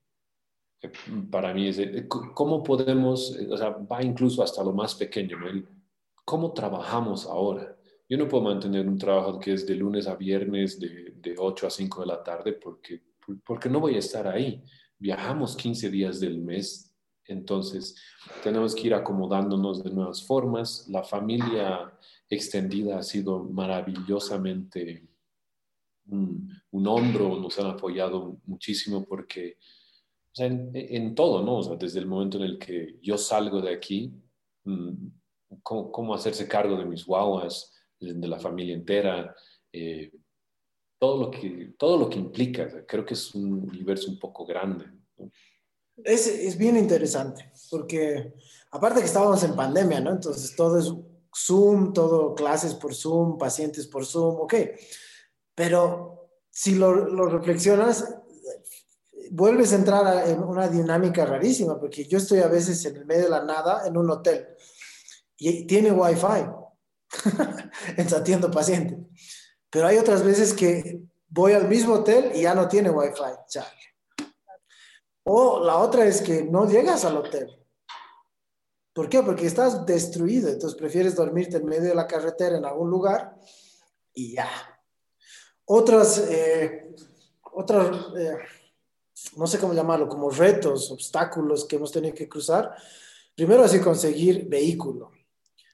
para 1.31 1.53
mí 1.55 1.69
es, 1.69 1.81
¿cómo 2.09 2.63
podemos, 2.63 3.37
o 3.51 3.57
sea, 3.57 3.71
va 3.71 4.03
incluso 4.03 4.43
hasta 4.43 4.65
lo 4.65 4.73
más 4.73 4.95
pequeño, 4.95 5.39
¿no? 5.39 5.63
¿Cómo 6.25 6.53
trabajamos 6.53 7.27
ahora? 7.27 7.77
Yo 8.09 8.19
no 8.19 8.29
puedo 8.29 8.45
mantener 8.45 8.87
un 8.87 8.99
trabajo 8.99 9.39
que 9.39 9.55
es 9.55 9.67
de 9.67 9.75
lunes 9.75 10.07
a 10.07 10.17
viernes, 10.17 10.79
de, 10.79 11.15
de 11.17 11.35
8 11.37 11.67
a 11.67 11.71
5 11.71 12.01
de 12.01 12.07
la 12.07 12.23
tarde, 12.23 12.53
porque, 12.53 13.03
porque 13.45 13.69
no 13.69 13.81
voy 13.81 13.97
a 13.97 14.01
estar 14.01 14.27
ahí. 14.27 14.63
Viajamos 14.99 15.57
15 15.57 15.91
días 15.91 16.21
del 16.21 16.39
mes, 16.39 16.95
entonces 17.27 17.97
tenemos 18.43 18.75
que 18.75 18.89
ir 18.89 18.95
acomodándonos 18.95 19.83
de 19.83 19.91
nuevas 19.91 20.25
formas. 20.25 20.87
La 20.89 21.03
familia 21.03 21.93
extendida 22.29 22.99
ha 22.99 23.03
sido 23.03 23.45
maravillosamente 23.45 25.09
un, 26.07 26.49
un 26.71 26.87
hombro, 26.87 27.37
nos 27.41 27.59
han 27.59 27.67
apoyado 27.67 28.41
muchísimo 28.45 29.05
porque 29.05 29.57
o 30.33 30.35
sea, 30.35 30.47
en, 30.47 31.15
todo, 31.15 31.43
¿no? 31.43 31.59
O 31.59 31.63
sea, 31.63 31.77
desde 31.77 32.01
el 32.01 32.07
momento 32.07 32.39
en 32.39 32.45
el 32.45 32.59
que 32.59 32.99
yo 33.03 33.19
salgo 33.19 33.61
de 33.61 33.75
aquí, 33.75 34.11
mm, 34.65 35.09
cómo, 35.63 36.15
hacerse 36.15 36.49
cargo 36.49 36.77
de 36.79 36.87
mis 36.87 37.05
guaguas, 37.05 37.71
de 38.01 38.27
la 38.27 38.39
familia 38.39 38.75
entera, 38.75 39.37
eh, 39.71 40.11
todo, 41.03 41.19
lo 41.19 41.31
que, 41.33 41.75
todo 41.77 41.97
lo 41.99 42.09
que 42.09 42.17
implica. 42.17 42.87
creo 42.87 43.05
que 43.05 43.15
es 43.15 43.35
un 43.35 43.55
universo 43.55 44.09
un 44.09 44.21
poco 44.21 44.47
grande. 44.47 44.85
Es, 45.97 46.29
es, 46.29 46.57
bien 46.57 46.77
interesante, 46.77 47.53
porque 47.69 48.35
aparte 48.71 49.01
que 49.01 49.07
estábamos 49.07 49.43
en 49.43 49.57
pandemia, 49.57 49.99
¿no? 49.99 50.13
Entonces 50.13 50.55
todo 50.55 50.79
es 50.79 50.93
Zoom, 51.37 51.93
todo 51.93 52.37
clases 52.37 52.75
por 52.75 52.95
Zoom, 52.95 53.37
pacientes 53.37 53.89
por 53.89 54.07
Zoom, 54.07 54.43
ok. 54.43 54.55
Pero 55.57 56.31
si 56.49 56.77
lo, 56.77 56.95
lo 56.95 57.27
reflexionas, 57.27 58.15
vuelves 59.33 59.73
a 59.73 59.77
entrar 59.77 60.29
en 60.29 60.41
una 60.41 60.69
dinámica 60.69 61.27
rarísima, 61.27 61.81
porque 61.81 62.05
yo 62.05 62.19
estoy 62.19 62.39
a 62.39 62.49
veces 62.49 62.85
en 62.85 62.99
el 62.99 63.07
medio 63.07 63.25
de 63.25 63.31
la 63.31 63.45
nada 63.45 63.89
en 63.89 63.97
un 63.97 64.09
hotel 64.09 64.47
y 65.37 65.67
tiene 65.67 65.91
wifi, 65.91 66.47
atiendo 68.17 68.53
pacientes. 68.53 69.42
Pero 69.73 69.87
hay 69.87 69.97
otras 69.97 70.23
veces 70.23 70.53
que 70.53 71.01
voy 71.29 71.55
al 71.55 71.67
mismo 71.67 71.95
hotel 71.95 72.31
y 72.35 72.43
ya 72.43 72.55
no 72.55 72.69
tiene 72.69 72.91
wifi, 72.91 73.23
O 75.25 75.65
la 75.65 75.79
otra 75.79 76.05
es 76.05 76.21
que 76.21 76.43
no 76.43 76.69
llegas 76.69 77.07
al 77.07 77.17
hotel. 77.17 77.49
¿Por 78.93 79.09
qué? 79.09 79.23
Porque 79.23 79.47
estás 79.47 79.87
destruido, 79.87 80.51
entonces 80.51 80.79
prefieres 80.79 81.17
dormirte 81.17 81.57
en 81.57 81.65
medio 81.65 81.89
de 81.89 81.95
la 81.95 82.07
carretera 82.07 82.59
en 82.59 82.67
algún 82.67 82.91
lugar 82.91 83.35
y 84.13 84.35
ya. 84.35 84.51
Otras, 85.65 86.19
eh, 86.19 86.95
otras 87.55 87.97
eh, 88.19 88.37
no 89.37 89.47
sé 89.47 89.59
cómo 89.59 89.73
llamarlo, 89.73 90.07
como 90.07 90.29
retos, 90.29 90.91
obstáculos 90.91 91.65
que 91.65 91.77
hemos 91.77 91.91
tenido 91.91 92.15
que 92.15 92.29
cruzar. 92.29 92.77
Primero, 93.35 93.65
así 93.65 93.81
conseguir 93.81 94.47
vehículo. 94.51 95.13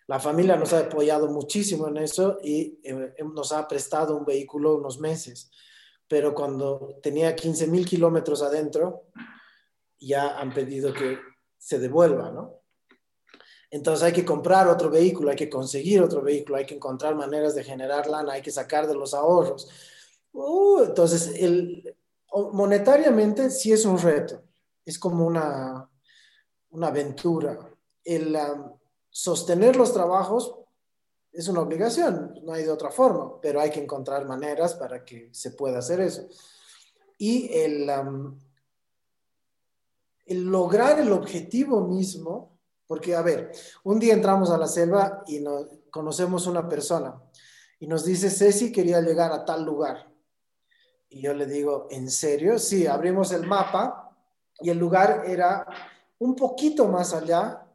La 0.08 0.18
familia 0.18 0.56
nos 0.56 0.72
ha 0.72 0.80
apoyado 0.80 1.28
muchísimo 1.28 1.86
en 1.86 1.98
eso 1.98 2.38
y 2.42 2.80
eh, 2.82 3.14
nos 3.34 3.52
ha 3.52 3.68
prestado 3.68 4.16
un 4.16 4.24
vehículo 4.24 4.76
unos 4.76 4.98
meses. 4.98 5.50
Pero 6.08 6.34
cuando 6.34 6.98
tenía 7.02 7.36
15 7.36 7.66
mil 7.66 7.84
kilómetros 7.84 8.42
adentro, 8.42 9.04
ya 10.00 10.38
han 10.38 10.54
pedido 10.54 10.94
que 10.94 11.18
se 11.58 11.78
devuelva, 11.78 12.30
¿no? 12.30 12.62
Entonces 13.70 14.02
hay 14.02 14.14
que 14.14 14.24
comprar 14.24 14.66
otro 14.66 14.88
vehículo, 14.88 15.28
hay 15.28 15.36
que 15.36 15.50
conseguir 15.50 16.00
otro 16.00 16.22
vehículo, 16.22 16.56
hay 16.56 16.64
que 16.64 16.76
encontrar 16.76 17.14
maneras 17.14 17.54
de 17.54 17.64
generar 17.64 18.06
lana, 18.06 18.32
hay 18.32 18.40
que 18.40 18.50
sacar 18.50 18.86
de 18.86 18.94
los 18.94 19.12
ahorros. 19.12 19.68
Uh, 20.32 20.84
entonces, 20.84 21.38
monetariamente 22.52 23.50
sí 23.50 23.72
es 23.72 23.84
un 23.84 23.98
reto, 23.98 24.42
es 24.86 24.98
como 24.98 25.26
una, 25.26 25.86
una 26.70 26.86
aventura. 26.86 27.58
El 28.02 28.34
sostener 29.18 29.74
los 29.74 29.92
trabajos 29.92 30.54
es 31.32 31.48
una 31.48 31.62
obligación, 31.62 32.38
no 32.44 32.52
hay 32.52 32.62
de 32.62 32.70
otra 32.70 32.92
forma, 32.92 33.40
pero 33.40 33.60
hay 33.60 33.68
que 33.68 33.82
encontrar 33.82 34.24
maneras 34.24 34.74
para 34.74 35.04
que 35.04 35.28
se 35.32 35.50
pueda 35.50 35.80
hacer 35.80 35.98
eso. 36.00 36.28
Y 37.16 37.50
el, 37.52 37.90
lograr 40.28 41.00
el 41.00 41.10
objetivo 41.10 41.80
mismo, 41.80 42.60
porque 42.86 43.16
a 43.16 43.22
ver, 43.22 43.50
un 43.82 43.98
día 43.98 44.14
entramos 44.14 44.50
a 44.50 44.58
la 44.58 44.68
selva 44.68 45.24
y 45.26 45.40
nos, 45.40 45.66
conocemos 45.90 46.46
una 46.46 46.68
persona 46.68 47.20
y 47.80 47.88
nos 47.88 48.04
dice, 48.04 48.30
Ceci 48.30 48.70
quería 48.70 49.00
llegar 49.00 49.32
a 49.32 49.44
tal 49.44 49.64
lugar 49.64 50.12
y 51.08 51.22
yo 51.22 51.34
le 51.34 51.46
digo, 51.46 51.88
¿en 51.90 52.08
serio? 52.08 52.56
Sí, 52.56 52.86
abrimos 52.86 53.32
el 53.32 53.48
mapa 53.48 54.16
y 54.60 54.70
el 54.70 54.78
lugar 54.78 55.24
era 55.26 55.66
un 56.20 56.36
poquito 56.36 56.86
más 56.86 57.12
allá 57.12 57.67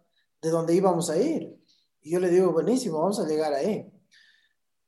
de 0.43 0.49
donde 0.49 0.75
íbamos 0.75 1.09
a 1.09 1.17
ir. 1.17 1.57
Y 2.01 2.11
yo 2.11 2.19
le 2.19 2.29
digo, 2.29 2.51
buenísimo, 2.51 2.99
vamos 2.99 3.17
a 3.19 3.25
llegar 3.25 3.53
ahí. 3.53 3.89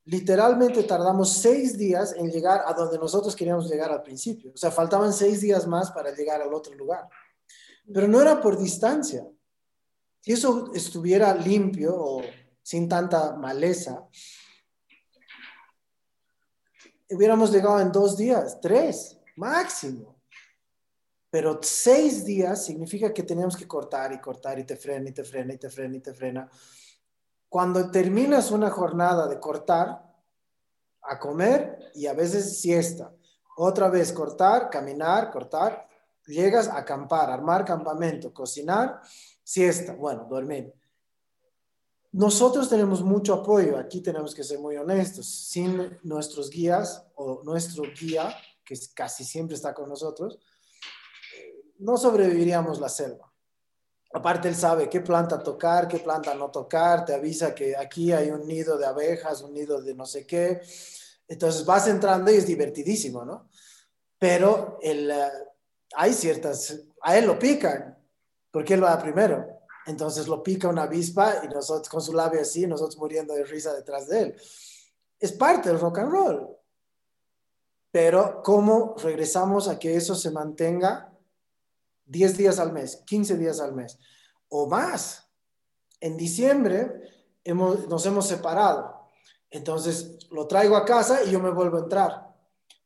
Literalmente 0.04 0.82
tardamos 0.82 1.32
seis 1.32 1.78
días 1.78 2.14
en 2.14 2.30
llegar 2.30 2.62
a 2.66 2.74
donde 2.74 2.98
nosotros 2.98 3.34
queríamos 3.34 3.68
llegar 3.68 3.90
al 3.90 4.02
principio. 4.02 4.52
O 4.54 4.56
sea, 4.56 4.70
faltaban 4.70 5.14
seis 5.14 5.40
días 5.40 5.66
más 5.66 5.90
para 5.90 6.14
llegar 6.14 6.42
al 6.42 6.52
otro 6.52 6.74
lugar. 6.74 7.08
Pero 7.92 8.06
no 8.06 8.20
era 8.20 8.40
por 8.40 8.58
distancia. 8.58 9.26
Si 10.20 10.32
eso 10.32 10.70
estuviera 10.74 11.34
limpio 11.34 11.96
o 11.96 12.22
sin 12.62 12.86
tanta 12.86 13.34
maleza, 13.36 14.06
hubiéramos 17.08 17.50
llegado 17.50 17.80
en 17.80 17.90
dos 17.90 18.16
días, 18.16 18.60
tres, 18.60 19.18
máximo. 19.36 20.15
Pero 21.30 21.58
seis 21.62 22.24
días 22.24 22.64
significa 22.64 23.12
que 23.12 23.22
teníamos 23.22 23.56
que 23.56 23.66
cortar 23.66 24.12
y 24.12 24.20
cortar 24.20 24.58
y 24.58 24.64
te 24.64 24.76
frena 24.76 25.10
y 25.10 25.12
te 25.12 25.24
frena 25.24 25.54
y 25.54 25.58
te 25.58 25.70
frena 25.70 25.96
y 25.96 26.00
te 26.00 26.14
frena. 26.14 26.50
Cuando 27.48 27.90
terminas 27.90 28.50
una 28.50 28.70
jornada 28.70 29.26
de 29.26 29.40
cortar, 29.40 30.06
a 31.06 31.18
comer 31.18 31.90
y 31.94 32.06
a 32.06 32.12
veces 32.12 32.60
siesta. 32.60 33.12
Otra 33.56 33.88
vez 33.88 34.12
cortar, 34.12 34.68
caminar, 34.70 35.30
cortar. 35.30 35.86
Llegas 36.26 36.68
a 36.68 36.78
acampar, 36.78 37.30
armar 37.30 37.64
campamento, 37.64 38.34
cocinar, 38.34 39.00
siesta. 39.42 39.94
Bueno, 39.94 40.26
dormir. 40.28 40.74
Nosotros 42.12 42.68
tenemos 42.68 43.02
mucho 43.02 43.34
apoyo, 43.34 43.78
aquí 43.78 44.00
tenemos 44.00 44.34
que 44.34 44.42
ser 44.42 44.58
muy 44.58 44.76
honestos. 44.76 45.26
Sin 45.26 45.98
nuestros 46.02 46.50
guías 46.50 47.06
o 47.14 47.42
nuestro 47.44 47.84
guía, 47.98 48.34
que 48.64 48.74
casi 48.94 49.24
siempre 49.24 49.54
está 49.54 49.72
con 49.72 49.88
nosotros, 49.88 50.38
no 51.78 51.96
sobreviviríamos 51.96 52.80
la 52.80 52.88
selva. 52.88 53.32
Aparte, 54.12 54.48
él 54.48 54.56
sabe 54.56 54.88
qué 54.88 55.00
planta 55.00 55.42
tocar, 55.42 55.88
qué 55.88 55.98
planta 55.98 56.34
no 56.34 56.50
tocar, 56.50 57.04
te 57.04 57.14
avisa 57.14 57.54
que 57.54 57.76
aquí 57.76 58.12
hay 58.12 58.30
un 58.30 58.46
nido 58.46 58.78
de 58.78 58.86
abejas, 58.86 59.42
un 59.42 59.52
nido 59.52 59.82
de 59.82 59.94
no 59.94 60.06
sé 60.06 60.26
qué. 60.26 60.62
Entonces 61.28 61.64
vas 61.64 61.86
entrando 61.88 62.30
y 62.30 62.36
es 62.36 62.46
divertidísimo, 62.46 63.24
¿no? 63.24 63.48
Pero 64.18 64.78
el, 64.80 65.10
eh, 65.10 65.30
hay 65.94 66.12
ciertas, 66.12 66.78
a 67.02 67.18
él 67.18 67.26
lo 67.26 67.38
pican, 67.38 67.98
porque 68.50 68.74
él 68.74 68.84
va 68.84 68.98
primero. 68.98 69.46
Entonces 69.86 70.26
lo 70.26 70.42
pica 70.42 70.68
una 70.68 70.84
avispa 70.84 71.44
y 71.44 71.48
nosotros 71.48 71.88
con 71.88 72.00
su 72.00 72.12
labio 72.12 72.40
así, 72.40 72.66
nosotros 72.66 72.96
muriendo 72.96 73.34
de 73.34 73.44
risa 73.44 73.74
detrás 73.74 74.08
de 74.08 74.22
él. 74.22 74.36
Es 75.18 75.32
parte 75.32 75.68
del 75.68 75.80
rock 75.80 75.98
and 75.98 76.10
roll. 76.10 76.56
Pero 77.90 78.42
¿cómo 78.42 78.94
regresamos 78.98 79.68
a 79.68 79.78
que 79.78 79.94
eso 79.94 80.14
se 80.14 80.30
mantenga 80.30 81.05
10 82.06 82.36
días 82.36 82.58
al 82.58 82.72
mes, 82.72 83.02
15 83.06 83.36
días 83.36 83.60
al 83.60 83.74
mes 83.74 83.98
o 84.48 84.66
más? 84.66 85.28
En 86.00 86.16
diciembre 86.16 87.02
hemos, 87.44 87.88
nos 87.88 88.04
hemos 88.06 88.26
separado. 88.26 89.08
Entonces 89.50 90.18
lo 90.30 90.46
traigo 90.46 90.76
a 90.76 90.84
casa 90.84 91.22
y 91.24 91.30
yo 91.30 91.40
me 91.40 91.50
vuelvo 91.50 91.78
a 91.78 91.80
entrar. 91.80 92.34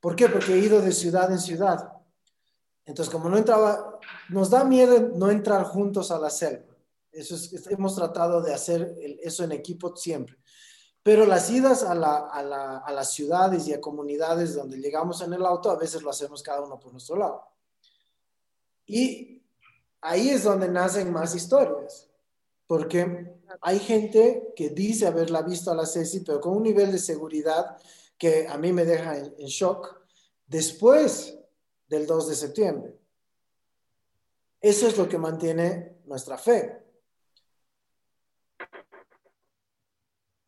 ¿Por 0.01 0.17
qué? 0.17 0.29
Porque 0.29 0.55
he 0.55 0.59
ido 0.59 0.81
de 0.81 0.93
ciudad 0.93 1.31
en 1.31 1.39
ciudad. 1.39 1.93
Entonces, 2.87 3.13
como 3.13 3.29
no 3.29 3.37
entraba, 3.37 4.01
nos 4.31 4.51
da 4.51 4.65
miedo 4.65 5.11
no 5.15 5.31
entrar 5.31 5.65
juntos 5.65 6.11
a 6.11 6.19
la 6.19 6.31
selva. 6.31 6.75
Eso 7.13 7.35
es, 7.35 7.67
hemos 7.69 7.95
tratado 7.95 8.41
de 8.41 8.55
hacer 8.55 8.97
eso 9.23 9.45
en 9.45 9.53
equipo 9.53 9.95
siempre. 9.97 10.37
Pero 11.03 11.27
las 11.27 11.51
idas 11.51 11.83
a, 11.83 11.93
a, 11.93 12.93
las 12.93 13.13
ciudades 13.13 13.67
y 13.67 13.73
a 13.73 13.81
comunidades 13.81 14.55
donde 14.55 14.79
llegamos 14.79 15.21
en 15.23 15.33
el 15.33 15.45
auto, 15.47 15.71
a 15.71 15.77
veces 15.77 16.03
lo 16.03 16.11
hacemos 16.11 16.43
cada 16.43 16.61
uno 16.61 16.79
por 16.79 16.93
nuestro 16.93 17.17
lado. 17.17 17.43
Y 18.93 19.43
ahí 20.01 20.31
es 20.31 20.43
donde 20.43 20.69
nacen 20.69 21.13
más 21.13 21.35
historias, 21.37 22.11
porque 22.67 23.37
hay 23.61 23.79
gente 23.79 24.53
que 24.57 24.71
dice 24.71 25.07
haberla 25.07 25.43
visto 25.43 25.71
a 25.71 25.77
la 25.77 25.87
Ceci, 25.87 26.21
pero 26.21 26.41
con 26.41 26.57
un 26.57 26.65
nivel 26.65 26.91
de 26.91 26.99
seguridad 26.99 27.77
que 28.19 28.49
a 28.49 28.59
mí 28.59 28.73
me 28.73 28.85
deja 28.85 29.17
en, 29.17 29.33
en 29.39 29.47
shock 29.47 30.03
después 30.47 31.39
del 31.87 32.07
2 32.07 32.29
de 32.29 32.35
septiembre. 32.35 32.99
Eso 34.61 34.89
es 34.89 34.99
lo 34.99 35.09
que 35.09 35.19
mantiene 35.19 36.01
nuestra 36.07 36.37
fe. 36.37 36.81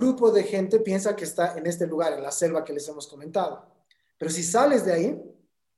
grupo 0.03 0.32
de 0.32 0.43
gente 0.43 0.80
piensa 0.80 1.14
que 1.14 1.22
está 1.22 1.57
en 1.57 1.64
este 1.64 1.86
lugar, 1.86 2.12
en 2.12 2.24
la 2.24 2.32
selva 2.32 2.64
que 2.64 2.72
les 2.72 2.88
hemos 2.88 3.07
comentado. 3.07 3.64
Pero 4.18 4.32
si 4.32 4.43
sales 4.43 4.84
de 4.84 4.93
ahí, 4.93 5.22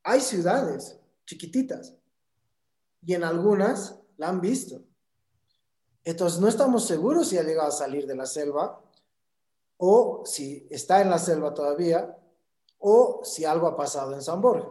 hay 0.03 0.21
ciudades 0.23 0.99
chiquititas 1.27 1.95
y 3.07 3.15
en 3.15 3.25
algunas 3.25 3.99
la 4.17 4.29
han 4.29 4.41
visto. 4.41 4.83
Entonces 6.05 6.41
no 6.41 6.49
estamos 6.49 6.87
seguros 6.87 7.29
si 7.29 7.39
ha 7.39 7.43
llegado 7.43 7.69
a 7.69 7.73
salir 7.73 8.07
de 8.07 8.15
la 8.15 8.27
selva 8.27 8.81
o 9.77 10.23
si 10.25 10.67
está 10.71 11.01
en 11.01 11.11
la 11.11 11.19
selva 11.19 11.55
todavía 11.55 12.17
o 12.79 13.23
si 13.25 13.45
algo 13.45 13.67
ha 13.67 13.77
pasado 13.77 14.13
en 14.15 14.23
San 14.23 14.41
Borja. 14.41 14.69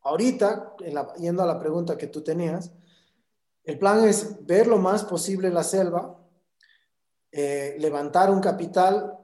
Ahorita, 0.00 0.74
yendo 1.18 1.42
a 1.42 1.46
la 1.46 1.58
pregunta 1.58 1.98
que 1.98 2.06
tú 2.06 2.22
tenías, 2.22 2.72
el 3.62 3.78
plan 3.78 4.04
es 4.04 4.44
ver 4.46 4.66
lo 4.66 4.78
más 4.78 5.04
posible 5.04 5.50
la 5.50 5.62
selva, 5.62 6.18
eh, 7.30 7.76
levantar 7.78 8.30
un 8.30 8.40
capital 8.40 9.17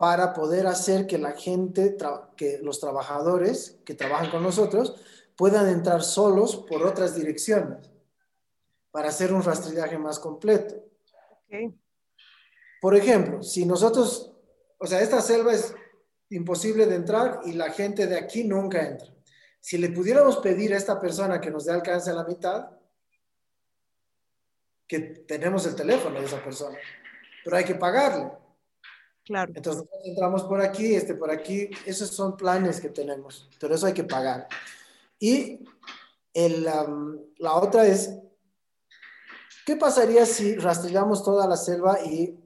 para 0.00 0.32
poder 0.32 0.66
hacer 0.66 1.06
que 1.06 1.18
la 1.18 1.32
gente, 1.32 1.94
que 2.34 2.58
los 2.62 2.80
trabajadores 2.80 3.78
que 3.84 3.92
trabajan 3.92 4.30
con 4.30 4.42
nosotros 4.42 4.94
puedan 5.36 5.68
entrar 5.68 6.02
solos 6.02 6.56
por 6.56 6.84
otras 6.84 7.14
direcciones 7.14 7.90
para 8.90 9.10
hacer 9.10 9.30
un 9.30 9.42
rastrillaje 9.42 9.98
más 9.98 10.18
completo. 10.18 10.82
Por 12.80 12.96
ejemplo, 12.96 13.42
si 13.42 13.66
nosotros, 13.66 14.32
o 14.78 14.86
sea, 14.86 15.02
esta 15.02 15.20
selva 15.20 15.52
es 15.52 15.74
imposible 16.30 16.86
de 16.86 16.94
entrar 16.94 17.40
y 17.44 17.52
la 17.52 17.70
gente 17.70 18.06
de 18.06 18.16
aquí 18.16 18.44
nunca 18.44 18.80
entra. 18.80 19.14
Si 19.60 19.76
le 19.76 19.90
pudiéramos 19.90 20.38
pedir 20.38 20.72
a 20.72 20.78
esta 20.78 20.98
persona 20.98 21.42
que 21.42 21.50
nos 21.50 21.66
dé 21.66 21.72
alcance 21.72 22.10
a 22.10 22.14
la 22.14 22.24
mitad, 22.24 22.70
que 24.86 25.00
tenemos 25.00 25.66
el 25.66 25.76
teléfono 25.76 26.18
de 26.18 26.24
esa 26.24 26.42
persona, 26.42 26.78
pero 27.44 27.54
hay 27.54 27.64
que 27.64 27.74
pagarle. 27.74 28.39
Claro. 29.30 29.52
Entonces 29.54 29.84
entramos 30.02 30.42
por 30.42 30.60
aquí, 30.60 30.92
este 30.92 31.14
por 31.14 31.30
aquí, 31.30 31.70
esos 31.86 32.08
son 32.10 32.36
planes 32.36 32.80
que 32.80 32.88
tenemos, 32.88 33.48
pero 33.60 33.76
eso 33.76 33.86
hay 33.86 33.94
que 33.94 34.02
pagar. 34.02 34.48
Y 35.20 35.64
el, 36.34 36.64
la 36.64 37.54
otra 37.54 37.86
es, 37.86 38.18
¿qué 39.64 39.76
pasaría 39.76 40.26
si 40.26 40.56
rastrillamos 40.56 41.22
toda 41.22 41.46
la 41.46 41.56
selva 41.56 42.02
y 42.04 42.40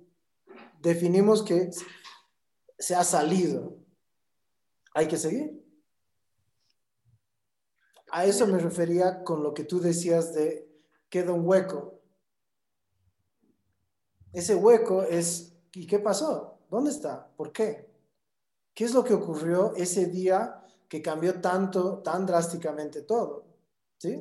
definimos 0.82 1.43
que 1.43 1.70
se 2.78 2.95
ha 2.95 3.03
salido? 3.03 3.78
Hay 4.93 5.09
que 5.09 5.16
seguir. 5.16 5.64
A 8.11 8.26
eso 8.26 8.47
me 8.47 8.59
refería 8.59 9.24
con 9.24 9.43
lo 9.43 9.55
que 9.55 9.64
tú 9.64 9.80
decías 9.80 10.35
de 10.35 10.68
queda 11.09 11.32
un 11.32 11.49
hueco 11.49 11.95
ese 14.35 14.57
hueco 14.57 15.05
es, 15.05 15.57
¿y 15.72 15.87
qué 15.87 16.01
pasó? 16.01 16.54
¿Dónde 16.71 16.91
está? 16.91 17.29
¿Por 17.37 17.53
qué? 17.53 17.87
¿Qué 18.75 18.85
es 18.85 18.95
lo 18.95 19.05
que 19.05 19.15
ocurrió 19.15 19.75
ese 19.77 20.07
día 20.07 20.65
que 20.89 21.01
cambió 21.01 21.41
tanto, 21.41 21.99
tan 21.99 22.27
drásticamente 22.27 23.03
todo? 23.03 23.45
¿Sí? 23.99 24.21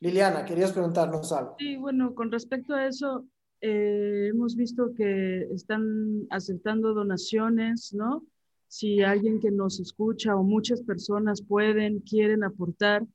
Liliana, 0.00 0.44
querías 0.44 0.72
preguntarnos 0.72 1.32
algo. 1.32 1.56
Sí, 1.58 1.76
bueno, 1.76 2.14
con 2.14 2.30
respecto 2.30 2.74
a 2.74 2.86
eso, 2.86 3.24
eh, 3.60 4.28
hemos 4.30 4.56
visto 4.56 4.94
que 4.94 5.42
están 5.52 6.26
aceptando 6.30 6.94
donaciones, 6.94 7.92
¿no? 7.94 8.24
Si 8.68 9.02
alguien 9.02 9.40
que 9.40 9.50
nos 9.50 9.80
escucha 9.80 10.36
o 10.36 10.42
muchas 10.42 10.82
personas 10.82 11.42
pueden, 11.42 12.00
quieren 12.00 12.44
aportar, 12.44 13.06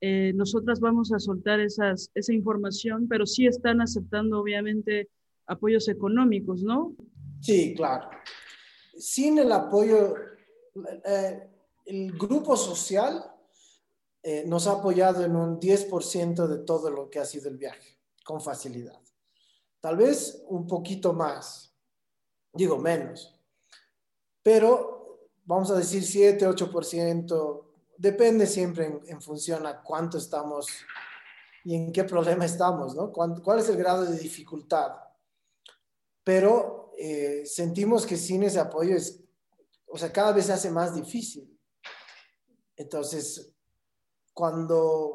eh, 0.00 0.32
nosotras 0.34 0.80
vamos 0.80 1.12
a 1.12 1.18
soltar 1.18 1.60
esa 1.60 2.32
información, 2.32 3.08
pero 3.08 3.24
sí 3.24 3.46
están 3.46 3.80
aceptando, 3.80 4.40
obviamente, 4.40 5.08
apoyos 5.46 5.88
económicos, 5.88 6.62
¿no? 6.62 6.94
Sí, 7.40 7.74
claro. 7.74 8.10
Sin 8.98 9.38
el 9.38 9.52
apoyo, 9.52 10.14
eh, 11.04 11.50
el 11.84 12.12
grupo 12.12 12.56
social 12.56 13.32
eh, 14.22 14.44
nos 14.46 14.66
ha 14.66 14.72
apoyado 14.72 15.24
en 15.24 15.36
un 15.36 15.60
10% 15.60 16.46
de 16.46 16.58
todo 16.58 16.90
lo 16.90 17.08
que 17.10 17.18
ha 17.18 17.24
sido 17.24 17.48
el 17.48 17.56
viaje, 17.56 17.98
con 18.24 18.40
facilidad. 18.40 19.00
Tal 19.80 19.96
vez 19.96 20.42
un 20.48 20.66
poquito 20.66 21.12
más, 21.12 21.74
digo 22.52 22.78
menos, 22.78 23.38
pero 24.42 25.28
vamos 25.44 25.70
a 25.70 25.76
decir 25.76 26.02
7, 26.02 26.48
8%, 26.48 27.64
depende 27.98 28.46
siempre 28.46 28.86
en, 28.86 29.00
en 29.06 29.20
función 29.20 29.66
a 29.66 29.82
cuánto 29.82 30.18
estamos 30.18 30.66
y 31.64 31.74
en 31.74 31.92
qué 31.92 32.04
problema 32.04 32.44
estamos, 32.44 32.94
¿no? 32.94 33.12
¿Cuál 33.12 33.58
es 33.58 33.68
el 33.68 33.76
grado 33.76 34.04
de 34.04 34.18
dificultad? 34.18 34.92
pero 36.26 36.85
eh, 36.98 37.44
sentimos 37.44 38.06
que 38.06 38.16
sin 38.16 38.42
ese 38.42 38.58
apoyo 38.58 38.96
es, 38.96 39.22
o 39.86 39.98
sea, 39.98 40.12
cada 40.12 40.32
vez 40.32 40.46
se 40.46 40.52
hace 40.52 40.70
más 40.70 40.94
difícil. 40.94 41.58
Entonces, 42.76 43.52
cuando 44.32 45.12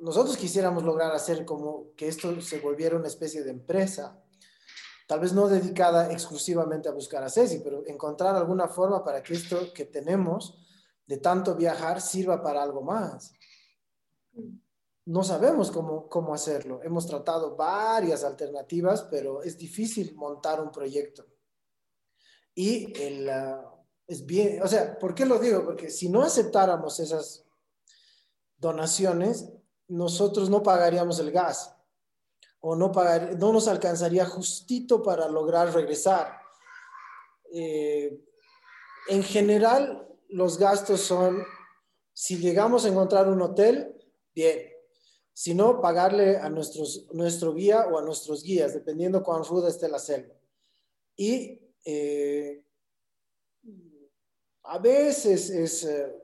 nosotros 0.00 0.36
quisiéramos 0.36 0.82
lograr 0.82 1.12
hacer 1.12 1.44
como 1.44 1.94
que 1.96 2.08
esto 2.08 2.40
se 2.40 2.60
volviera 2.60 2.96
una 2.96 3.08
especie 3.08 3.42
de 3.42 3.50
empresa, 3.50 4.22
tal 5.06 5.20
vez 5.20 5.32
no 5.32 5.48
dedicada 5.48 6.10
exclusivamente 6.12 6.88
a 6.88 6.92
buscar 6.92 7.22
a 7.22 7.30
Ceci, 7.30 7.60
pero 7.60 7.86
encontrar 7.86 8.34
alguna 8.36 8.68
forma 8.68 9.04
para 9.04 9.22
que 9.22 9.34
esto 9.34 9.72
que 9.72 9.84
tenemos 9.84 10.58
de 11.06 11.18
tanto 11.18 11.54
viajar 11.54 12.00
sirva 12.00 12.42
para 12.42 12.62
algo 12.62 12.82
más 12.82 13.34
no 15.06 15.22
sabemos 15.22 15.70
cómo, 15.70 16.08
cómo 16.08 16.34
hacerlo. 16.34 16.80
Hemos 16.82 17.06
tratado 17.06 17.56
varias 17.56 18.24
alternativas, 18.24 19.02
pero 19.10 19.42
es 19.42 19.58
difícil 19.58 20.14
montar 20.14 20.60
un 20.60 20.72
proyecto. 20.72 21.26
Y 22.54 22.98
el, 23.00 23.28
ah, 23.28 23.74
es 24.06 24.24
bien, 24.24 24.62
o 24.62 24.68
sea, 24.68 24.98
¿por 24.98 25.14
qué 25.14 25.26
lo 25.26 25.38
digo? 25.38 25.64
Porque 25.64 25.90
si 25.90 26.08
no 26.08 26.22
aceptáramos 26.22 27.00
esas 27.00 27.44
donaciones, 28.56 29.50
nosotros 29.88 30.48
no 30.48 30.62
pagaríamos 30.62 31.18
el 31.18 31.30
gas 31.30 31.74
o 32.60 32.74
no, 32.74 32.92
pagar, 32.92 33.38
no 33.38 33.52
nos 33.52 33.68
alcanzaría 33.68 34.24
justito 34.24 35.02
para 35.02 35.28
lograr 35.28 35.74
regresar. 35.74 36.38
Eh, 37.52 38.24
en 39.08 39.22
general, 39.22 40.08
los 40.28 40.58
gastos 40.58 41.02
son, 41.02 41.44
si 42.14 42.38
llegamos 42.38 42.84
a 42.84 42.88
encontrar 42.88 43.28
un 43.28 43.42
hotel, 43.42 43.94
bien, 44.34 44.73
sino 45.34 45.80
pagarle 45.80 46.36
a 46.36 46.48
nuestros, 46.48 47.06
nuestro 47.12 47.52
guía 47.52 47.88
o 47.88 47.98
a 47.98 48.02
nuestros 48.02 48.44
guías, 48.44 48.72
dependiendo 48.72 49.22
cuán 49.22 49.44
ruda 49.44 49.68
esté 49.68 49.88
la 49.88 49.98
selva. 49.98 50.32
Y 51.16 51.60
eh, 51.84 52.64
a 54.62 54.78
veces 54.78 55.50
es, 55.50 55.84
eh, 55.84 56.14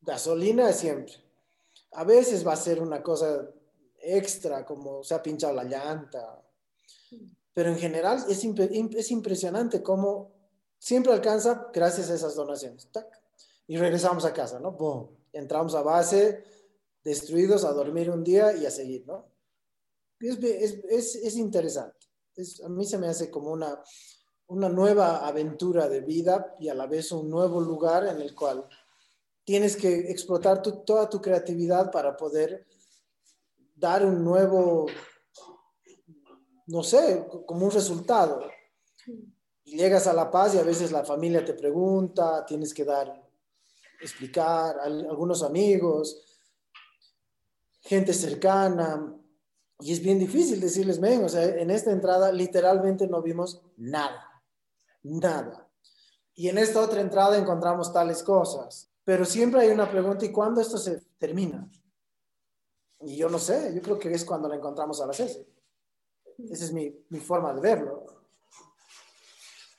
gasolina 0.00 0.72
siempre. 0.72 1.14
A 1.92 2.02
veces 2.02 2.46
va 2.46 2.54
a 2.54 2.56
ser 2.56 2.82
una 2.82 3.02
cosa 3.02 3.48
extra, 4.00 4.66
como 4.66 5.04
se 5.04 5.14
ha 5.14 5.22
pinchado 5.22 5.54
la 5.54 5.64
llanta. 5.64 6.42
Pero 7.54 7.70
en 7.70 7.78
general 7.78 8.24
es, 8.28 8.44
es 8.44 9.10
impresionante 9.12 9.80
cómo 9.80 10.32
siempre 10.76 11.12
alcanza 11.12 11.70
gracias 11.72 12.10
a 12.10 12.14
esas 12.14 12.34
donaciones. 12.34 12.88
Y 13.68 13.76
regresamos 13.76 14.24
a 14.24 14.32
casa, 14.32 14.58
¿no? 14.58 14.76
Entramos 15.32 15.74
a 15.74 15.82
base, 15.82 16.44
destruidos, 17.02 17.64
a 17.64 17.72
dormir 17.72 18.10
un 18.10 18.22
día 18.22 18.56
y 18.56 18.66
a 18.66 18.70
seguir, 18.70 19.06
¿no? 19.06 19.26
Es, 20.20 20.38
es, 20.88 21.16
es 21.16 21.36
interesante. 21.36 22.06
a 22.64 22.68
mí 22.68 22.84
se 22.84 22.98
me 22.98 23.08
hace 23.08 23.30
como 23.30 23.50
una, 23.50 23.82
una 24.46 24.68
nueva 24.68 25.26
aventura 25.26 25.88
de 25.88 26.00
vida 26.00 26.54
y 26.60 26.68
a 26.68 26.74
la 26.74 26.86
vez 26.86 27.10
un 27.10 27.28
nuevo 27.28 27.60
lugar 27.60 28.06
en 28.06 28.20
el 28.20 28.34
cual 28.34 28.68
tienes 29.44 29.76
que 29.76 30.10
explotar 30.10 30.62
toda 30.62 31.08
tu 31.08 31.20
creatividad 31.20 31.90
para 31.90 32.16
poder 32.16 32.66
dar 33.74 34.04
un 34.04 34.22
nuevo, 34.22 34.86
no 36.66 36.82
sé, 36.82 37.26
como 37.46 37.66
un 37.66 37.72
resultado. 37.72 38.42
Y 39.64 39.76
llegas 39.76 40.06
a 40.06 40.12
La 40.12 40.30
Paz 40.30 40.54
y 40.54 40.58
a 40.58 40.62
veces 40.62 40.92
la 40.92 41.04
familia 41.04 41.44
te 41.44 41.54
pregunta, 41.54 42.44
tienes 42.46 42.72
que 42.74 42.84
dar, 42.84 43.21
explicar, 44.02 44.78
a 44.78 44.84
algunos 44.84 45.42
amigos, 45.42 46.40
gente 47.80 48.12
cercana, 48.12 49.16
y 49.80 49.92
es 49.92 50.00
bien 50.00 50.18
difícil 50.18 50.60
decirles, 50.60 51.00
ven, 51.00 51.24
o 51.24 51.28
sea, 51.28 51.44
en 51.44 51.70
esta 51.70 51.90
entrada 51.90 52.30
literalmente 52.30 53.08
no 53.08 53.20
vimos 53.20 53.62
nada, 53.76 54.42
nada. 55.02 55.68
Y 56.34 56.48
en 56.48 56.58
esta 56.58 56.80
otra 56.80 57.00
entrada 57.00 57.36
encontramos 57.36 57.92
tales 57.92 58.22
cosas. 58.22 58.88
Pero 59.04 59.24
siempre 59.24 59.62
hay 59.62 59.70
una 59.70 59.90
pregunta, 59.90 60.24
¿y 60.24 60.30
cuándo 60.30 60.60
esto 60.60 60.78
se 60.78 61.00
termina? 61.18 61.68
Y 63.00 63.16
yo 63.16 63.28
no 63.28 63.40
sé, 63.40 63.74
yo 63.74 63.82
creo 63.82 63.98
que 63.98 64.12
es 64.12 64.24
cuando 64.24 64.48
la 64.48 64.54
encontramos 64.54 65.00
a 65.00 65.06
la 65.06 65.12
Ceci. 65.12 65.44
Esa 66.48 66.64
es 66.64 66.72
mi, 66.72 67.04
mi 67.08 67.18
forma 67.18 67.52
de 67.52 67.60
verlo. 67.60 68.06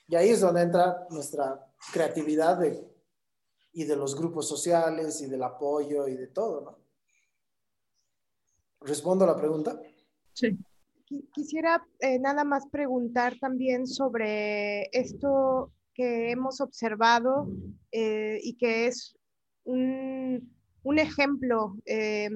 Y 0.09 0.15
ahí 0.15 0.29
es 0.29 0.41
donde 0.41 0.61
entra 0.61 1.07
nuestra 1.09 1.65
creatividad 1.93 2.57
de, 2.57 2.92
y 3.73 3.85
de 3.85 3.95
los 3.95 4.15
grupos 4.15 4.47
sociales 4.47 5.21
y 5.21 5.27
del 5.27 5.43
apoyo 5.43 6.07
y 6.07 6.15
de 6.15 6.27
todo, 6.27 6.61
¿no? 6.61 6.77
¿Respondo 8.81 9.25
a 9.25 9.27
la 9.27 9.35
pregunta? 9.35 9.81
Sí. 10.33 10.57
Quisiera 11.33 11.85
eh, 11.99 12.19
nada 12.19 12.43
más 12.43 12.65
preguntar 12.67 13.37
también 13.39 13.85
sobre 13.87 14.83
esto 14.91 15.71
que 15.93 16.31
hemos 16.31 16.59
observado 16.59 17.47
eh, 17.91 18.39
y 18.41 18.55
que 18.55 18.87
es 18.87 19.15
un, 19.63 20.55
un 20.81 20.99
ejemplo 20.99 21.77
eh, 21.85 22.29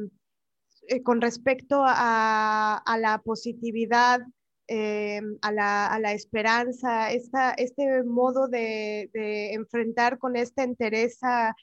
con 1.03 1.21
respecto 1.21 1.83
a, 1.83 2.77
a, 2.77 2.97
la 2.97 3.17
positividad, 3.23 4.21
a 4.69 5.51
la, 5.51 5.87
a, 5.87 5.99
la, 5.99 6.11
esperanza, 6.13 7.11
esta, 7.11 7.51
este 7.51 8.03
modo 8.03 8.47
de, 8.47 9.09
de, 9.13 9.53
enfrentar 9.53 10.17
con 10.17 10.35
esta 10.35 10.63
entereza 10.63 11.55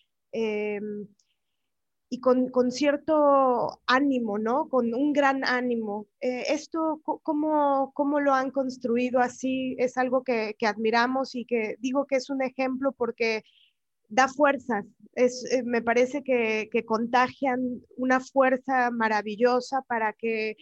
y 2.14 2.20
con, 2.20 2.48
con, 2.50 2.70
cierto 2.70 3.80
ánimo, 3.86 4.38
¿no? 4.38 4.68
Con 4.68 4.94
un 4.94 5.12
gran 5.12 5.44
ánimo. 5.44 6.06
Eh, 6.20 6.44
¿Esto 6.48 7.00
cómo, 7.02 7.90
cómo, 7.92 8.20
lo 8.20 8.32
han 8.32 8.52
construido 8.52 9.18
así? 9.18 9.74
Es 9.80 9.96
algo 9.96 10.22
que, 10.22 10.54
que, 10.56 10.66
admiramos 10.66 11.34
y 11.34 11.44
que 11.44 11.76
digo 11.80 12.06
que 12.06 12.16
es 12.16 12.30
un 12.30 12.40
ejemplo 12.40 12.92
porque 12.92 13.42
da 14.08 14.28
fuerzas. 14.28 14.84
Es, 15.14 15.44
eh, 15.50 15.64
me 15.64 15.82
parece 15.82 16.22
que, 16.22 16.68
que, 16.70 16.84
contagian 16.84 17.60
una 17.96 18.20
fuerza 18.20 18.92
maravillosa 18.92 19.82
para 19.88 20.12
que 20.12 20.56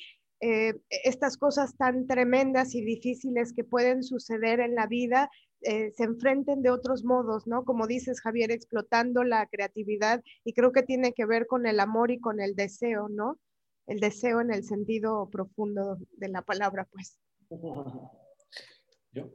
eh, 0.45 0.75
estas 1.05 1.37
cosas 1.37 1.77
tan 1.77 2.09
tremendas 2.09 2.75
y 2.75 2.83
difíciles 2.83 3.53
que 3.53 3.63
pueden 3.63 4.03
suceder 4.03 4.59
en 4.59 4.75
la 4.75 4.89
vida 4.89 5.31
eh, 5.61 5.93
se 5.93 6.03
enfrenten 6.03 6.63
de 6.63 6.71
otros 6.71 7.05
modos, 7.05 7.47
¿no? 7.47 7.65
Como 7.65 7.87
dices, 7.87 8.21
Javier, 8.21 8.51
explotando 8.51 9.23
la 9.23 9.47
creatividad 9.47 10.21
y 10.45 10.53
creo 10.53 10.73
que 10.73 10.83
tiene 10.83 11.13
que 11.13 11.27
ver 11.27 11.47
con 11.47 11.65
el 11.65 11.79
amor 11.79 12.11
y 12.11 12.19
con 12.19 12.41
el 12.41 12.57
deseo, 12.57 13.09
¿no? 13.09 13.39
El 13.87 14.01
deseo 14.01 14.41
en 14.41 14.53
el 14.53 14.65
sentido 14.65 15.31
profundo 15.31 15.99
de 16.17 16.29
la 16.29 16.43
palabra, 16.43 16.89
pues. 16.91 17.21
Yo. 19.13 19.31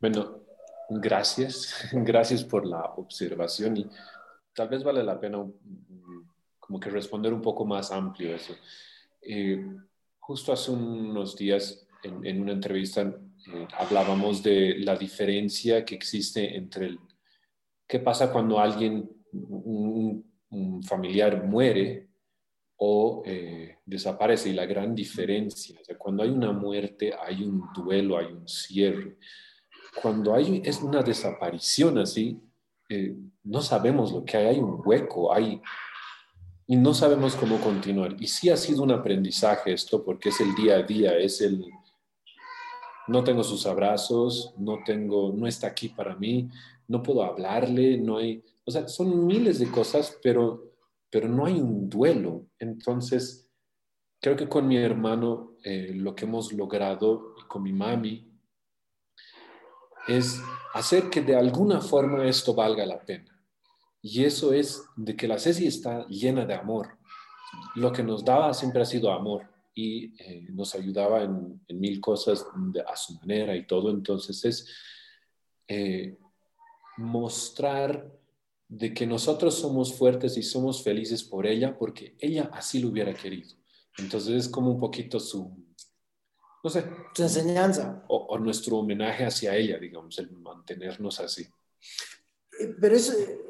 Bueno, 0.00 0.46
gracias, 0.88 1.90
gracias 1.92 2.42
por 2.42 2.64
la 2.64 2.80
observación 2.96 3.76
y 3.76 3.90
tal 4.54 4.68
vez 4.68 4.82
vale 4.82 5.04
la 5.04 5.20
pena 5.20 5.44
mm, 5.44 6.30
como 6.58 6.80
que 6.80 6.88
responder 6.88 7.34
un 7.34 7.42
poco 7.42 7.66
más 7.66 7.92
amplio 7.92 8.34
eso. 8.34 8.54
Eh, 9.20 9.62
justo 10.26 10.52
hace 10.52 10.72
unos 10.72 11.36
días 11.36 11.86
en, 12.02 12.26
en 12.26 12.40
una 12.40 12.52
entrevista 12.52 13.02
eh, 13.02 13.68
hablábamos 13.78 14.42
de 14.42 14.76
la 14.78 14.96
diferencia 14.96 15.84
que 15.84 15.94
existe 15.94 16.56
entre 16.56 16.86
el, 16.86 16.98
qué 17.86 18.00
pasa 18.00 18.32
cuando 18.32 18.58
alguien, 18.58 19.08
un, 19.32 20.24
familiar 20.82 21.44
muere 21.44 22.08
o 22.76 23.22
eh, 23.26 23.78
desaparece 23.84 24.48
y 24.48 24.52
la 24.52 24.64
gran 24.64 24.94
diferencia. 24.94 25.78
cuando 25.98 26.22
hay 26.22 26.30
una 26.30 26.52
muerte 26.52 27.12
hay 27.18 27.42
un 27.42 27.62
duelo, 27.74 28.16
hay 28.16 28.26
un 28.26 28.48
cierre. 28.48 29.18
Cuando 30.00 30.34
hay 30.34 30.62
es 30.64 30.80
una 30.82 31.02
desaparición 31.02 31.98
así, 31.98 32.40
eh, 32.88 33.16
no 33.44 33.60
sabemos 33.60 34.12
lo 34.12 34.24
que 34.24 34.36
hay, 34.36 34.46
hay 34.46 34.58
un 34.58 34.80
hueco, 34.84 35.32
hay, 35.32 35.60
y 36.66 36.76
no 36.76 36.94
sabemos 36.94 37.36
cómo 37.36 37.60
continuar. 37.60 38.16
Y 38.18 38.26
sí 38.26 38.50
ha 38.50 38.56
sido 38.56 38.82
un 38.82 38.90
aprendizaje 38.90 39.72
esto 39.72 40.04
porque 40.04 40.30
es 40.30 40.40
el 40.40 40.54
día 40.54 40.76
a 40.76 40.82
día, 40.82 41.16
es 41.16 41.40
el, 41.40 41.64
no 43.06 43.22
tengo 43.22 43.44
sus 43.44 43.66
abrazos, 43.66 44.54
no 44.58 44.78
tengo, 44.84 45.32
no 45.32 45.46
está 45.46 45.68
aquí 45.68 45.88
para 45.88 46.16
mí, 46.16 46.48
no 46.88 47.02
puedo 47.02 47.22
hablarle, 47.22 47.98
no 47.98 48.18
hay, 48.18 48.42
o 48.64 48.70
sea, 48.70 48.88
son 48.88 49.26
miles 49.26 49.58
de 49.58 49.70
cosas, 49.70 50.18
pero, 50.22 50.72
pero 51.10 51.28
no 51.28 51.46
hay 51.46 51.54
un 51.54 51.88
duelo. 51.88 52.46
Entonces, 52.58 53.48
creo 54.20 54.36
que 54.36 54.48
con 54.48 54.66
mi 54.66 54.76
hermano 54.76 55.56
eh, 55.62 55.92
lo 55.94 56.14
que 56.14 56.24
hemos 56.24 56.52
logrado 56.52 57.34
y 57.40 57.46
con 57.46 57.62
mi 57.62 57.72
mami 57.72 58.32
es 60.08 60.40
hacer 60.74 61.10
que 61.10 61.20
de 61.20 61.36
alguna 61.36 61.80
forma 61.80 62.26
esto 62.26 62.54
valga 62.54 62.84
la 62.86 63.00
pena. 63.04 63.35
Y 64.02 64.24
eso 64.24 64.52
es 64.52 64.84
de 64.96 65.16
que 65.16 65.28
la 65.28 65.38
Ceci 65.38 65.66
está 65.66 66.06
llena 66.06 66.44
de 66.44 66.54
amor. 66.54 66.98
Lo 67.74 67.92
que 67.92 68.02
nos 68.02 68.24
daba 68.24 68.54
siempre 68.54 68.82
ha 68.82 68.86
sido 68.86 69.10
amor 69.12 69.48
y 69.74 70.14
eh, 70.22 70.46
nos 70.50 70.74
ayudaba 70.74 71.22
en, 71.22 71.60
mil 71.68 72.00
cosas 72.00 72.46
a 72.86 72.96
su 72.96 73.14
manera 73.18 73.54
y 73.54 73.66
todo. 73.66 73.90
Entonces 73.90 74.44
es 74.44 74.68
eh, 75.68 76.16
mostrar 76.96 78.10
de 78.68 78.92
que 78.94 79.06
nosotros 79.06 79.54
somos 79.54 79.94
fuertes 79.94 80.36
y 80.36 80.42
somos 80.42 80.82
felices 80.82 81.22
por 81.22 81.46
ella 81.46 81.76
porque 81.78 82.16
ella 82.18 82.50
así 82.52 82.80
lo 82.80 82.88
hubiera 82.88 83.14
querido. 83.14 83.50
Entonces 83.98 84.34
es 84.34 84.48
como 84.48 84.70
un 84.70 84.80
poquito 84.80 85.20
su, 85.20 85.56
no 86.64 86.70
sé, 86.70 86.84
su 87.14 87.22
enseñanza. 87.22 88.04
O, 88.08 88.16
o 88.16 88.38
nuestro 88.38 88.78
homenaje 88.78 89.24
hacia 89.24 89.54
ella, 89.56 89.78
digamos, 89.78 90.18
el 90.18 90.30
mantenernos 90.32 91.20
así. 91.20 91.46
Pero 92.80 92.96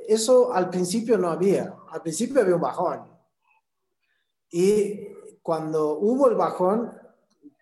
eso, 0.08 0.52
al 0.52 0.70
principio 0.70 1.18
no 1.18 1.30
había. 1.30 1.74
Al 1.90 2.02
principio 2.02 2.40
había 2.40 2.54
un 2.54 2.60
bajón. 2.60 3.10
Y 4.50 5.08
cuando 5.42 5.98
hubo 5.98 6.28
el 6.28 6.34
bajón, 6.34 6.92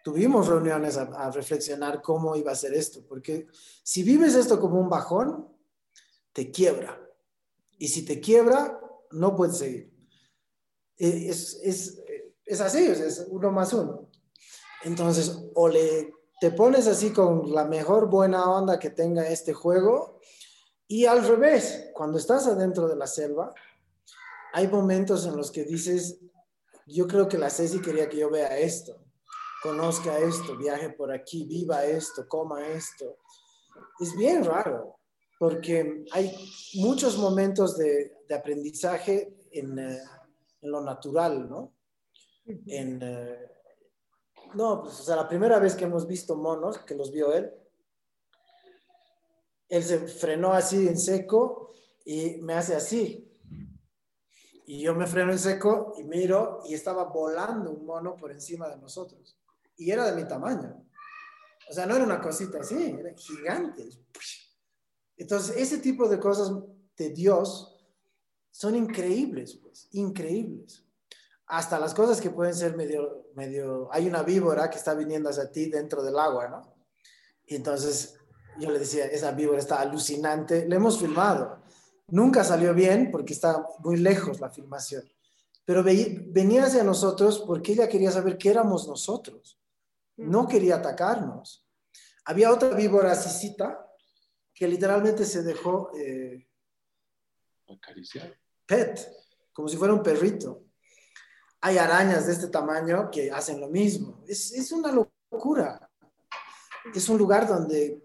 tuvimos 0.02 0.48
reuniones 0.48 0.96
a, 0.96 1.30
reflexionar 1.30 2.02
cómo 2.02 2.36
iba 2.36 2.52
a 2.52 2.56
ser 2.56 2.74
esto, 2.74 3.04
porque 3.08 3.46
si 3.82 4.02
vives 4.02 4.34
esto 4.34 4.60
como 4.60 4.78
un 4.78 4.88
bajón, 4.88 5.48
te 6.32 6.50
quiebra. 6.50 7.00
Y 7.78 7.88
si 7.88 8.04
te 8.04 8.20
quiebra, 8.20 8.80
no 9.12 9.34
puedes 9.34 9.58
seguir. 9.58 9.92
E, 10.96 11.28
es, 11.28 11.60
es, 11.62 12.02
es 12.44 12.60
así, 12.60 12.84
es 12.84 13.26
uno 13.30 13.50
más 13.50 13.72
uno. 13.72 14.10
Entonces, 14.84 15.38
o 15.54 15.68
le, 15.68 16.12
te 16.40 16.50
pones 16.50 16.86
así 16.86 17.10
con 17.10 17.52
la 17.52 17.64
mejor 17.64 18.10
buena 18.10 18.50
onda 18.50 18.78
que 18.78 18.90
tenga 18.90 19.26
este 19.28 19.54
juego, 19.54 20.20
y 20.86 21.06
al 21.06 21.26
revés, 21.26 21.90
cuando 21.94 22.18
estás 22.18 22.46
adentro 22.46 22.88
de 22.88 22.96
la 22.96 23.06
selva, 23.06 23.52
hay 24.52 24.68
momentos 24.68 25.26
en 25.26 25.36
los 25.36 25.50
que 25.50 25.64
dices, 25.64 26.20
yo 26.86 27.06
creo 27.08 27.26
que 27.26 27.38
la 27.38 27.50
Ceci 27.50 27.80
quería 27.80 28.08
que 28.08 28.18
yo 28.18 28.30
vea 28.30 28.58
esto, 28.58 29.04
conozca 29.62 30.18
esto, 30.18 30.56
viaje 30.56 30.90
por 30.90 31.10
aquí, 31.10 31.44
viva 31.44 31.84
esto, 31.84 32.28
coma 32.28 32.68
esto. 32.68 33.16
Es 33.98 34.14
bien 34.14 34.44
raro, 34.44 34.98
porque 35.38 36.04
hay 36.12 36.32
muchos 36.74 37.16
momentos 37.16 37.76
de, 37.78 38.12
aprendizaje 38.34 39.34
en, 39.52 39.78
eh, 39.78 39.98
en, 40.60 40.70
lo 40.70 40.82
natural, 40.82 41.48
¿no? 41.48 41.72
En, 42.44 43.00
eh, 43.02 43.50
no, 44.54 44.82
pues, 44.82 45.00
o 45.00 45.02
sea, 45.02 45.16
la 45.16 45.28
primera 45.28 45.58
vez 45.58 45.74
que 45.74 45.84
hemos 45.84 46.06
visto 46.06 46.36
monos, 46.36 46.78
que 46.78 46.94
los 46.94 47.10
vio 47.10 47.32
él, 47.32 47.52
él 49.68 49.82
se 49.82 49.98
frenó 50.06 50.52
así 50.52 50.88
en 50.88 50.98
seco 50.98 51.72
y 52.04 52.36
me 52.42 52.54
hace 52.54 52.74
así. 52.74 53.30
Y 54.66 54.80
yo 54.80 54.94
me 54.94 55.06
freno 55.06 55.32
en 55.32 55.38
seco 55.38 55.94
y 55.98 56.04
miro 56.04 56.60
y 56.66 56.74
estaba 56.74 57.04
volando 57.04 57.70
un 57.70 57.84
mono 57.84 58.16
por 58.16 58.32
encima 58.32 58.68
de 58.68 58.76
nosotros. 58.76 59.38
Y 59.76 59.90
era 59.90 60.10
de 60.10 60.20
mi 60.20 60.26
tamaño. 60.26 60.84
O 61.68 61.72
sea, 61.72 61.86
no 61.86 61.96
era 61.96 62.04
una 62.04 62.20
cosita 62.20 62.60
así, 62.60 62.96
era 62.98 63.14
gigante. 63.14 63.88
Entonces, 65.16 65.56
ese 65.56 65.78
tipo 65.78 66.08
de 66.08 66.18
cosas 66.18 66.52
de 66.96 67.10
Dios 67.10 67.76
son 68.50 68.74
increíbles, 68.76 69.56
pues, 69.56 69.88
increíbles. 69.92 70.84
Hasta 71.46 71.78
las 71.78 71.92
cosas 71.92 72.20
que 72.20 72.30
pueden 72.30 72.54
ser 72.54 72.76
medio, 72.76 73.26
medio, 73.34 73.88
hay 73.92 74.06
una 74.06 74.22
víbora 74.22 74.70
que 74.70 74.78
está 74.78 74.94
viniendo 74.94 75.28
hacia 75.28 75.50
ti 75.50 75.68
dentro 75.68 76.02
del 76.02 76.18
agua, 76.18 76.48
¿no? 76.48 76.74
Y 77.46 77.56
entonces 77.56 78.18
yo 78.58 78.70
le 78.70 78.78
decía, 78.78 79.06
esa 79.06 79.32
víbora 79.32 79.58
está 79.58 79.80
alucinante, 79.80 80.66
le 80.66 80.76
hemos 80.76 80.98
filmado. 80.98 81.62
Nunca 82.08 82.44
salió 82.44 82.74
bien 82.74 83.10
porque 83.10 83.32
está 83.32 83.66
muy 83.80 83.96
lejos 83.96 84.40
la 84.40 84.50
filmación, 84.50 85.02
pero 85.64 85.82
venía 85.82 86.64
hacia 86.64 86.84
nosotros 86.84 87.42
porque 87.46 87.72
ella 87.72 87.88
quería 87.88 88.10
saber 88.10 88.36
qué 88.36 88.50
éramos 88.50 88.86
nosotros. 88.86 89.58
No 90.16 90.46
quería 90.46 90.76
atacarnos. 90.76 91.66
Había 92.26 92.52
otra 92.52 92.70
víbora 92.70 93.14
cicita 93.14 93.86
que 94.52 94.68
literalmente 94.68 95.24
se 95.24 95.42
dejó 95.42 95.90
eh, 95.96 96.46
acariciar. 97.68 98.38
Pet, 98.66 99.00
como 99.52 99.68
si 99.68 99.76
fuera 99.76 99.94
un 99.94 100.02
perrito. 100.02 100.64
Hay 101.62 101.78
arañas 101.78 102.26
de 102.26 102.34
este 102.34 102.48
tamaño 102.48 103.10
que 103.10 103.30
hacen 103.30 103.60
lo 103.60 103.68
mismo. 103.68 104.22
Es, 104.28 104.52
es 104.52 104.70
una 104.70 104.92
locura. 104.92 105.90
Es 106.94 107.08
un 107.08 107.16
lugar 107.16 107.48
donde 107.48 108.03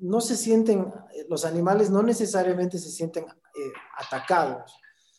no 0.00 0.20
se 0.20 0.36
sienten, 0.36 0.92
los 1.28 1.44
animales 1.44 1.90
no 1.90 2.02
necesariamente 2.02 2.78
se 2.78 2.90
sienten 2.90 3.24
eh, 3.24 3.72
atacados, 3.98 4.72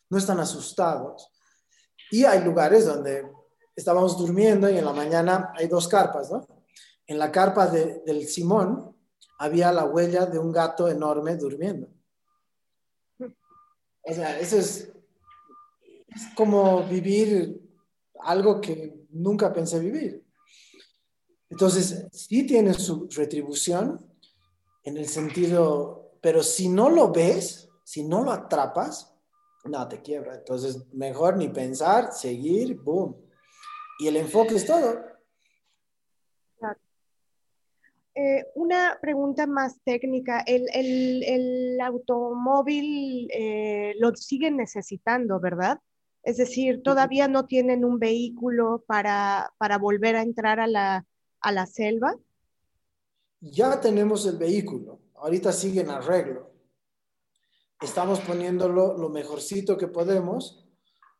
no 0.09 0.17
están 0.17 0.39
asustados. 0.39 1.29
Y 2.11 2.25
hay 2.25 2.43
lugares 2.43 2.85
donde 2.85 3.29
estábamos 3.75 4.17
durmiendo 4.17 4.69
y 4.69 4.77
en 4.77 4.85
la 4.85 4.93
mañana 4.93 5.53
hay 5.55 5.67
dos 5.67 5.87
carpas, 5.87 6.31
¿no? 6.31 6.45
En 7.07 7.17
la 7.17 7.31
carpa 7.31 7.67
del 7.67 8.27
Simón 8.27 8.95
había 9.37 9.71
la 9.71 9.85
huella 9.85 10.25
de 10.25 10.39
un 10.39 10.51
gato 10.51 10.87
enorme 10.87 11.35
durmiendo. 11.35 11.87
O 14.03 14.13
sea, 14.13 14.39
eso 14.39 14.57
es, 14.57 14.91
es 16.07 16.21
como 16.35 16.83
vivir 16.83 17.61
algo 18.19 18.61
que 18.61 19.05
nunca 19.09 19.53
pensé 19.53 19.79
vivir. 19.79 20.23
Entonces, 21.49 22.07
sí 22.11 22.45
tiene 22.45 22.73
su 22.73 23.07
retribución 23.09 24.10
en 24.83 24.97
el 24.97 25.07
sentido, 25.07 26.17
pero 26.21 26.43
si 26.43 26.69
no 26.69 26.89
lo 26.89 27.11
ves, 27.11 27.69
si 27.83 28.03
no 28.03 28.23
lo 28.23 28.31
atrapas, 28.31 29.13
no, 29.65 29.87
te 29.87 30.01
quiebra. 30.01 30.35
Entonces, 30.35 30.87
mejor 30.91 31.37
ni 31.37 31.49
pensar, 31.49 32.11
seguir, 32.13 32.79
boom. 32.79 33.15
Y 33.99 34.07
el 34.07 34.17
enfoque 34.17 34.55
es 34.55 34.65
todo. 34.65 35.11
Eh, 38.13 38.45
una 38.55 38.97
pregunta 39.01 39.47
más 39.47 39.79
técnica. 39.83 40.43
El, 40.45 41.79
automóvil 41.81 43.29
eh, 43.31 43.93
lo 43.99 44.15
siguen 44.15 44.57
necesitando, 44.57 45.39
¿verdad? 45.39 45.79
Es 46.23 46.37
decir, 46.37 46.83
todavía 46.83 47.27
no 47.27 47.45
tienen 47.45 47.85
un 47.85 47.99
vehículo 47.99 48.83
para, 48.85 49.53
para 49.57 49.77
volver 49.77 50.15
a 50.15 50.21
entrar 50.21 50.59
a 50.59 50.67
la, 50.67 51.05
a 51.39 51.51
la 51.51 51.65
selva. 51.65 52.15
Ya 53.41 53.81
tenemos 53.81 54.25
el 54.25 54.37
vehículo. 54.37 54.99
Ahorita 55.15 55.51
sigue 55.51 55.81
en 55.81 55.89
arreglo. 55.89 56.51
Estamos 57.81 58.19
poniéndolo 58.21 58.97
lo 58.97 59.09
mejorcito 59.09 59.77
que 59.77 59.87
podemos 59.87 60.65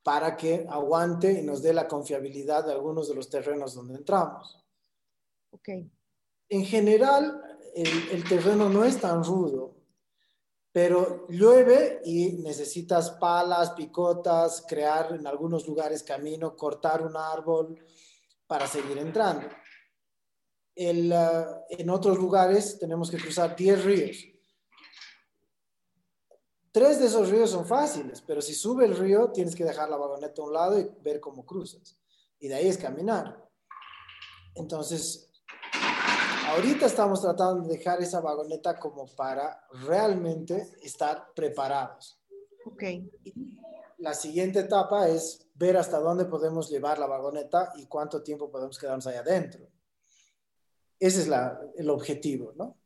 para 0.03 0.37
que 0.37 0.65
aguante 0.69 1.31
y 1.33 1.43
nos 1.43 1.61
dé 1.61 1.73
la 1.73 1.87
confiabilidad 1.87 2.65
de 2.65 2.71
algunos 2.71 3.09
de 3.09 3.15
los 3.15 3.29
terrenos 3.29 3.75
donde 3.75 3.95
entramos. 3.95 4.63
Ok 5.51 5.69
en 6.51 6.65
general 6.65 7.41
el, 7.73 8.27
terreno 8.27 8.67
no 8.67 8.83
es 8.83 8.99
tan 8.99 9.23
rudo, 9.23 9.77
pero 10.73 11.25
llueve 11.29 12.01
y 12.03 12.33
necesitas 12.43 13.11
palas, 13.11 13.71
picotas, 13.71 14.65
crear 14.67 15.15
en 15.15 15.25
algunos 15.25 15.65
lugares 15.65 16.03
camino, 16.03 16.57
cortar 16.57 17.03
un 17.03 17.15
árbol 17.15 17.81
para 18.47 18.67
seguir 18.67 18.97
entrando. 18.97 19.47
Uh, 20.81 21.61
en 21.69 21.89
otros 21.91 22.17
lugares 22.17 22.79
tenemos 22.79 23.11
que 23.11 23.17
cruzar 23.17 23.55
10 23.55 23.85
ríos. 23.85 24.27
Tres 26.71 26.99
de 26.99 27.05
esos 27.05 27.29
ríos 27.29 27.51
son 27.51 27.67
fáciles, 27.67 28.21
pero 28.21 28.41
si 28.41 28.55
sube 28.55 28.85
el 28.85 28.95
río 28.97 29.31
tienes 29.31 29.55
que 29.55 29.63
dejar 29.63 29.89
la 29.89 29.97
vagoneta 29.97 30.41
a 30.41 30.45
un 30.45 30.53
lado 30.53 30.79
y 30.79 30.89
ver 31.01 31.19
cómo 31.19 31.45
cruzas. 31.45 31.97
Y 32.39 32.47
de 32.47 32.55
ahí 32.55 32.67
es 32.67 32.77
caminar. 32.77 33.47
Entonces, 34.55 35.29
ahorita 36.47 36.87
estamos 36.87 37.21
tratando 37.21 37.67
de 37.67 37.77
dejar 37.77 38.01
esa 38.01 38.19
vagoneta 38.19 38.79
como 38.79 39.05
para 39.05 39.63
realmente 39.85 40.67
estar 40.81 41.31
preparados. 41.35 42.17
Ok. 42.65 42.83
la 43.97 44.13
siguiente 44.13 44.59
etapa 44.59 45.07
es 45.09 45.47
ver 45.55 45.77
hasta 45.77 45.99
dónde 45.99 46.25
podemos 46.25 46.69
llevar 46.69 46.97
la 46.97 47.05
vagoneta 47.05 47.71
y 47.75 47.85
cuánto 47.85 48.23
tiempo 48.23 48.49
podemos 48.49 48.79
quedarnos 48.79 49.05
ahí 49.07 49.17
adentro. 49.17 49.67
Ese 51.01 51.23
es 51.23 51.29
el 51.77 51.89
objetivo, 51.89 52.53
¿no? 52.55 52.77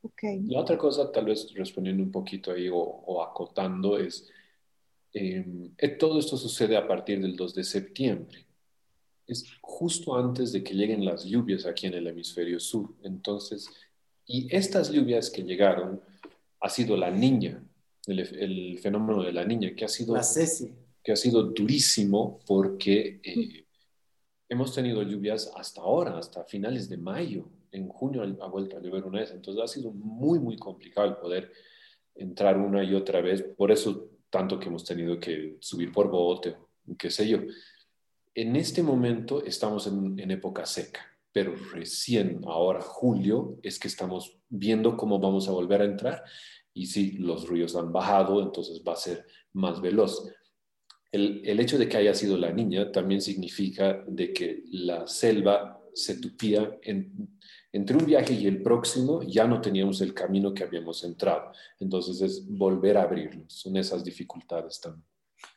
Okay. 0.00 0.40
La 0.44 0.60
otra 0.60 0.78
cosa, 0.78 1.12
tal 1.12 1.26
vez 1.26 1.52
respondiendo 1.52 2.02
un 2.02 2.12
poquito 2.12 2.52
ahí 2.52 2.68
o, 2.72 3.22
acotando, 3.22 3.98
es, 3.98 4.30
em, 5.12 5.74
eh, 5.76 5.88
todo 5.88 6.18
esto 6.18 6.38
sucede 6.38 6.76
a 6.76 6.86
partir 6.86 7.20
del 7.20 7.36
2 7.36 7.54
de 7.54 7.64
septiembre 7.64 8.46
es 9.26 9.44
justo 9.60 10.16
antes 10.16 10.52
de 10.52 10.62
que 10.62 10.74
lleguen 10.74 11.04
las 11.04 11.24
lluvias 11.24 11.66
aquí 11.66 11.86
en 11.86 11.94
el 11.94 12.06
hemisferio 12.06 12.60
sur. 12.60 12.94
Entonces, 13.02 13.68
y 14.26 14.54
estas 14.54 14.90
lluvias 14.90 15.30
que 15.30 15.42
llegaron 15.42 16.00
ha 16.60 16.68
sido 16.68 16.96
la 16.96 17.10
niña, 17.10 17.62
el, 18.06 18.78
fenómeno 18.78 19.22
de 19.22 19.32
la 19.32 19.44
niña, 19.44 19.74
que 19.74 19.84
ha 19.84 19.88
sido, 19.88 20.14
que 21.02 21.12
ha 21.12 21.16
sido 21.16 21.42
durísimo 21.42 22.40
porque 22.46 23.20
eh, 23.22 23.65
hemos 24.48 24.74
tenido 24.74 25.02
lluvias 25.02 25.52
hasta 25.56 25.80
ahora, 25.80 26.18
hasta 26.18 26.44
finales 26.44 26.88
de 26.88 26.96
mayo. 26.96 27.48
En 27.72 27.88
junio 27.88 28.22
ha 28.40 28.48
vuelto 28.48 28.76
a 28.76 28.80
llover 28.80 29.04
una 29.04 29.20
vez, 29.20 29.32
entonces 29.32 29.62
ha 29.62 29.68
sido 29.68 29.92
muy, 29.92 30.38
muy 30.38 30.56
complicado 30.56 31.08
el 31.08 31.16
poder 31.16 31.52
entrar 32.14 32.56
una 32.58 32.82
y 32.82 32.94
otra 32.94 33.20
vez. 33.20 33.42
Por 33.42 33.70
eso 33.70 34.10
tanto 34.30 34.58
que 34.58 34.68
hemos 34.68 34.84
tenido 34.84 35.18
que 35.18 35.56
subir 35.60 35.92
por 35.92 36.10
bote, 36.10 36.56
qué 36.98 37.10
sé 37.10 37.28
yo 37.28 37.40
en 38.36 38.54
este 38.54 38.82
momento 38.82 39.42
estamos 39.42 39.86
en, 39.86 40.30
época 40.30 40.66
seca, 40.66 41.00
pero 41.32 41.54
recién 41.72 42.42
ahora, 42.46 42.82
julio, 42.82 43.58
es 43.62 43.78
que 43.78 43.88
estamos 43.88 44.36
viendo 44.50 44.94
cómo 44.94 45.18
vamos 45.18 45.48
a 45.48 45.52
volver 45.52 45.80
a 45.80 45.86
entrar 45.86 46.22
y 46.74 46.84
si 46.86 47.12
los 47.12 47.48
ríos 47.48 47.74
han 47.76 47.90
bajado, 47.92 48.42
entonces 48.42 48.82
va 48.86 48.92
a 48.92 48.96
ser 48.96 49.24
más 49.54 49.80
veloz. 49.80 50.30
El, 51.12 51.60
hecho 51.60 51.78
de 51.78 51.88
que 51.88 51.96
haya 51.96 52.14
sido 52.14 52.36
la 52.36 52.52
niña 52.52 52.92
también 52.92 53.20
significa 53.20 54.04
de 54.06 54.32
que 54.32 54.64
la 54.70 55.06
selva 55.06 55.80
se 55.94 56.16
tupía 56.16 56.78
entre 57.72 57.96
un 57.96 58.04
viaje 58.04 58.34
y 58.34 58.46
el 58.46 58.62
próximo 58.62 59.22
ya 59.22 59.46
no 59.46 59.60
teníamos 59.60 60.00
el 60.00 60.12
camino 60.12 60.52
que 60.52 60.64
habíamos 60.64 61.02
entrado. 61.04 61.52
Entonces 61.78 62.20
es 62.20 62.46
volver 62.46 62.98
a 62.98 63.02
abrirlo. 63.02 63.44
Son 63.48 63.76
esas 63.76 64.04
dificultades 64.04 64.80
también. 64.80 65.06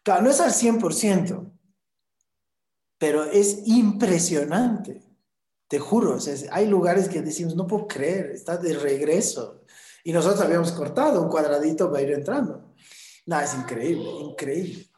Claro, 0.03 0.23
no 0.23 0.29
es 0.29 0.39
al 0.39 0.51
100%, 0.51 1.51
pero 2.97 3.25
es 3.25 3.67
impresionante. 3.67 5.03
Te 5.67 5.79
juro, 5.79 6.17
hay 6.51 6.67
lugares 6.67 7.09
que 7.09 7.21
decimos, 7.21 7.55
no 7.55 7.67
puedo 7.67 7.87
creer, 7.87 8.31
está 8.31 8.57
de 8.57 8.73
regreso. 8.73 9.63
Y 10.03 10.11
nosotros 10.11 10.41
habíamos 10.41 10.71
cortado 10.71 11.21
un 11.21 11.29
cuadradito 11.29 11.91
para 11.91 12.03
ir 12.03 12.11
entrando. 12.11 12.73
No, 13.25 13.39
es 13.39 13.53
increíble, 13.53 14.09
increíble. 14.21 14.89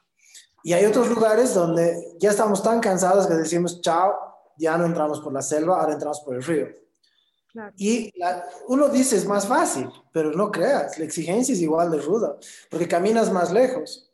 Y 0.64 0.74
hay 0.74 0.86
otros 0.86 1.10
lugares 1.10 1.54
donde 1.54 2.16
ya 2.20 2.32
estamos 2.32 2.62
tan 2.62 2.80
cansados 2.80 3.28
que 3.28 3.34
decimos, 3.34 3.82
chao, 3.82 4.14
ya 4.58 4.78
no 4.78 4.86
entramos 4.86 5.20
por 5.20 5.34
la 5.34 5.42
selva, 5.42 5.80
ahora 5.80 5.94
entramos 5.94 6.22
por 6.22 6.36
el 6.36 6.44
río. 6.44 6.68
Y 7.76 8.14
uno 8.68 8.88
dice 8.88 9.18
es 9.18 9.26
más 9.26 9.48
fácil, 9.48 9.90
pero 10.14 10.32
no 10.32 10.52
creas, 10.52 10.98
la 10.98 11.06
exigencia 11.06 11.54
es 11.54 11.60
igual 11.60 11.92
de 11.92 12.00
ruda, 12.00 12.38
porque 12.70 12.88
caminas 12.88 13.32
más 13.32 13.52
lejos. 13.52 14.10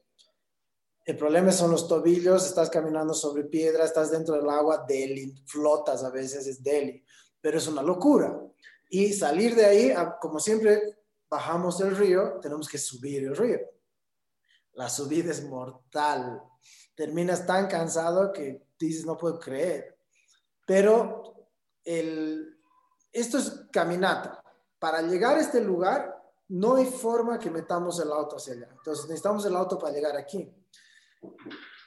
El 1.06 1.16
problema 1.16 1.52
son 1.52 1.72
los 1.72 1.88
tobillos, 1.88 2.46
estás 2.46 2.70
caminando 2.70 3.14
sobre 3.14 3.46
piedra, 3.46 3.86
estás 3.86 4.12
dentro 4.12 4.36
del 4.36 4.50
agua, 4.50 4.86
deli, 4.88 5.34
flotas 5.46 6.04
a 6.04 6.10
veces, 6.10 6.48
es 6.48 6.64
deli, 6.64 7.04
pero 7.40 7.60
es 7.60 7.68
una 7.68 7.82
locura. 7.82 8.42
Y 8.90 9.14
salir 9.14 9.56
de 9.56 9.66
ahí, 9.66 9.94
como 10.20 10.40
siempre 10.40 10.98
bajamos 11.30 11.80
el 11.82 11.96
río, 11.96 12.40
tenemos 12.42 12.68
que 12.68 12.78
subir 12.78 13.24
el 13.24 13.36
río. 13.36 13.60
La 14.78 14.90
subida 14.90 15.32
es 15.32 15.44
mortal. 15.44 16.40
Terminas 16.94 17.48
tan 17.48 17.68
cansado 17.68 18.32
que 18.32 18.62
dices, 18.80 19.06
no 19.06 19.18
puedo 19.18 19.40
creer. 19.40 19.98
Pero 20.66 21.50
el, 21.84 22.60
esto 23.12 23.40
es 23.40 23.66
caminata. 23.72 24.44
Para 24.78 25.02
llegar 25.02 25.36
a 25.36 25.42
este 25.42 25.62
lugar, 25.62 26.16
no 26.50 26.76
hay 26.76 26.86
forma 26.86 27.40
que 27.40 27.50
metamos 27.50 28.00
el 28.00 28.12
auto 28.12 28.36
hacia 28.36 28.54
allá. 28.54 28.70
Entonces 28.72 29.06
necesitamos 29.06 29.44
el 29.46 29.56
auto 29.56 29.80
para 29.80 29.94
llegar 29.96 30.16
aquí. 30.16 30.48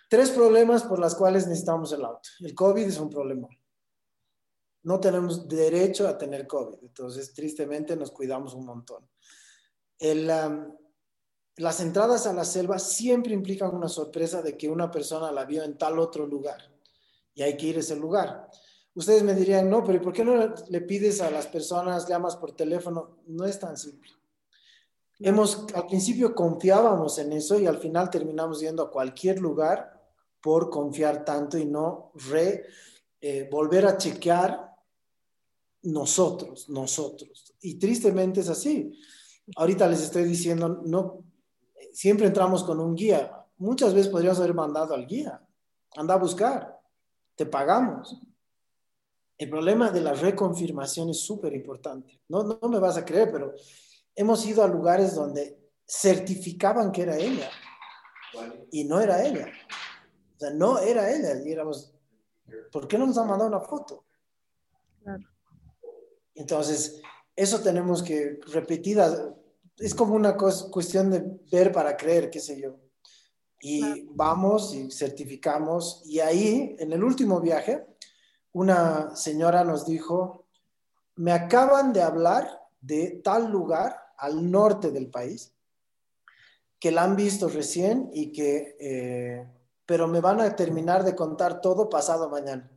Tres 0.09 0.31
problemas 0.31 0.83
por 0.83 0.99
los 0.99 1.15
cuales 1.15 1.47
necesitamos 1.47 1.93
el 1.93 2.05
auto. 2.05 2.29
El 2.41 2.57
COVID 2.57 2.83
es 2.83 2.99
un 2.99 3.09
problema. 3.09 3.47
No 4.83 4.99
tenemos 4.99 5.47
derecho 5.47 6.09
a 6.09 6.19
tener 6.19 6.49
COVID, 6.49 6.79
entonces 6.83 7.33
tristemente 7.35 7.95
nos 7.95 8.11
cuidamos 8.11 8.55
un 8.55 8.65
montón. 8.65 9.09
Las 11.61 11.81
entradas 11.81 12.27
a 12.27 12.33
la 12.33 12.45
selva 12.45 12.79
siempre 12.79 13.35
implican 13.35 13.75
una 13.75 13.89
sorpresa 13.89 14.41
de 14.41 14.57
que 14.57 14.69
una 14.69 14.91
persona 14.91 15.31
la 15.31 15.45
vio 15.45 15.63
en 15.63 15.77
tal 15.77 15.99
otro 15.99 16.27
lugar 16.27 16.59
y 17.35 17.43
hay 17.43 17.57
que 17.57 17.67
ir 17.67 17.77
a 17.77 17.81
ese 17.81 17.97
lugar. 17.97 18.49
Ustedes 18.95 19.23
me 19.23 19.35
dirían, 19.35 19.69
no, 19.69 19.85
pero 19.85 20.01
¿por 20.01 20.13
qué 20.13 20.25
no 20.25 20.55
le 20.69 20.81
pides 20.81 21.21
a 21.21 21.31
las 21.31 21.47
personas, 21.47 22.09
llamas 22.09 22.37
por 22.37 22.53
teléfono? 22.53 23.19
No 23.27 23.45
es 23.45 23.59
tan 23.59 23.77
simple. 23.77 24.11
Hemos, 25.19 25.67
al 25.75 25.87
principio 25.87 26.35
confiábamos 26.35 27.19
en 27.19 27.35
eso 27.35 27.61
y 27.61 27.67
al 27.67 27.77
final 27.77 28.09
terminamos 28.09 28.61
yendo 28.61 28.83
a 28.83 28.91
cualquier 28.91 29.39
lugar 29.39 30.01
por 30.41 30.71
confiar 30.71 31.27
tanto 31.27 31.59
y 31.59 31.67
no 31.67 32.11
re, 32.15 32.65
eh, 33.21 33.47
volver 33.51 33.85
a 33.85 33.99
chequear 33.99 34.75
nosotros, 35.83 36.71
nosotros. 36.71 37.55
Y 37.61 37.75
tristemente 37.75 38.41
es 38.41 38.49
así. 38.49 38.99
Ahorita 39.57 39.87
les 39.87 40.01
estoy 40.01 40.25
diciendo, 40.25 40.81
no, 40.87 41.25
siempre 41.93 42.27
entramos 42.27 42.65
con 42.65 42.81
un 42.81 42.95
guía. 42.95 43.47
Muchas 43.59 43.95
veces 43.95 44.11
podríamos 44.11 44.39
haber 44.39 44.55
mandado 44.55 44.95
al 44.95 45.07
guía. 45.07 45.43
Anda 45.97 46.15
a 46.15 46.19
buscar, 46.19 46.81
te 47.35 47.47
pagamos. 47.47 48.21
El 49.37 49.49
problema 49.49 49.91
de 49.91 50.01
la 50.01 50.13
reconfirmación 50.13 51.11
es 51.11 51.21
súper 51.21 51.55
importante. 51.55 52.21
No, 52.29 52.43
no 52.43 52.69
me 52.69 52.79
vas 52.79 52.97
a 52.97 53.05
creer, 53.05 53.31
pero 53.33 53.55
hemos 54.15 54.45
ido 54.47 54.63
a 54.63 54.69
lugares 54.69 55.15
donde 55.15 55.59
certificaban 55.87 56.93
que 56.93 57.03
era 57.03 57.17
ella 57.17 57.51
y 58.71 58.85
no 58.85 59.01
era 59.01 59.25
ella. 59.25 59.49
O 60.37 60.39
sea, 60.39 60.51
no 60.51 60.79
era 60.79 61.11
ella. 61.11 61.41
Y 61.45 61.53
éramos, 61.53 61.93
¿por 62.71 62.87
qué 62.87 62.99
no 62.99 63.07
nos 63.07 63.19
han 63.19 63.29
mandado 63.29 63.49
una 63.49 63.61
foto? 63.61 64.05
Entonces, 66.35 67.01
eso 67.35 67.61
tenemos 67.61 68.03
que 68.03 68.39
repetida, 68.53 69.35
es 69.81 69.95
como 69.95 70.15
una 70.15 70.37
cuestión 70.37 71.11
de 71.11 71.25
ver 71.51 71.73
para 71.73 71.97
creer, 71.97 72.31
qué 72.31 72.39
sé 72.39 72.61
yo. 72.61 72.77
Y 73.63 74.07
vamos 74.11 74.75
y 74.75 74.91
certificamos. 74.91 76.03
Y 76.05 76.21
ahí, 76.21 76.77
en 76.79 76.93
el 76.93 77.03
último 77.03 77.41
viaje, 77.41 77.87
una 78.53 79.17
señora 79.17 79.65
nos 79.65 79.87
dijo, 79.87 80.47
me 81.17 81.33
acaban 81.33 81.93
de 81.93 82.03
hablar 82.03 82.61
de 82.81 83.21
tal 83.25 83.51
lugar 83.51 83.97
al 84.19 84.51
norte 84.51 84.91
del 84.91 85.11
país, 85.11 85.55
que 86.79 86.91
la 86.91 87.05
han 87.05 87.17
visto 87.17 87.49
recién 87.49 88.11
y 88.13 88.33
que, 88.33 88.77
eh, 88.81 89.47
pero 89.87 90.09
me 90.09 90.21
van 90.21 90.41
a 90.41 90.57
terminar 90.57 91.05
de 91.05 91.15
contar 91.15 91.61
todo 91.61 91.89
pasado 91.89 92.29
mañana. 92.29 92.71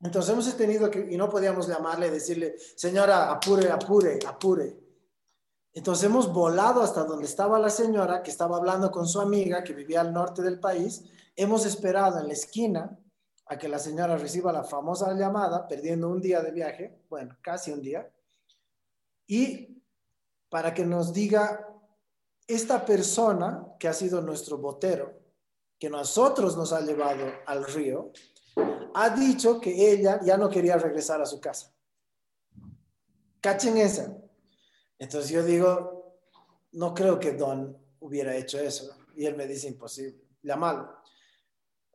Entonces 0.00 0.32
hemos 0.32 0.56
tenido 0.56 0.90
que, 0.90 1.08
y 1.10 1.16
no 1.16 1.28
podíamos 1.28 1.66
llamarle, 1.66 2.10
decirle, 2.10 2.56
señora, 2.76 3.30
apure, 3.30 3.70
apure, 3.70 4.18
apure. 4.26 4.78
Entonces 5.72 6.04
hemos 6.04 6.32
volado 6.32 6.82
hasta 6.82 7.04
donde 7.04 7.26
estaba 7.26 7.58
la 7.58 7.70
señora, 7.70 8.22
que 8.22 8.30
estaba 8.30 8.56
hablando 8.56 8.90
con 8.90 9.08
su 9.08 9.20
amiga, 9.20 9.64
que 9.64 9.72
vivía 9.72 10.00
al 10.00 10.12
norte 10.12 10.42
del 10.42 10.60
país. 10.60 11.04
Hemos 11.36 11.66
esperado 11.66 12.18
en 12.20 12.28
la 12.28 12.32
esquina 12.32 12.98
a 13.46 13.58
que 13.58 13.68
la 13.68 13.78
señora 13.78 14.16
reciba 14.16 14.52
la 14.52 14.64
famosa 14.64 15.12
llamada, 15.14 15.66
perdiendo 15.66 16.08
un 16.08 16.20
día 16.20 16.42
de 16.42 16.52
viaje, 16.52 17.02
bueno, 17.08 17.36
casi 17.42 17.72
un 17.72 17.80
día 17.80 18.10
y 19.28 19.84
para 20.48 20.74
que 20.74 20.84
nos 20.84 21.12
diga 21.12 21.68
esta 22.48 22.84
persona 22.84 23.66
que 23.78 23.86
ha 23.86 23.92
sido 23.92 24.22
nuestro 24.22 24.56
botero, 24.56 25.20
que 25.78 25.90
nosotros 25.90 26.56
nos 26.56 26.72
ha 26.72 26.80
llevado 26.80 27.24
al 27.46 27.64
río, 27.66 28.10
ha 28.94 29.10
dicho 29.10 29.60
que 29.60 29.92
ella 29.92 30.20
ya 30.22 30.36
no 30.36 30.48
quería 30.48 30.76
regresar 30.76 31.20
a 31.20 31.26
su 31.26 31.40
casa. 31.40 31.72
Cachen 33.40 33.76
esa. 33.76 34.16
Entonces 34.98 35.30
yo 35.30 35.44
digo, 35.44 36.18
no 36.72 36.94
creo 36.94 37.18
que 37.18 37.32
Don 37.32 37.76
hubiera 38.00 38.34
hecho 38.34 38.58
eso. 38.58 38.96
Y 39.14 39.26
él 39.26 39.36
me 39.36 39.46
dice, 39.46 39.68
imposible, 39.68 40.20
llámalo. 40.42 40.96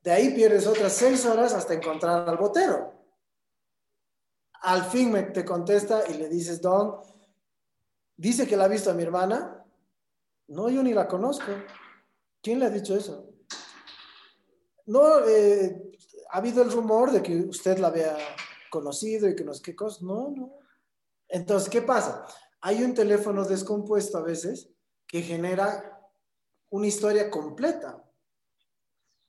De 0.01 0.11
ahí 0.11 0.33
pierdes 0.33 0.67
otras 0.67 0.93
seis 0.93 1.25
horas 1.25 1.53
hasta 1.53 1.73
encontrar 1.73 2.27
al 2.27 2.37
botero. 2.37 2.93
Al 4.61 4.83
fin 4.85 5.11
me, 5.11 5.23
te 5.23 5.43
contesta 5.43 6.03
y 6.09 6.13
le 6.13 6.29
dices, 6.29 6.61
Don, 6.61 7.01
Dice 8.15 8.47
que 8.47 8.55
la 8.55 8.65
ha 8.65 8.67
visto 8.67 8.91
a 8.91 8.93
mi 8.93 9.03
hermana. 9.03 9.65
No, 10.47 10.69
yo 10.69 10.83
ni 10.83 10.93
la 10.93 11.07
conozco. 11.07 11.51
¿Quién 12.41 12.59
le 12.59 12.65
ha 12.65 12.69
dicho 12.69 12.95
eso? 12.95 13.29
No, 14.85 15.19
eh, 15.27 15.91
ha 16.33 16.39
habido 16.39 16.63
el 16.63 16.71
rumor 16.71 17.11
de 17.11 17.21
que 17.21 17.35
usted 17.41 17.77
la 17.77 17.89
había 17.89 18.17
conocido 18.71 19.29
y 19.29 19.35
que 19.35 19.43
no 19.43 19.53
sé. 19.53 19.75
No, 20.01 20.31
no. 20.35 20.57
Entonces, 21.27 21.69
¿qué 21.69 21.83
pasa? 21.83 22.25
Hay 22.61 22.83
un 22.83 22.95
teléfono 22.95 23.45
descompuesto 23.45 24.17
a 24.17 24.23
veces 24.23 24.67
que 25.07 25.21
genera 25.21 26.01
una 26.71 26.87
historia 26.87 27.29
completa. 27.29 28.03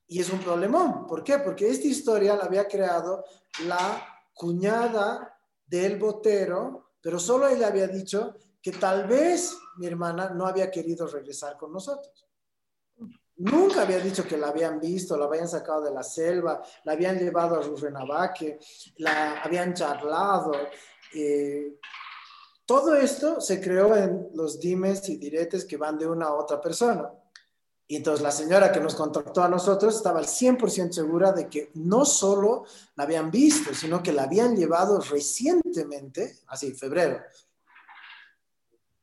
Y 0.06 0.18
es 0.20 0.30
un 0.30 0.40
problemón. 0.40 1.06
¿Por 1.06 1.22
qué? 1.22 1.38
Porque 1.40 1.68
esta 1.68 1.86
historia 1.86 2.36
la 2.36 2.44
había 2.44 2.66
creado 2.66 3.22
la 3.66 4.02
cuñada 4.32 5.38
del 5.66 5.98
botero, 5.98 6.92
pero 7.02 7.18
solo 7.18 7.46
ella 7.48 7.66
había 7.66 7.86
dicho 7.86 8.34
que 8.62 8.72
tal 8.72 9.06
vez 9.06 9.54
mi 9.76 9.86
hermana 9.86 10.30
no 10.30 10.46
había 10.46 10.70
querido 10.70 11.06
regresar 11.06 11.58
con 11.58 11.70
nosotros. 11.70 12.26
Nunca 13.36 13.82
había 13.82 13.98
dicho 13.98 14.26
que 14.26 14.36
la 14.36 14.48
habían 14.48 14.78
visto, 14.78 15.16
la 15.16 15.24
habían 15.24 15.48
sacado 15.48 15.82
de 15.82 15.92
la 15.92 16.04
selva, 16.04 16.62
la 16.84 16.92
habían 16.92 17.18
llevado 17.18 17.56
a 17.56 17.62
Rurrenabaque, 17.62 18.60
la 18.98 19.42
habían 19.42 19.74
charlado. 19.74 20.52
Eh, 21.12 21.80
todo 22.64 22.94
esto 22.94 23.40
se 23.40 23.60
creó 23.60 23.96
en 23.96 24.28
los 24.34 24.60
dimes 24.60 25.08
y 25.08 25.16
diretes 25.16 25.64
que 25.64 25.76
van 25.76 25.98
de 25.98 26.06
una 26.06 26.26
a 26.26 26.34
otra 26.34 26.60
persona. 26.60 27.10
Y 27.86 27.96
entonces 27.96 28.22
la 28.22 28.30
señora 28.30 28.72
que 28.72 28.80
nos 28.80 28.94
contactó 28.94 29.42
a 29.42 29.48
nosotros 29.48 29.96
estaba 29.96 30.20
al 30.20 30.26
100% 30.26 30.92
segura 30.92 31.32
de 31.32 31.48
que 31.48 31.70
no 31.74 32.04
solo 32.04 32.64
la 32.94 33.04
habían 33.04 33.30
visto, 33.30 33.74
sino 33.74 34.02
que 34.02 34.12
la 34.12 34.22
habían 34.22 34.56
llevado 34.56 35.00
recientemente, 35.00 36.38
así, 36.46 36.72
febrero, 36.72 37.20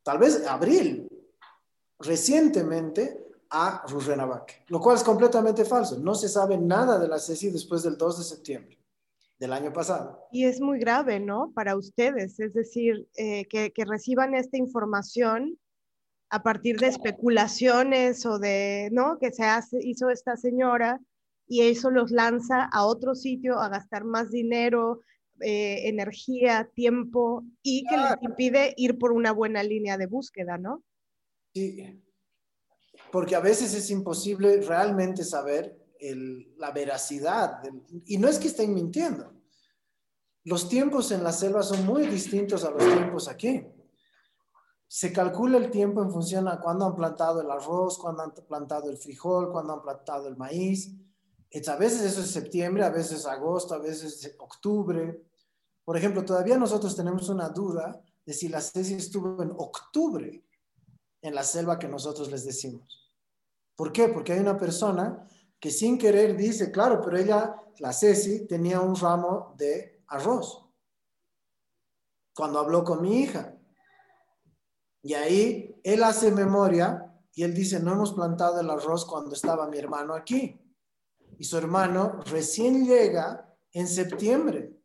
tal 0.01 0.17
vez 0.17 0.47
abril, 0.47 1.07
recientemente 1.99 3.30
a 3.51 3.83
Rurrenabaque, 3.87 4.63
lo 4.67 4.79
cual 4.79 4.95
es 4.95 5.03
completamente 5.03 5.65
falso. 5.65 5.99
No 5.99 6.15
se 6.15 6.29
sabe 6.29 6.57
nada 6.57 6.97
de 6.97 7.07
la 7.07 7.19
CECI 7.19 7.51
después 7.51 7.83
del 7.83 7.97
2 7.97 8.17
de 8.19 8.23
septiembre 8.23 8.77
del 9.41 9.53
año 9.53 9.73
pasado. 9.73 10.27
Y 10.31 10.45
es 10.45 10.61
muy 10.61 10.79
grave, 10.79 11.19
¿no? 11.19 11.51
Para 11.53 11.75
ustedes, 11.75 12.39
es 12.39 12.53
decir, 12.53 13.07
eh, 13.17 13.45
que, 13.47 13.73
reciban 13.85 14.35
esta 14.35 14.55
información 14.55 15.57
a 16.29 16.43
partir 16.43 16.79
de 16.79 16.87
especulaciones 16.87 18.25
o 18.25 18.39
de, 18.39 18.89
¿no? 18.91 19.17
Que 19.19 19.31
se 19.31 19.43
hace, 19.43 19.79
hizo 19.81 20.09
esta 20.09 20.37
señora 20.37 21.01
y 21.47 21.63
eso 21.63 21.89
los 21.89 22.11
lanza 22.11 22.69
a 22.71 22.85
otro 22.85 23.15
sitio 23.15 23.59
a 23.59 23.67
gastar 23.67 24.05
más 24.05 24.29
dinero, 24.29 25.01
eh, 25.41 25.89
energía, 25.89 26.69
tiempo 26.75 27.43
y 27.63 27.83
que 27.87 27.97
les 27.97 28.21
impide 28.21 28.73
ir 28.77 28.99
por 28.99 29.11
una 29.11 29.31
buena 29.31 29.63
línea 29.63 29.97
de 29.97 30.05
búsqueda, 30.05 30.59
¿no? 30.59 30.83
Sí, 31.53 31.99
porque 33.11 33.35
a 33.35 33.39
veces 33.39 33.73
es 33.73 33.89
imposible 33.89 34.61
realmente 34.61 35.23
saber 35.23 35.77
la 36.57 36.71
veracidad, 36.71 37.61
y 38.05 38.17
no 38.17 38.27
es 38.27 38.39
que 38.39 38.47
estén 38.47 38.73
mintiendo. 38.73 39.33
Los 40.43 40.67
tiempos 40.67 41.11
en 41.11 41.23
la 41.23 41.31
selva 41.31 41.61
son 41.61 41.85
muy 41.85 42.07
distintos 42.07 42.63
a 42.63 42.71
los 42.71 42.83
tiempos 42.83 43.27
aquí. 43.27 43.63
Se 44.87 45.13
calcula 45.13 45.57
el 45.57 45.69
tiempo 45.69 46.01
en 46.01 46.11
función 46.11 46.47
a 46.47 46.59
cuándo 46.59 46.85
han 46.85 46.95
plantado 46.95 47.41
el 47.41 47.51
arroz, 47.51 47.99
cuándo 47.99 48.23
han 48.23 48.33
plantado 48.47 48.89
el 48.89 48.97
frijol, 48.97 49.51
cuándo 49.51 49.73
han 49.73 49.81
plantado 49.83 50.27
el 50.27 50.35
maíz. 50.37 50.91
A 51.67 51.75
veces 51.75 52.01
eso 52.01 52.21
es 52.21 52.31
septiembre, 52.31 52.83
a 52.83 52.89
veces 52.89 53.25
agosto, 53.27 53.75
a 53.75 53.79
veces 53.79 54.35
octubre. 54.39 55.23
Por 55.85 55.95
ejemplo, 55.95 56.25
todavía 56.25 56.57
nosotros 56.57 56.95
tenemos 56.95 57.29
una 57.29 57.49
duda 57.49 58.01
de 58.25 58.33
si 58.33 58.49
la 58.49 58.61
Ceci 58.61 58.95
estuvo 58.95 59.43
en 59.43 59.51
octubre 59.51 60.43
en 61.21 61.35
la 61.35 61.43
selva 61.43 61.77
que 61.77 61.87
nosotros 61.87 62.31
les 62.31 62.45
decimos. 62.45 63.00
¿Por 63.81 63.91
qué? 63.91 64.09
Porque 64.09 64.33
hay 64.33 64.39
una 64.39 64.59
persona 64.59 65.27
que 65.59 65.71
sin 65.71 65.97
querer 65.97 66.37
dice, 66.37 66.69
claro, 66.69 67.01
pero 67.03 67.17
ella, 67.17 67.55
la 67.79 67.91
Ceci, 67.91 68.45
tenía 68.45 68.79
un 68.79 68.95
ramo 68.95 69.55
de 69.57 70.03
arroz 70.05 70.69
cuando 72.35 72.59
habló 72.59 72.83
con 72.83 73.01
mi 73.01 73.21
hija. 73.23 73.57
Y 75.01 75.15
ahí 75.15 75.81
él 75.83 76.03
hace 76.03 76.29
memoria 76.29 77.11
y 77.33 77.41
él 77.41 77.55
dice, 77.55 77.79
no 77.79 77.93
hemos 77.93 78.13
plantado 78.13 78.59
el 78.59 78.69
arroz 78.69 79.03
cuando 79.03 79.33
estaba 79.33 79.67
mi 79.67 79.79
hermano 79.79 80.13
aquí. 80.13 80.61
Y 81.39 81.43
su 81.43 81.57
hermano 81.57 82.19
recién 82.27 82.85
llega 82.85 83.51
en 83.71 83.87
septiembre. 83.87 84.79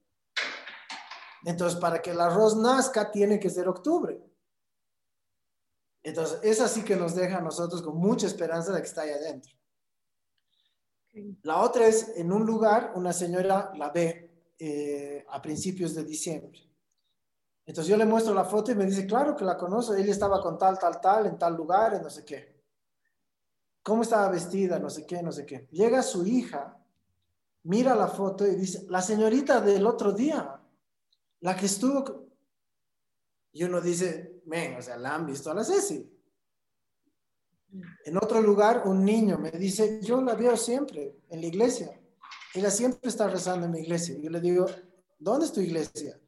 Entonces, 1.44 1.78
para 1.78 2.01
que 2.01 2.12
el 2.12 2.20
arroz 2.22 2.57
nazca, 2.57 3.11
tiene 3.11 3.38
que 3.38 3.51
ser 3.51 3.68
octubre. 3.68 4.18
Entonces, 6.07 6.38
es 6.44 6.61
así 6.61 6.84
que 6.84 6.94
nos 6.94 7.16
deja 7.16 7.38
a 7.38 7.40
nosotros 7.40 7.82
con 7.82 7.96
mucha 7.96 8.28
esperanza 8.28 8.72
de 8.72 8.80
que 8.80 8.86
está 8.86 9.02
ahí 9.02 9.11
adentro. 9.11 9.52
La 11.42 11.61
otra 11.62 11.88
es, 11.88 12.12
en 12.14 12.30
un 12.30 12.46
lugar, 12.46 12.92
una 12.94 13.12
señora 13.12 13.72
la 13.74 13.90
ve 13.90 14.52
eh, 14.57 15.26
a 15.28 15.42
principios 15.42 15.96
de 15.96 16.04
diciembre. 16.04 16.61
Entonces 17.64 17.90
yo 17.90 17.96
le 17.96 18.07
muestro 18.07 18.34
la 18.34 18.44
foto 18.44 18.70
y 18.70 18.76
me 18.76 18.86
dice, 18.86 19.04
claro 19.04 19.34
que 19.34 19.44
la 19.44 19.57
conozco, 19.57 19.94
ella 19.94 20.12
estaba 20.12 20.40
con 20.40 20.57
tal, 20.57 20.78
tal, 20.78 21.00
tal, 21.00 21.26
en 21.26 21.38
tal 21.38 21.57
lugar, 21.57 21.94
en 21.94 22.02
no 22.02 22.11
sé 22.11 22.24
qué. 22.24 22.54
¿Cómo 23.82 24.02
estaba 24.02 24.28
vestida? 24.28 24.78
No 24.78 24.88
sé 24.88 25.04
qué, 25.04 25.20
no 25.24 25.32
sé 25.32 25.44
qué. 25.44 25.66
Llega 25.72 26.04
su 26.04 26.24
hija, 26.24 26.78
mira 27.64 27.96
la 27.96 28.07
foto 28.07 28.46
y 28.46 28.54
dice, 28.54 28.86
la 28.88 29.02
señorita 29.02 29.61
del 29.61 29.84
otro 29.84 30.12
día, 30.12 30.61
la 31.40 31.57
que 31.57 31.66
estuvo... 31.66 32.28
Y 33.50 33.64
uno 33.64 33.80
dice, 33.80 34.36
ven, 34.47 34.76
o 34.76 34.82
sea, 34.82 34.97
la 34.97 35.14
han 35.14 35.26
visto 35.26 35.51
a 35.51 35.55
la 35.55 35.64
Ceci. 35.64 36.11
En 38.05 38.16
otro 38.16 38.40
lugar, 38.40 38.82
un 38.86 39.05
niño 39.05 39.38
me 39.38 39.51
dice, 39.51 40.01
yo 40.03 40.22
la 40.22 40.34
veo 40.34 40.57
siempre 40.57 41.18
en 41.28 41.40
la 41.40 41.47
iglesia. 41.47 42.01
Ella 42.55 42.70
siempre 42.70 43.09
está 43.09 43.28
rezando 43.28 43.66
en 43.66 43.72
mi 43.72 43.80
iglesia. 43.80 44.16
Yo 44.18 44.30
le 44.30 44.40
digo, 44.40 44.66
¿dónde 45.18 45.47
es 45.47 45.53
tu 45.53 45.61
iglesia? 45.61 46.18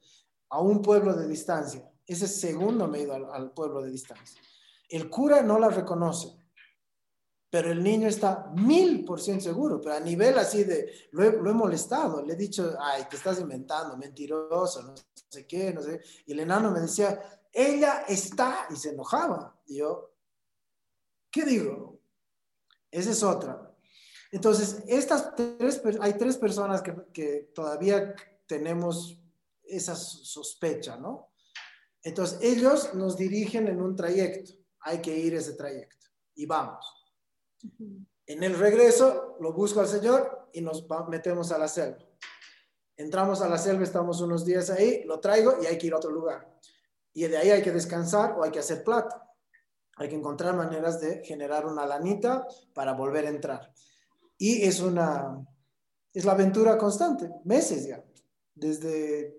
A 0.49 0.61
un 0.61 0.81
pueblo 0.81 1.15
de 1.15 1.27
distancia. 1.27 1.89
Ese 2.05 2.27
segundo 2.27 2.87
me 2.87 2.99
he 2.99 3.03
ido 3.03 3.33
al, 3.33 3.51
pueblo 3.51 3.81
de 3.81 3.89
distancia. 3.89 4.41
El 4.89 5.09
cura 5.09 5.41
no 5.41 5.57
la 5.57 5.69
reconoce, 5.69 6.35
pero 7.49 7.71
el 7.71 7.83
niño 7.83 8.07
está 8.07 8.51
mil 8.55 9.05
por 9.05 9.21
ciento 9.21 9.45
seguro, 9.45 9.79
pero 9.79 9.95
a 9.95 9.99
nivel 9.99 10.37
así 10.37 10.63
de, 10.63 10.91
lo 11.11 11.23
he, 11.23 11.31
lo 11.31 11.49
he, 11.49 11.53
molestado, 11.53 12.23
le 12.23 12.33
he 12.33 12.35
dicho, 12.35 12.75
ay, 12.79 13.03
te 13.09 13.15
estás 13.15 13.39
inventando, 13.39 13.95
mentiroso, 13.97 14.83
no 14.83 14.95
sé 15.29 15.45
qué, 15.47 15.71
no 15.73 15.81
sé. 15.81 16.01
Y 16.25 16.31
el 16.31 16.39
enano 16.41 16.71
me 16.71 16.79
decía, 16.79 17.19
ella 17.51 18.05
está, 18.07 18.67
y 18.69 18.75
se 18.75 18.89
enojaba. 18.89 19.59
Y 19.65 19.77
yo, 19.77 20.09
¿Qué 21.31 21.45
digo? 21.45 22.01
Esa 22.91 23.11
es 23.11 23.23
otra. 23.23 23.75
Entonces, 24.31 24.83
estas 24.87 25.35
tres, 25.35 25.81
hay 26.01 26.13
tres 26.13 26.37
personas 26.37 26.81
que, 26.81 27.51
todavía 27.53 28.15
tenemos 28.47 29.19
esa 29.63 29.95
sospecha, 29.95 30.97
¿no? 30.97 31.31
Entonces, 32.03 32.39
ellos 32.41 32.93
nos 32.93 33.17
dirigen 33.17 33.67
en 33.67 33.81
un 33.81 33.95
trayecto. 33.95 34.53
Hay 34.81 35.01
que 35.01 35.15
ir 35.15 35.35
ese 35.35 35.53
trayecto. 35.53 36.07
Y 36.35 36.45
vamos. 36.45 36.85
En 38.25 38.43
el 38.43 38.57
regreso, 38.57 39.35
lo 39.39 39.53
busco 39.53 39.81
al 39.81 39.87
Señor 39.87 40.49
y 40.53 40.61
nos 40.61 40.87
metemos 41.09 41.51
a 41.51 41.57
la 41.57 41.67
selva. 41.67 42.05
Entramos 42.95 43.41
a 43.41 43.49
la 43.49 43.57
selva, 43.57 43.83
estamos 43.83 44.21
unos 44.21 44.45
días 44.45 44.69
ahí, 44.69 45.03
lo 45.05 45.19
traigo 45.19 45.57
y 45.61 45.65
hay 45.65 45.77
que 45.77 45.87
ir 45.87 45.93
a 45.93 45.97
otro 45.97 46.11
lugar. 46.11 46.59
Y 47.13 47.23
de 47.23 47.37
ahí 47.37 47.49
hay 47.49 47.61
que 47.61 47.71
descansar 47.71 48.35
o 48.37 48.43
hay 48.43 48.51
que 48.51 48.59
hacer 48.59 48.83
plata. 48.83 49.25
Hay 49.97 50.09
que 50.09 50.15
encontrar 50.15 50.55
maneras 50.55 51.01
de 51.01 51.23
generar 51.25 51.65
una 51.65 51.85
lanita 51.85 52.45
para 52.73 52.93
volver 52.93 53.25
a 53.25 53.29
entrar. 53.29 53.73
Y 54.37 54.63
es 54.63 54.79
una, 54.79 55.45
es 56.13 56.23
la 56.23 56.31
aventura 56.31 56.77
constante, 56.77 57.29
meses 57.43 57.87
ya, 57.87 58.03
desde 58.55 59.35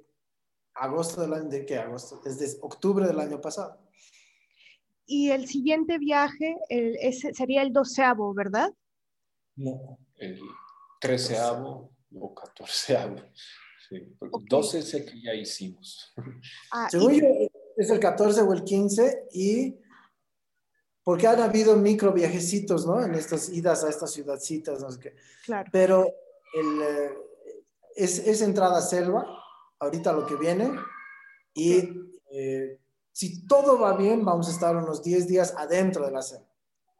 agosto 0.74 1.22
del 1.22 1.32
año, 1.32 1.48
¿de 1.48 1.64
qué 1.64 1.78
agosto? 1.78 2.20
Desde 2.22 2.58
octubre 2.60 3.06
del 3.06 3.18
año 3.20 3.40
pasado. 3.40 3.78
Y 5.06 5.30
el 5.30 5.48
siguiente 5.48 5.98
viaje 5.98 6.56
sería 7.34 7.62
el 7.62 7.72
doceavo, 7.72 8.32
¿verdad? 8.34 8.72
No, 9.56 9.98
el 10.16 10.38
treceavo 11.00 11.90
o 12.14 12.34
catorceavo. 12.34 13.16
Sí, 13.88 13.98
porque 14.18 14.38
12 14.48 14.78
es 14.78 14.94
el 14.94 15.04
que 15.04 15.20
ya 15.20 15.34
hicimos. 15.34 16.14
Ah, 16.70 16.88
Según 16.88 17.14
yo, 17.14 17.26
es 17.80 17.90
el 17.90 18.00
14 18.00 18.42
o 18.42 18.52
el 18.52 18.62
15 18.62 19.28
y 19.32 19.78
porque 21.02 21.26
han 21.26 21.40
habido 21.40 21.76
micro 21.76 22.12
viajecitos, 22.12 22.86
¿no? 22.86 23.02
En 23.02 23.14
estas 23.14 23.48
idas 23.48 23.84
a 23.84 23.88
estas 23.88 24.12
ciudadcitas, 24.12 24.80
no 24.80 24.90
sé 24.90 25.00
qué. 25.00 25.16
Claro. 25.44 25.68
Pero 25.72 26.06
el, 26.54 26.82
eh, 26.82 27.18
es, 27.96 28.18
es, 28.18 28.42
entrada 28.42 28.80
selva, 28.82 29.26
ahorita 29.78 30.12
lo 30.12 30.26
que 30.26 30.36
viene, 30.36 30.70
y 31.54 31.88
eh, 32.32 32.78
si 33.12 33.46
todo 33.46 33.80
va 33.80 33.96
bien, 33.96 34.24
vamos 34.24 34.48
a 34.48 34.52
estar 34.52 34.76
unos 34.76 35.02
10 35.02 35.26
días 35.26 35.54
adentro 35.56 36.04
de 36.04 36.12
la 36.12 36.22
selva. 36.22 36.48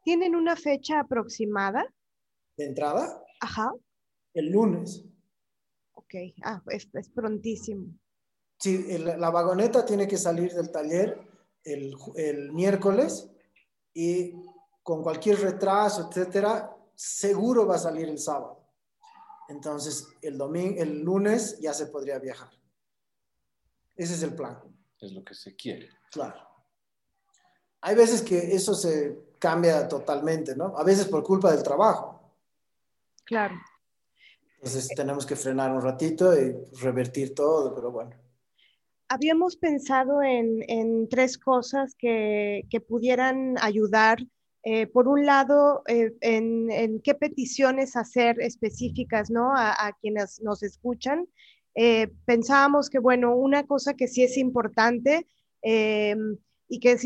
¿Tienen 0.03 0.35
una 0.35 0.55
fecha 0.55 0.99
aproximada? 0.99 1.85
¿De 2.57 2.65
entrada? 2.65 3.23
Ajá. 3.39 3.71
El 4.33 4.51
lunes. 4.51 5.05
Ok, 5.93 6.15
ah, 6.43 6.61
es, 6.67 6.89
es 6.93 7.09
prontísimo. 7.09 7.93
Sí, 8.61 8.85
el, 8.89 9.19
la 9.19 9.31
vagoneta 9.31 9.83
tiene 9.83 10.07
que 10.07 10.17
salir 10.17 10.53
del 10.53 10.71
taller 10.71 11.19
el, 11.63 11.95
el 12.15 12.51
miércoles 12.51 13.27
y 13.91 14.35
con 14.83 15.01
cualquier 15.01 15.39
retraso, 15.39 16.07
etcétera, 16.07 16.71
seguro 16.93 17.65
va 17.65 17.75
a 17.75 17.79
salir 17.79 18.07
el 18.07 18.19
sábado. 18.19 18.63
Entonces, 19.49 20.07
el 20.21 20.37
domingo, 20.37 20.79
el 20.79 21.01
lunes 21.01 21.57
ya 21.59 21.73
se 21.73 21.87
podría 21.87 22.19
viajar. 22.19 22.51
Ese 23.95 24.13
es 24.13 24.21
el 24.21 24.35
plan. 24.35 24.61
Es 24.99 25.11
lo 25.11 25.23
que 25.23 25.33
se 25.33 25.55
quiere. 25.55 25.89
Claro. 26.11 26.47
Hay 27.81 27.95
veces 27.95 28.21
que 28.21 28.55
eso 28.55 28.75
se 28.75 29.33
cambia 29.39 29.87
totalmente, 29.87 30.55
¿no? 30.55 30.77
A 30.77 30.83
veces 30.83 31.07
por 31.07 31.23
culpa 31.23 31.51
del 31.51 31.63
trabajo. 31.63 32.31
Claro. 33.25 33.55
Entonces 34.57 34.87
tenemos 34.89 35.25
que 35.25 35.35
frenar 35.35 35.71
un 35.71 35.81
ratito 35.81 36.39
y 36.39 36.55
revertir 36.79 37.33
todo, 37.33 37.73
pero 37.73 37.91
bueno 37.91 38.21
habíamos 39.11 39.57
pensado 39.57 40.23
en, 40.23 41.09
tres 41.09 41.37
cosas 41.37 41.95
que, 41.95 42.63
pudieran 42.87 43.55
ayudar. 43.61 44.19
Eh, 44.63 44.87
por 44.87 45.07
un 45.07 45.25
lado, 45.25 45.81
eh, 45.87 46.13
en, 46.21 47.01
qué 47.01 47.15
peticiones 47.15 47.97
hacer 47.97 48.39
específicas 48.39 49.29
¿no? 49.29 49.51
a, 49.53 49.97
quienes 49.99 50.41
nos 50.41 50.63
escuchan. 50.63 51.27
Eh, 51.75 52.07
pensábamos 52.25 52.89
que, 52.89 52.99
bueno, 52.99 53.35
una 53.35 53.65
cosa 53.65 53.95
que 53.95 54.07
sí 54.07 54.23
es 54.23 54.37
importante 54.37 55.27
y 55.63 56.79
que 56.79 56.91
es 56.93 57.05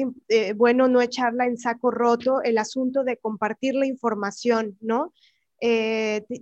bueno 0.55 0.87
no 0.87 1.01
echarla 1.01 1.47
en 1.47 1.57
saco 1.57 1.89
roto, 1.89 2.43
el 2.43 2.59
asunto 2.59 3.03
de 3.03 3.17
compartir 3.17 3.73
la 3.73 3.87
información, 3.87 4.77
¿no? 4.79 5.11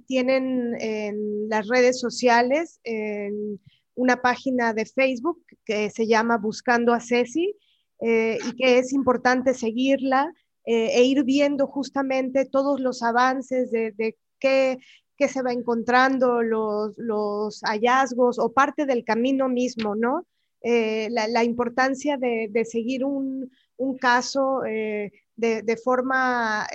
tienen 0.08 0.76
en 0.80 1.48
las 1.48 1.68
redes 1.68 2.00
sociales, 2.00 2.82
en 2.84 3.60
una 3.96 4.22
página 4.22 4.74
de 4.74 4.86
Facebook 4.86 5.44
que 5.66 5.90
se 5.90 6.08
llama 6.08 6.38
Buscando 6.38 6.94
a 6.94 7.00
Ceci 7.00 7.56
eh, 8.00 8.38
y 8.46 8.56
que 8.56 8.80
es 8.80 8.92
importante 8.92 9.54
seguirla 9.54 10.34
eh, 10.66 10.90
e 10.94 11.04
ir 11.04 11.24
viendo 11.24 11.68
justamente 11.68 12.46
todos 12.46 12.80
los 12.80 13.02
avances 13.04 13.72
de, 13.72 14.18
qué, 14.40 14.80
se 15.28 15.42
va 15.42 15.54
encontrando, 15.54 16.42
los, 16.42 17.62
hallazgos 17.62 18.40
o 18.40 18.52
parte 18.52 18.86
del 18.86 19.06
camino 19.06 19.48
mismo, 19.48 19.96
¿no? 19.96 20.26
Eh, 20.62 21.08
la, 21.12 21.44
importancia 21.44 22.18
de, 22.18 22.66
seguir 22.66 23.06
un, 23.06 23.50
caso 24.02 24.62
de, 24.64 25.80
forma 25.82 26.68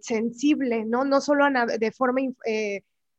sensible, 0.00 0.84
¿no? 0.84 1.04
No 1.04 1.20
solo 1.20 1.46
de 1.78 1.92
forma 1.92 2.20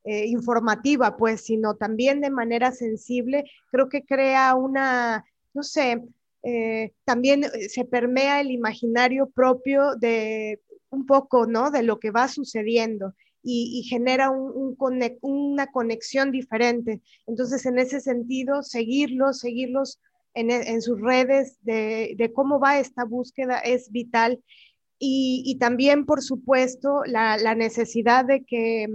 eh, 0.10 0.26
informativa, 0.26 1.18
pues, 1.18 1.42
sino 1.42 1.76
también 1.76 2.20
de 2.20 2.32
manera 2.32 2.72
sensible, 2.72 3.44
creo 3.70 3.90
que 3.90 4.04
crea 4.04 4.56
una, 4.56 5.24
no 5.54 5.62
sé, 5.62 6.02
eh, 6.42 6.94
también 7.06 7.44
eh, 7.44 7.70
se 7.70 7.86
permea 7.86 8.42
el 8.42 8.50
imaginario 8.50 9.30
propio 9.30 9.96
de 9.98 10.62
un 10.90 11.06
poco, 11.06 11.46
¿no? 11.46 11.70
De 11.70 11.84
lo 11.84 12.00
que 12.00 12.10
va 12.10 12.28
sucediendo. 12.28 13.14
Y, 13.44 13.84
genera 13.88 14.32
una 14.32 15.68
conexión 15.68 16.32
diferente. 16.32 17.02
Entonces, 17.28 17.68
en 17.68 17.78
ese 17.78 18.00
sentido, 18.00 18.64
seguirlos, 18.64 19.40
seguirlos 19.40 20.00
en, 20.34 20.82
sus 20.82 21.00
redes 21.00 21.58
de, 21.62 22.32
cómo 22.34 22.60
va 22.60 22.80
esta 22.80 23.04
búsqueda 23.04 23.60
es 23.60 23.92
vital. 23.92 24.44
Y, 24.98 25.56
también, 25.60 26.08
por 26.08 26.24
supuesto, 26.24 27.04
la 27.06 27.54
necesidad 27.54 28.26
de 28.26 28.44
que 28.44 28.88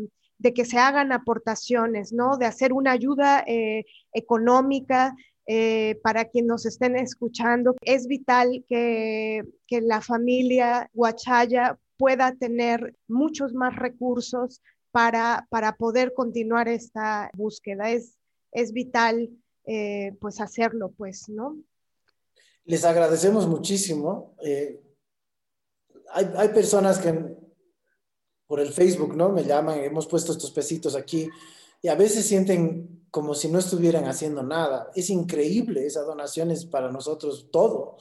de 0.44 0.52
que 0.52 0.66
se 0.66 0.76
hagan 0.76 1.10
aportaciones, 1.10 2.12
¿no? 2.12 2.36
De 2.36 2.44
hacer 2.44 2.74
una 2.74 2.92
ayuda 2.92 3.42
eh, 3.46 3.86
económica 4.12 5.16
eh, 5.46 5.98
para 6.02 6.26
quienes 6.26 6.48
nos 6.48 6.66
estén 6.66 6.96
escuchando. 6.98 7.74
Es 7.80 8.06
vital 8.06 8.62
que, 8.68 9.42
la 9.70 10.02
familia 10.02 10.90
Huachaya 10.92 11.78
pueda 11.96 12.34
tener 12.34 12.94
muchos 13.08 13.54
más 13.54 13.74
recursos 13.74 14.60
para, 14.90 15.46
para 15.48 15.76
poder 15.76 16.12
continuar 16.12 16.68
esta 16.68 17.30
búsqueda. 17.32 17.90
Es, 17.90 18.18
es 18.52 18.74
vital 18.74 19.30
eh, 19.64 20.12
pues 20.20 20.42
hacerlo, 20.42 20.92
pues, 20.94 21.26
¿no? 21.30 21.56
Les 22.66 22.84
agradecemos 22.84 23.48
muchísimo. 23.48 24.36
hay, 26.12 26.30
hay 26.36 26.48
personas 26.50 26.98
que 26.98 27.34
por 28.54 28.60
el 28.60 28.72
Facebook, 28.72 29.16
¿no? 29.16 29.30
Me 29.30 29.42
llaman, 29.42 29.80
hemos 29.80 30.06
puesto 30.06 30.30
estos 30.30 30.52
pesitos 30.52 30.94
aquí 30.94 31.28
y 31.82 31.88
a 31.88 31.96
veces 31.96 32.24
sienten 32.24 33.04
como 33.10 33.34
si 33.34 33.48
no 33.48 33.58
estuvieran 33.58 34.04
haciendo 34.04 34.44
nada. 34.44 34.92
Es 34.94 35.10
increíble, 35.10 35.84
esa 35.84 36.02
donación 36.02 36.52
es 36.52 36.64
para 36.64 36.88
nosotros 36.92 37.48
todo. 37.50 37.96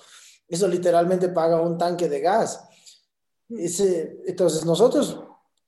Eso 0.47 0.67
literalmente 0.67 1.29
paga 1.29 1.59
un 1.59 1.75
tanque 1.75 2.07
de 2.07 2.19
gas. 2.19 2.63
Ese, 3.49 4.21
entonces, 4.27 4.63
nosotros, 4.63 5.19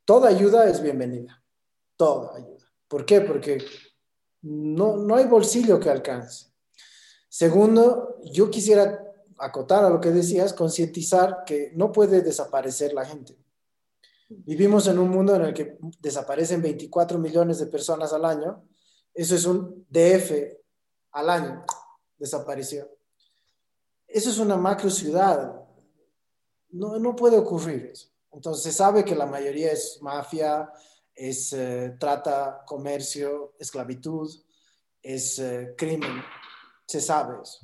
toda 0.06 0.30
ayuda 0.30 0.70
es 0.70 0.80
bienvenida. 0.80 1.44
Toda 1.98 2.36
ayuda. 2.36 2.72
¿Por 2.88 3.08
qué? 3.08 3.22
Porque 3.22 3.58
no, 4.44 4.98
no 4.98 5.16
hay 5.16 5.26
bolsillo 5.26 5.80
que 5.80 5.90
alcance. 5.90 6.46
Segundo, 7.28 8.20
yo 8.24 8.52
quisiera 8.52 9.04
acotar 9.40 9.84
a 9.84 9.90
lo 9.90 10.00
que 10.00 10.12
decías, 10.12 10.54
concientizar 10.54 11.44
que 11.44 11.72
no 11.74 11.92
puede 11.92 12.22
desaparecer 12.22 12.94
la 12.94 13.04
gente. 13.04 13.36
Vivimos 14.28 14.88
en 14.88 14.98
un 14.98 15.10
mundo 15.10 15.36
en 15.36 15.44
el 15.44 15.54
que 15.54 15.78
desaparecen 16.00 16.62
24 16.62 17.20
millones 17.20 17.60
de 17.60 17.68
personas 17.68 18.12
al 18.12 18.26
año. 18.26 18.64
Eso 19.14 19.36
es 19.36 19.46
un 19.46 19.86
DF 19.90 20.32
al 21.12 21.30
año. 21.30 21.64
Desapareció. 22.18 22.90
Eso 24.08 24.30
es 24.30 24.40
una 24.40 24.58
macro 24.58 24.90
ciudad. 24.90 25.62
No, 26.70 26.98
no 26.98 27.16
puede 27.16 27.38
ocurrir 27.38 27.86
eso. 27.94 28.10
Entonces 28.32 28.64
se 28.64 28.72
sabe 28.72 29.06
que 29.06 29.16
la 29.16 29.26
mayoría 29.26 29.72
es 29.72 30.00
mafia, 30.02 30.70
es 31.14 31.54
eh, 31.54 31.96
trata, 32.00 32.64
comercio, 32.66 33.56
esclavitud, 33.60 34.30
es 35.02 35.40
eh, 35.40 35.74
crimen. 35.78 36.22
Se 36.86 37.00
sabe 37.00 37.42
eso. 37.42 37.60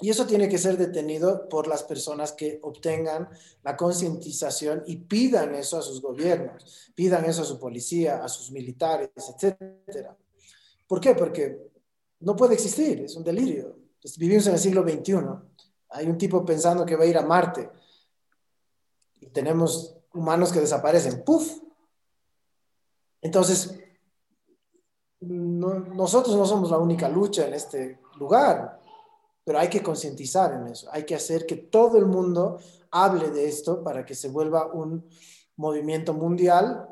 Y 0.00 0.08
eso 0.08 0.26
tiene 0.26 0.48
que 0.48 0.56
ser 0.56 0.78
detenido 0.78 1.48
por 1.48 1.66
las 1.66 1.82
personas 1.82 2.32
que 2.32 2.58
obtengan 2.62 3.28
la 3.62 3.76
concientización 3.76 4.82
y 4.86 4.96
pidan 4.96 5.54
eso 5.54 5.78
a 5.78 5.82
sus 5.82 6.00
gobiernos, 6.00 6.90
pidan 6.94 7.26
eso 7.26 7.42
a 7.42 7.44
su 7.44 7.58
policía, 7.58 8.24
a 8.24 8.28
sus 8.28 8.50
militares, 8.50 9.10
etc. 9.14 9.56
¿Por 10.86 11.00
qué? 11.00 11.14
Porque 11.14 11.70
no 12.20 12.34
puede 12.34 12.54
existir, 12.54 13.02
es 13.02 13.14
un 13.14 13.24
delirio. 13.24 13.76
Vivimos 14.16 14.46
en 14.46 14.54
el 14.54 14.58
siglo 14.58 14.82
XXI. 14.82 15.16
Hay 15.90 16.06
un 16.06 16.16
tipo 16.16 16.44
pensando 16.44 16.86
que 16.86 16.96
va 16.96 17.04
a 17.04 17.08
ir 17.08 17.18
a 17.18 17.26
Marte 17.26 17.70
y 19.20 19.26
tenemos 19.26 19.96
humanos 20.14 20.50
que 20.50 20.60
desaparecen. 20.60 21.22
¡Puf! 21.24 21.60
Entonces, 23.20 23.78
nosotros 25.20 26.34
no 26.34 26.46
somos 26.46 26.70
la 26.70 26.78
única 26.78 27.06
lucha 27.06 27.46
en 27.46 27.52
este 27.52 28.00
lugar 28.18 28.79
pero 29.44 29.58
hay 29.58 29.68
que 29.68 29.82
concientizar 29.82 30.52
en 30.52 30.68
eso, 30.68 30.88
hay 30.92 31.04
que 31.04 31.14
hacer 31.14 31.46
que 31.46 31.56
todo 31.56 31.98
el 31.98 32.06
mundo 32.06 32.58
hable 32.90 33.30
de 33.30 33.48
esto 33.48 33.82
para 33.82 34.04
que 34.04 34.14
se 34.14 34.28
vuelva 34.28 34.66
un 34.66 35.08
movimiento 35.56 36.14
mundial 36.14 36.88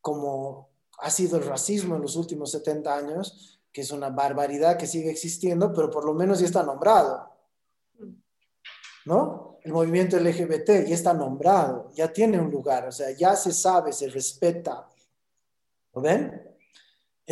como 0.00 0.70
ha 0.98 1.10
sido 1.10 1.38
el 1.38 1.46
racismo 1.46 1.96
en 1.96 2.02
los 2.02 2.16
últimos 2.16 2.50
70 2.52 2.94
años, 2.94 3.60
que 3.72 3.80
es 3.80 3.90
una 3.90 4.10
barbaridad 4.10 4.76
que 4.76 4.86
sigue 4.86 5.10
existiendo, 5.10 5.72
pero 5.72 5.90
por 5.90 6.04
lo 6.04 6.14
menos 6.14 6.40
ya 6.40 6.46
está 6.46 6.62
nombrado. 6.62 7.28
¿No? 9.06 9.58
El 9.62 9.72
movimiento 9.72 10.18
LGBT 10.18 10.86
ya 10.86 10.94
está 10.94 11.12
nombrado, 11.12 11.90
ya 11.94 12.12
tiene 12.12 12.38
un 12.40 12.50
lugar, 12.50 12.86
o 12.86 12.92
sea, 12.92 13.10
ya 13.12 13.34
se 13.34 13.52
sabe, 13.52 13.92
se 13.92 14.08
respeta. 14.08 14.88
¿Lo 15.94 16.00
ven? 16.00 16.51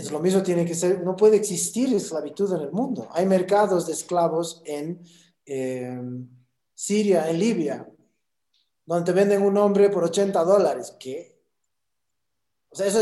Es 0.00 0.10
lo 0.10 0.18
mismo 0.18 0.42
tiene 0.42 0.64
que 0.64 0.74
ser, 0.74 1.02
no 1.02 1.14
puede 1.14 1.36
existir 1.36 1.94
esclavitud 1.94 2.50
en 2.54 2.62
el 2.62 2.72
mundo. 2.72 3.06
Hay 3.12 3.26
mercados 3.26 3.86
de 3.86 3.92
esclavos 3.92 4.62
en 4.64 4.98
eh, 5.44 6.00
Siria, 6.74 7.28
en 7.28 7.38
Libia, 7.38 7.86
donde 8.86 9.12
venden 9.12 9.42
un 9.42 9.58
hombre 9.58 9.90
por 9.90 10.02
80 10.04 10.42
dólares. 10.42 10.96
¿Qué? 10.98 11.38
O 12.70 12.76
sea, 12.76 12.86
eso, 12.86 12.98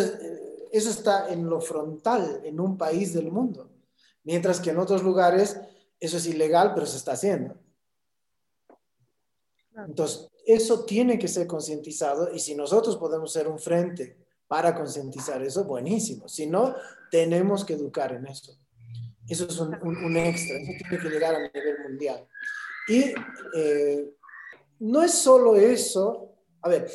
eso 0.73 0.91
está 0.91 1.33
en 1.33 1.49
lo 1.49 1.61
frontal, 1.61 2.41
en 2.43 2.59
un 2.59 2.77
país 2.77 3.15
del 3.15 3.31
mundo. 3.31 3.71
Mientras 4.25 4.59
que 4.59 4.71
en 4.71 4.79
otros 4.79 5.05
lugares 5.05 5.57
eso 6.01 6.17
es 6.17 6.27
ilegal, 6.27 6.73
pero 6.75 6.85
se 6.85 6.97
está 6.97 7.13
haciendo. 7.13 7.55
Entonces, 9.87 10.29
eso 10.45 10.85
tiene 10.85 11.17
que 11.17 11.29
ser 11.29 11.47
concientizado 11.47 12.35
y 12.35 12.41
si 12.41 12.57
nosotros 12.57 12.97
podemos 12.97 13.31
ser 13.33 13.47
un 13.47 13.61
frente 13.61 14.28
para 14.49 14.75
concientizar 14.75 15.43
eso, 15.43 15.65
buenísimo. 15.65 16.29
Si 16.29 16.47
no, 16.47 16.75
tenemos 17.11 17.65
que 17.65 17.75
educar 17.75 18.13
en 18.15 18.27
eso. 18.27 18.59
Eso 19.29 19.47
es 19.47 19.61
un, 19.61 20.17
extra, 20.17 20.57
eso 20.57 20.73
tiene 20.79 21.03
que 21.03 21.11
llegar 21.11 21.35
a 21.35 21.41
nivel 21.41 21.77
mundial. 21.87 22.27
Y 22.89 23.13
eh, 23.55 24.11
no 24.81 25.03
es 25.03 25.13
solo 25.13 25.55
eso, 25.55 26.33
a 26.63 26.71
ver, 26.71 26.91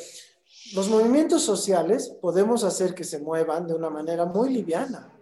los 0.74 0.88
movimientos 0.88 1.42
sociales 1.42 2.08
podemos 2.20 2.64
hacer 2.64 2.92
que 2.92 3.04
se 3.04 3.20
muevan 3.20 3.68
de 3.68 3.74
una 3.74 3.88
manera 3.88 4.24
muy 4.24 4.52
liviana 4.52 5.16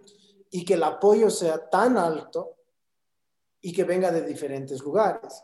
y 0.49 0.65
que 0.65 0.73
el 0.73 0.83
apoyo 0.83 1.29
sea 1.29 1.69
tan 1.69 1.97
alto 1.97 2.57
y 3.61 3.71
que 3.71 3.83
venga 3.83 4.11
de 4.11 4.23
diferentes 4.23 4.81
lugares. 4.81 5.43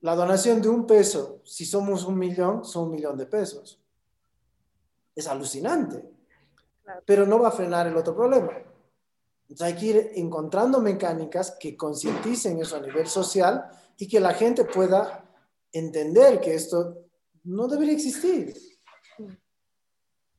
La 0.00 0.16
donación 0.16 0.60
de 0.60 0.68
un 0.68 0.84
peso, 0.84 1.42
si 1.44 1.64
somos 1.64 2.04
un 2.04 2.18
millón, 2.18 2.64
son 2.64 2.86
un 2.86 2.90
millón 2.92 3.16
de 3.16 3.26
pesos 3.26 3.80
es 5.16 5.26
alucinante, 5.26 6.04
pero 7.04 7.26
no 7.26 7.40
va 7.40 7.48
a 7.48 7.52
frenar 7.52 7.88
el 7.88 7.96
otro 7.96 8.14
problema. 8.14 8.52
Entonces 9.48 9.66
hay 9.66 9.74
que 9.74 9.86
ir 9.86 10.10
encontrando 10.16 10.80
mecánicas 10.80 11.56
que 11.58 11.76
concienticen 11.76 12.60
eso 12.60 12.76
a 12.76 12.80
nivel 12.80 13.06
social 13.06 13.64
y 13.96 14.06
que 14.06 14.20
la 14.20 14.34
gente 14.34 14.64
pueda 14.64 15.24
entender 15.72 16.40
que 16.40 16.54
esto 16.54 17.06
no 17.44 17.66
debería 17.66 17.94
existir. 17.94 18.54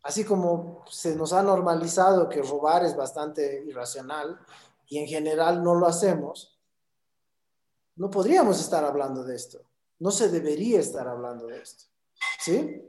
Así 0.03 0.23
como 0.23 0.85
se 0.89 1.15
nos 1.15 1.33
ha 1.33 1.41
normalizado 1.41 2.29
que 2.29 2.41
robar 2.41 2.85
es 2.85 2.95
bastante 2.95 3.63
irracional 3.65 4.39
y 4.87 4.99
en 4.99 5.07
general 5.07 5.63
no 5.63 5.75
lo 5.75 5.87
hacemos, 5.87 6.57
no 7.95 8.09
podríamos 8.09 8.59
estar 8.59 8.85
hablando 8.85 9.23
de 9.23 9.35
esto. 9.35 9.59
No 9.99 10.11
se 10.11 10.29
debería 10.29 10.79
estar 10.79 11.07
hablando 11.07 11.47
de 11.47 11.61
esto. 11.61 11.85
¿Sí? 12.39 12.87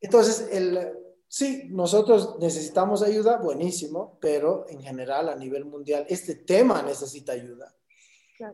Entonces, 0.00 0.48
el, 0.52 0.92
sí, 1.28 1.68
nosotros 1.70 2.36
necesitamos 2.40 3.02
ayuda, 3.02 3.38
buenísimo, 3.38 4.18
pero 4.20 4.66
en 4.68 4.82
general 4.82 5.28
a 5.28 5.36
nivel 5.36 5.64
mundial 5.64 6.06
este 6.08 6.34
tema 6.34 6.82
necesita 6.82 7.32
ayuda. 7.32 7.74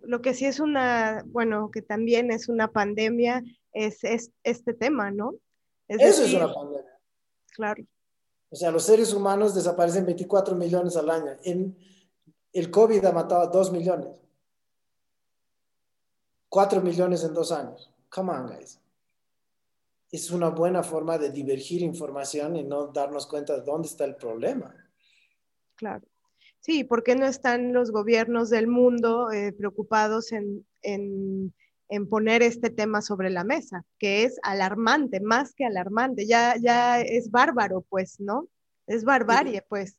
lo 0.02 0.20
que 0.23 0.35
sí 0.35 0.47
es 0.47 0.60
una, 0.60 1.24
bueno, 1.27 1.70
que 1.70 1.82
también 1.82 2.31
es 2.31 2.48
una 2.48 2.70
pandemia, 2.70 3.43
es, 3.73 3.98
este 4.44 4.74
tema, 4.74 5.10
¿no? 5.10 5.35
Eso 5.89 6.23
es 6.24 6.35
una 6.35 6.52
pandemia. 6.52 7.01
Claro. 7.55 7.85
O 8.51 8.56
sea, 8.56 8.70
los 8.70 8.85
seres 8.85 9.12
humanos 9.12 9.55
desaparecen 9.55 10.06
24 10.06 10.55
millones 10.55 10.97
al 10.97 11.10
año. 11.10 11.36
En, 11.43 11.77
el 12.52 12.70
COVID 12.70 13.05
ha 13.06 13.12
matado 13.12 13.43
a 13.43 13.47
2 13.47 13.73
millones. 13.73 14.09
4 16.51 16.82
millones 16.82 17.24
en 17.24 17.32
dos 17.32 17.51
años. 17.51 17.90
Come 18.10 18.31
on, 18.31 18.47
guys 18.47 18.81
es 20.12 20.30
una 20.30 20.51
buena 20.51 20.82
forma 20.82 21.16
de 21.16 21.32
divergir 21.32 21.80
información 21.80 22.55
y 22.55 22.62
no 22.62 22.89
darnos 22.89 23.26
cuenta 23.26 23.56
de 23.56 23.62
dónde 23.62 23.89
está 23.89 24.05
el 24.05 24.14
problema. 24.14 24.74
Claro. 25.74 26.06
Sí, 26.60 26.84
¿por 26.84 27.02
qué 27.02 27.16
no 27.16 27.26
están 27.26 27.72
los 27.72 27.90
gobiernos 27.90 28.51
del 28.51 28.68
mundo 28.68 29.32
eh, 29.32 29.52
preocupados 29.52 30.30
en, 30.32 30.64
poner 32.10 32.43
este 32.43 32.68
tema 32.68 33.01
sobre 33.01 33.30
la 33.30 33.43
mesa? 33.43 33.84
Que 33.98 34.24
es 34.24 34.39
alarmante, 34.43 35.20
más 35.20 35.55
que 35.55 35.64
alarmante, 35.64 36.26
ya, 36.26 36.56
ya 36.60 37.01
es 37.01 37.30
bárbaro, 37.30 37.80
pues, 37.89 38.20
¿no? 38.20 38.48
Es 38.86 39.05
barbarie, 39.05 39.62
pues. 39.66 39.97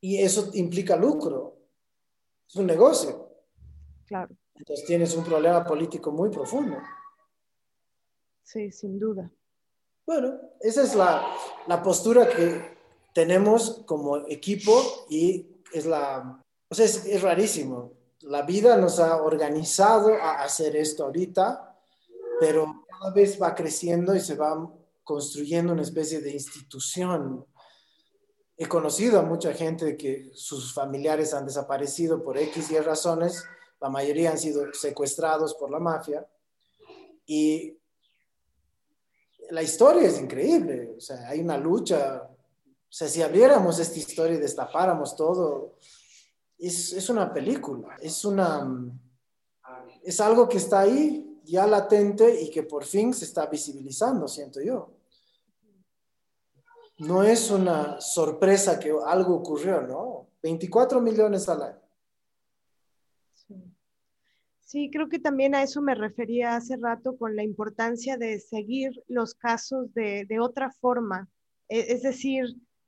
Y 0.00 0.18
eso 0.18 0.50
implica 0.54 0.94
lucro, 0.94 1.56
es 2.46 2.54
un 2.54 2.66
negocio. 2.66 3.32
Claro. 4.06 4.36
Entonces 4.54 4.86
tienes 4.86 5.16
un 5.16 5.24
problema 5.24 5.64
político 5.64 6.12
muy 6.12 6.30
profundo. 6.30 6.76
Sí, 8.42 8.70
sin 8.70 8.98
duda. 8.98 9.30
Bueno, 10.08 10.40
esa 10.62 10.84
es 10.84 10.94
la, 10.94 11.22
la 11.66 11.82
postura 11.82 12.26
que 12.26 12.78
tenemos 13.12 13.82
como 13.84 14.16
equipo 14.26 15.06
y 15.10 15.60
es 15.70 15.84
la, 15.84 16.42
o 16.66 16.74
sea, 16.74 16.86
es, 16.86 17.04
es, 17.04 17.20
rarísimo. 17.20 17.92
La 18.22 18.40
vida 18.40 18.78
nos 18.78 19.00
ha 19.00 19.20
organizado 19.20 20.14
a 20.14 20.42
hacer 20.42 20.76
esto 20.76 21.04
ahorita, 21.04 21.78
pero 22.40 22.86
cada 22.88 23.12
vez 23.12 23.38
va 23.38 23.54
creciendo 23.54 24.14
y 24.14 24.20
se 24.20 24.34
va 24.34 24.72
construyendo 25.04 25.74
una 25.74 25.82
especie 25.82 26.22
de 26.22 26.32
institución. 26.32 27.44
He 28.56 28.66
conocido 28.66 29.18
a 29.18 29.24
mucha 29.24 29.52
gente 29.52 29.98
que 29.98 30.30
sus 30.32 30.72
familiares 30.72 31.34
han 31.34 31.44
desaparecido 31.44 32.24
por 32.24 32.38
X 32.38 32.70
y 32.70 32.78
razones, 32.78 33.44
la 33.78 33.90
mayoría 33.90 34.30
han 34.30 34.38
sido 34.38 34.72
secuestrados 34.72 35.54
por 35.54 35.70
la 35.70 35.80
mafia 35.80 36.26
y 37.26 37.77
la 39.50 39.62
historia 39.62 40.08
es 40.08 40.20
increíble, 40.20 40.94
o 40.96 41.00
sea, 41.00 41.28
hay 41.28 41.40
una 41.40 41.56
lucha, 41.56 42.22
o 42.22 42.92
sea, 42.92 43.08
si 43.08 43.22
abriéramos 43.22 43.78
esta 43.78 43.98
historia 43.98 44.36
y 44.36 44.40
destapáramos 44.40 45.16
todo, 45.16 45.76
es, 46.58 46.92
es 46.92 47.08
una 47.08 47.32
película, 47.32 47.96
es 48.00 48.24
una, 48.24 48.68
es 50.02 50.20
algo 50.20 50.48
que 50.48 50.58
está 50.58 50.80
ahí, 50.80 51.40
ya 51.44 51.66
latente 51.66 52.42
y 52.42 52.50
que 52.50 52.62
por 52.62 52.84
fin 52.84 53.14
se 53.14 53.24
está 53.24 53.46
visibilizando, 53.46 54.28
siento 54.28 54.60
yo. 54.60 54.92
No 56.98 57.22
es 57.22 57.50
una 57.50 58.00
sorpresa 58.00 58.78
que 58.78 58.92
algo 59.06 59.36
ocurrió, 59.36 59.80
¿no? 59.80 60.26
24 60.42 61.00
millones 61.00 61.48
al 61.48 61.62
año. 61.62 61.87
Sí, 64.68 64.90
creo 64.92 65.08
que 65.08 65.18
también 65.18 65.54
a 65.54 65.62
eso 65.62 65.80
me 65.80 65.94
refería 65.94 66.54
hace 66.54 66.76
rato 66.76 67.16
con 67.16 67.34
la 67.34 67.42
importancia 67.42 68.18
de 68.18 68.38
seguir 68.38 68.92
los 69.08 69.34
casos 69.34 69.94
de, 69.94 70.26
otra 70.42 70.70
forma. 70.72 71.26
E, 71.70 71.94
es 71.94 72.02
decir, 72.02 72.44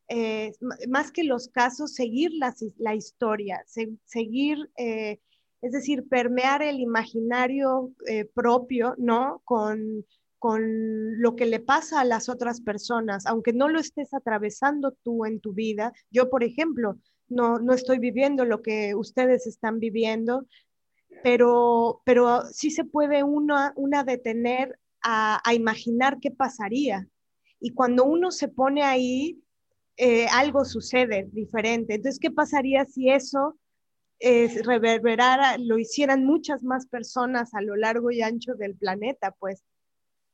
eh, 0.08 0.52
más 0.90 1.10
que 1.10 1.24
los 1.24 1.48
casos, 1.48 1.94
seguir 1.94 2.32
la, 2.34 2.54
la 2.76 2.94
historia, 2.94 3.64
seguir, 4.04 4.70
eh, 4.76 5.20
es 5.62 5.72
decir, 5.72 6.06
permear 6.06 6.60
el 6.60 6.80
imaginario 6.80 7.94
eh, 8.06 8.26
propio, 8.26 8.94
¿no? 8.98 9.40
Con, 9.46 10.04
con 10.38 11.18
lo 11.18 11.34
que 11.34 11.46
le 11.46 11.60
pasa 11.60 12.02
a 12.02 12.04
las 12.04 12.28
otras 12.28 12.60
personas, 12.60 13.24
aunque 13.24 13.54
no 13.54 13.70
lo 13.70 13.80
estés 13.80 14.12
atravesando 14.12 14.92
tú 15.02 15.24
en 15.24 15.40
tu 15.40 15.54
vida. 15.54 15.94
Yo, 16.10 16.28
por 16.28 16.44
ejemplo, 16.44 16.98
no, 17.28 17.58
no 17.58 17.72
estoy 17.72 17.98
viviendo 17.98 18.44
lo 18.44 18.60
que 18.60 18.94
ustedes 18.94 19.46
están 19.46 19.78
viviendo, 19.78 20.46
pero, 21.22 22.02
pero 22.04 22.42
sí 22.50 22.70
se 22.70 22.84
puede 22.84 23.22
una, 23.22 23.72
una 23.76 24.04
detener 24.04 24.78
a, 25.02 25.40
imaginar 25.54 26.18
qué 26.20 26.30
pasaría. 26.30 27.06
Y 27.58 27.72
cuando 27.72 28.04
uno 28.04 28.30
se 28.30 28.48
pone 28.48 28.82
ahí, 28.82 29.42
eh, 29.96 30.26
algo 30.28 30.64
sucede 30.64 31.28
diferente. 31.32 31.94
Entonces, 31.94 32.18
¿qué 32.18 32.30
pasaría 32.30 32.84
si 32.86 33.10
eso 33.10 33.58
eh, 34.18 34.62
reverberara, 34.62 35.58
lo 35.58 35.78
hicieran 35.78 36.24
muchas 36.24 36.62
más 36.62 36.86
personas 36.86 37.54
a 37.54 37.60
lo 37.60 37.76
largo 37.76 38.10
y 38.10 38.22
ancho 38.22 38.54
del 38.54 38.76
planeta? 38.76 39.34
Pues. 39.38 39.62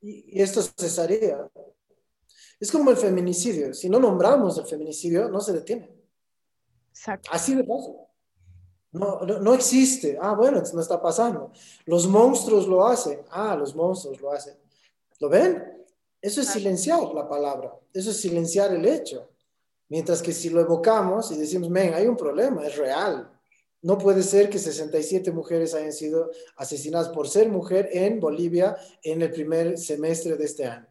Y, 0.01 0.40
esto 0.40 0.62
cesaría. 0.62 1.51
Es 2.61 2.70
como 2.70 2.90
el 2.90 2.97
feminicidio. 2.97 3.74
Si 3.74 3.89
no 3.89 3.98
nombramos 3.98 4.57
el 4.59 4.66
feminicidio, 4.66 5.28
no 5.28 5.40
se 5.40 5.53
detiene. 5.53 5.90
Exacto. 6.90 7.28
Así 7.32 7.55
de 7.55 7.65
fácil. 7.65 7.94
No, 8.97 9.20
no, 9.20 9.55
existe. 9.55 10.18
Ah, 10.20 10.35
bueno, 10.35 10.62
no 10.73 10.81
está 10.81 11.01
pasando. 11.01 11.52
Los 11.85 12.06
monstruos 12.06 12.66
lo 12.66 12.86
hacen. 12.86 13.20
Ah, 13.31 13.55
los 13.56 13.74
monstruos 13.74 14.20
lo 14.20 14.32
hacen. 14.32 14.55
¿Lo 15.20 15.28
ven? 15.28 15.85
Eso 16.20 16.40
es 16.40 16.48
silenciar 16.48 17.02
la 17.14 17.28
palabra. 17.28 17.74
Eso 17.93 18.10
es 18.10 18.20
silenciar 18.20 18.73
el 18.74 18.85
hecho. 18.86 19.28
Mientras 19.89 20.23
que 20.23 20.32
si 20.32 20.51
lo 20.51 20.60
evocamos 20.60 21.31
y 21.31 21.36
decimos, 21.36 21.70
ven, 21.70 21.94
hay 21.94 22.06
un 22.06 22.16
problema, 22.16 22.66
es 22.66 22.77
real. 22.77 23.31
No 23.82 23.98
puede 23.98 24.23
ser 24.23 24.51
que 24.51 24.59
67 24.59 25.31
mujeres 25.31 25.74
hayan 25.74 25.93
sido 25.93 26.31
asesinadas 26.56 27.09
por 27.10 27.28
ser 27.28 27.48
mujer 27.48 27.89
en 27.93 28.18
Bolivia 28.18 28.77
en 29.02 29.23
el 29.23 29.31
primer 29.31 29.78
semestre 29.78 30.36
de 30.36 30.44
este 30.44 30.64
año. 30.64 30.89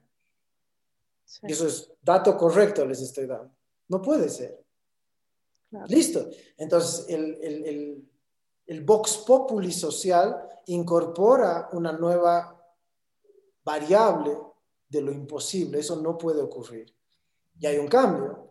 Eso 1.44 1.68
es 1.68 1.92
dato 2.02 2.38
correcto, 2.38 2.86
les 2.86 3.02
estoy 3.02 3.26
dando. 3.26 3.52
No 3.88 4.02
puede 4.02 4.30
ser. 4.30 4.65
Listo. 5.88 6.30
Entonces, 6.58 7.06
el, 7.10 7.38
el, 7.42 8.10
el, 8.66 8.84
Vox 8.84 9.18
Populi 9.18 9.72
social 9.72 10.48
incorpora 10.68 11.70
una 11.74 11.92
nueva 11.92 12.60
variable 13.64 14.38
de 14.88 15.02
lo 15.02 15.12
imposible. 15.12 15.80
Eso 15.80 15.96
no 15.98 16.18
puede 16.18 16.42
ocurrir. 16.42 16.94
Y 17.60 17.66
hay 17.66 17.78
un 17.78 17.88
cambio. 17.88 18.48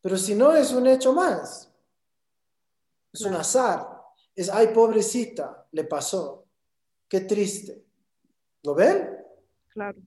Pero 0.00 0.16
si 0.16 0.34
no, 0.34 0.54
es 0.54 0.72
un 0.72 0.86
hecho 0.86 1.12
más. 1.12 1.72
Es 3.12 3.20
un 3.22 3.34
azar. 3.34 3.88
Es, 4.34 4.48
ay, 4.48 4.68
pobrecita, 4.68 5.66
le 5.72 5.84
pasó. 5.84 6.44
Qué 7.08 7.20
triste. 7.20 7.84
¿Lo 8.62 8.74
ven? 8.74 9.16
Claro. 9.68 9.98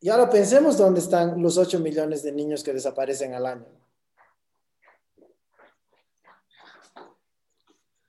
Y 0.00 0.08
ahora 0.08 0.28
pensemos 0.28 0.76
dónde 0.76 1.00
están 1.00 1.40
los 1.42 1.56
8 1.56 1.80
millones 1.80 2.22
de 2.22 2.32
niños 2.32 2.62
que 2.62 2.72
desaparecen 2.72 3.34
al 3.34 3.46
año. 3.46 3.66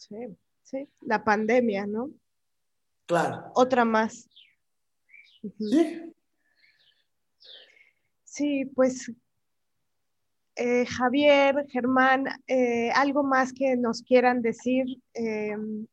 Sí, 0.10 0.38
sí, 0.64 0.90
la 1.02 1.24
pandemia, 1.24 1.86
¿no? 1.86 2.12
Claro. 3.06 3.52
Otra 3.56 3.86
más. 3.86 4.30
Sí. 5.58 6.14
Sí, 8.24 8.66
pues 8.66 9.12
eh, 10.56 10.86
Javier, 10.86 11.68
Germán, 11.70 12.26
eh, 12.48 12.90
algo 12.96 13.24
más 13.24 13.54
que 13.54 13.76
nos 13.76 14.02
quieran 14.02 14.42
decir. 14.42 14.86
Em, 15.14 15.86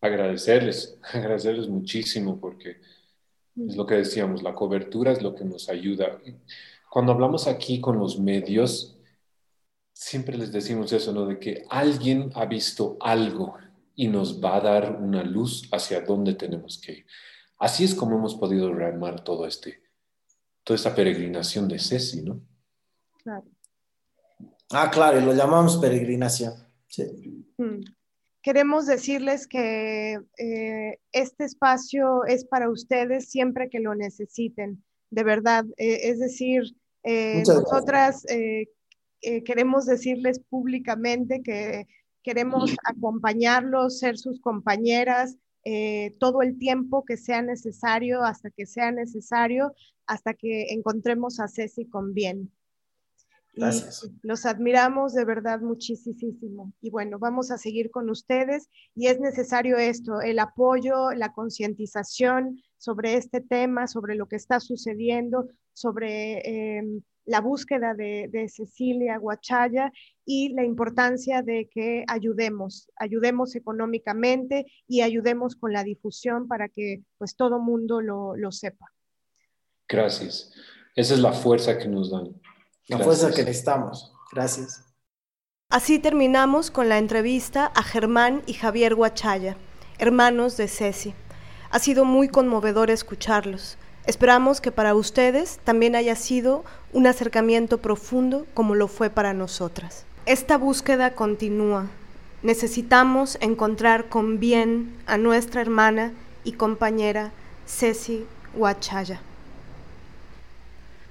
agradecerles, 0.00 0.98
agradecerles 1.12 1.68
muchísimo 1.68 2.38
porque 2.38 2.76
es 3.56 3.76
lo 3.76 3.86
que 3.86 3.96
decíamos, 3.96 4.42
la 4.42 4.54
cobertura 4.54 5.10
es 5.12 5.22
lo 5.22 5.34
que 5.34 5.44
nos 5.44 5.68
ayuda. 5.68 6.20
Cuando 6.90 7.12
hablamos 7.12 7.48
aquí 7.48 7.80
con 7.80 7.98
los 7.98 8.20
medios, 8.20 8.97
siempre 9.98 10.38
les 10.38 10.52
decimos 10.52 10.92
eso, 10.92 11.12
¿no? 11.12 11.26
De 11.26 11.40
que 11.40 11.64
alguien 11.68 12.30
ha 12.34 12.46
visto 12.46 12.96
algo 13.00 13.56
y 13.96 14.06
nos 14.06 14.42
va 14.42 14.56
a 14.56 14.60
dar 14.60 14.96
una 14.96 15.24
luz 15.24 15.68
hacia 15.72 16.02
dónde 16.02 16.34
tenemos 16.34 16.80
que 16.80 16.92
ir. 16.92 17.06
Así 17.58 17.82
es 17.82 17.96
como 17.96 18.16
hemos 18.16 18.36
podido 18.36 18.72
rearmar 18.72 19.24
todo 19.24 19.44
este, 19.44 19.82
toda 20.62 20.76
esta 20.76 20.94
peregrinación 20.94 21.66
de 21.66 21.80
Ceci, 21.80 22.22
¿no? 22.22 22.40
Claro. 23.24 23.44
Ah, 24.70 24.88
claro, 24.88 25.18
y 25.18 25.24
lo 25.24 25.34
llamamos 25.34 25.78
peregrinación. 25.78 26.54
Sí. 26.86 27.44
Mm. 27.56 27.80
Queremos 28.40 28.86
decirles 28.86 29.48
que 29.48 30.20
eh, 30.38 31.00
este 31.10 31.44
espacio 31.44 32.24
es 32.24 32.44
para 32.44 32.70
ustedes 32.70 33.28
siempre 33.28 33.68
que 33.68 33.80
lo 33.80 33.96
necesiten, 33.96 34.84
de 35.10 35.24
verdad. 35.24 35.64
Eh, 35.76 36.08
es 36.08 36.20
decir, 36.20 36.76
eh, 37.02 37.42
nosotras 37.44 38.24
eh, 39.22 39.42
queremos 39.44 39.86
decirles 39.86 40.40
públicamente 40.48 41.42
que 41.42 41.86
queremos 42.22 42.74
acompañarlos, 42.84 43.98
ser 43.98 44.18
sus 44.18 44.40
compañeras 44.40 45.36
eh, 45.64 46.16
todo 46.18 46.42
el 46.42 46.58
tiempo 46.58 47.04
que 47.04 47.16
sea 47.16 47.42
necesario, 47.42 48.22
hasta 48.22 48.50
que 48.50 48.64
sea 48.64 48.90
necesario, 48.90 49.74
hasta 50.06 50.32
que 50.32 50.72
encontremos 50.72 51.40
a 51.40 51.48
Ceci 51.48 51.84
con 51.86 52.14
bien. 52.14 52.50
Gracias. 53.54 54.08
los 54.22 54.46
admiramos 54.46 55.14
de 55.14 55.24
verdad 55.24 55.60
muchísimo. 55.60 56.72
Y 56.80 56.90
bueno, 56.90 57.18
vamos 57.18 57.50
a 57.50 57.58
seguir 57.58 57.90
con 57.90 58.08
ustedes 58.08 58.70
y 58.94 59.08
es 59.08 59.18
necesario 59.20 59.76
esto, 59.76 60.20
el 60.20 60.38
apoyo, 60.38 61.10
la 61.10 61.32
concientización 61.32 62.62
sobre 62.78 63.14
este 63.14 63.40
tema, 63.40 63.88
sobre 63.88 64.14
lo 64.14 64.26
que 64.26 64.36
está 64.36 64.60
sucediendo, 64.60 65.48
sobre 65.72 66.78
em, 66.78 67.02
la 67.28 67.40
búsqueda 67.42 67.94
de, 67.94 68.48
Cecilia 68.48 69.18
Guachaya 69.18 69.92
y 70.24 70.54
la 70.54 70.64
importancia 70.64 71.42
de 71.42 71.68
que 71.70 72.04
ayudemos, 72.08 72.90
ayudemos 72.96 73.54
económicamente 73.54 74.66
y 74.86 75.02
ayudemos 75.02 75.54
con 75.54 75.72
la 75.72 75.84
difusión 75.84 76.48
para 76.48 76.68
que 76.68 77.02
pues 77.18 77.36
todo 77.36 77.60
mundo 77.60 78.00
lo, 78.00 78.50
sepa. 78.50 78.86
Gracias. 79.86 80.52
Esa 80.96 81.14
es 81.14 81.20
la 81.20 81.32
fuerza 81.32 81.78
que 81.78 81.86
nos 81.86 82.10
dan. 82.10 82.34
La 82.88 82.98
fuerza 82.98 83.30
que 83.30 83.44
necesitamos. 83.44 84.12
Gracias. 84.32 84.84
Así 85.70 85.98
terminamos 85.98 86.70
con 86.70 86.88
la 86.88 86.96
entrevista 86.96 87.66
a 87.66 87.82
Germán 87.82 88.42
y 88.46 88.54
Javier 88.54 88.94
Guachaya, 88.94 89.58
hermanos 89.98 90.56
de 90.56 90.66
Ceci. 90.66 91.14
Ha 91.70 91.78
sido 91.78 92.06
muy 92.06 92.28
conmovedor 92.28 92.90
escucharlos. 92.90 93.76
Esperamos 94.08 94.62
que 94.62 94.72
para 94.72 94.94
ustedes 94.94 95.60
también 95.64 95.94
haya 95.94 96.16
sido 96.16 96.64
un 96.94 97.06
acercamiento 97.06 97.76
profundo 97.76 98.46
como 98.54 98.74
lo 98.74 98.88
fue 98.88 99.10
para 99.10 99.34
nosotras. 99.34 100.06
Esta 100.24 100.56
búsqueda 100.56 101.12
continúa. 101.12 101.88
Necesitamos 102.42 103.36
encontrar 103.42 104.08
con 104.08 104.40
bien 104.40 104.94
a 105.06 105.18
nuestra 105.18 105.60
hermana 105.60 106.12
y 106.42 106.52
compañera 106.52 107.32
Ceci 107.66 108.24
Huachaya. 108.54 109.20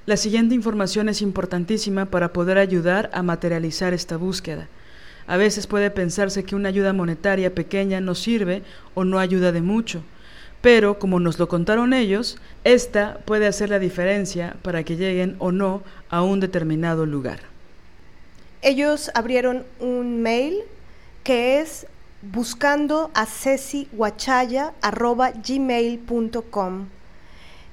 La 0.07 0.17
siguiente 0.17 0.55
información 0.55 1.07
es 1.07 1.21
importantísima 1.21 2.05
para 2.07 2.33
poder 2.33 2.57
ayudar 2.57 3.11
a 3.13 3.21
materializar 3.21 3.93
esta 3.93 4.17
búsqueda. 4.17 4.69
A 5.27 5.37
veces 5.37 5.67
puede 5.67 5.91
pensarse 5.91 6.45
que 6.45 6.55
una 6.55 6.69
ayuda 6.69 6.93
monetaria 6.93 7.53
pequeña 7.53 8.01
no 8.01 8.15
sirve 8.15 8.63
o 8.95 9.03
no 9.03 9.19
ayuda 9.19 9.51
de 9.51 9.61
mucho 9.61 10.01
pero 10.61 10.99
como 10.99 11.19
nos 11.19 11.39
lo 11.39 11.47
contaron 11.47 11.93
ellos, 11.93 12.37
esta 12.63 13.19
puede 13.25 13.47
hacer 13.47 13.69
la 13.69 13.79
diferencia 13.79 14.57
para 14.61 14.83
que 14.83 14.95
lleguen 14.95 15.35
o 15.39 15.51
no 15.51 15.83
a 16.09 16.21
un 16.23 16.39
determinado 16.39 17.05
lugar. 17.05 17.39
Ellos 18.61 19.11
abrieron 19.13 19.65
un 19.79 20.21
mail 20.21 20.63
que 21.23 21.59
es 21.59 21.85
buscando 22.21 23.11
a 23.13 23.27
gmail.com. 25.47 26.87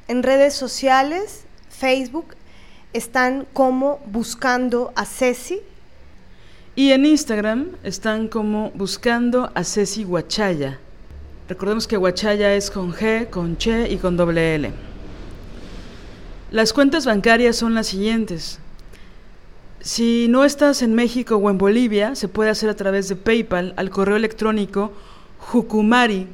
En 0.06 0.22
redes 0.22 0.54
sociales, 0.54 1.44
Facebook, 1.70 2.34
están 2.92 3.46
como 3.52 4.00
buscando 4.06 4.92
a 4.94 5.06
Ceci. 5.06 5.60
Y 6.76 6.92
en 6.92 7.06
Instagram 7.06 7.76
están 7.82 8.28
como 8.28 8.70
buscando 8.74 9.50
a 9.54 9.64
Ceci 9.64 10.04
Guachaya. 10.04 10.78
Recordemos 11.46 11.86
que 11.86 11.98
Huachaya 11.98 12.54
es 12.54 12.70
con 12.70 12.94
G, 12.94 13.28
con 13.28 13.58
Che 13.58 13.92
y 13.92 13.98
con 13.98 14.16
doble 14.16 14.54
L. 14.54 14.72
Las 16.50 16.72
cuentas 16.72 17.04
bancarias 17.04 17.56
son 17.56 17.74
las 17.74 17.88
siguientes. 17.88 18.60
Si 19.80 20.26
no 20.30 20.46
estás 20.46 20.80
en 20.80 20.94
México 20.94 21.36
o 21.36 21.50
en 21.50 21.58
Bolivia, 21.58 22.14
se 22.14 22.28
puede 22.28 22.48
hacer 22.48 22.70
a 22.70 22.76
través 22.76 23.10
de 23.10 23.16
PayPal 23.16 23.74
al 23.76 23.90
correo 23.90 24.16
electrónico 24.16 24.92
Jucumari, 25.38 26.28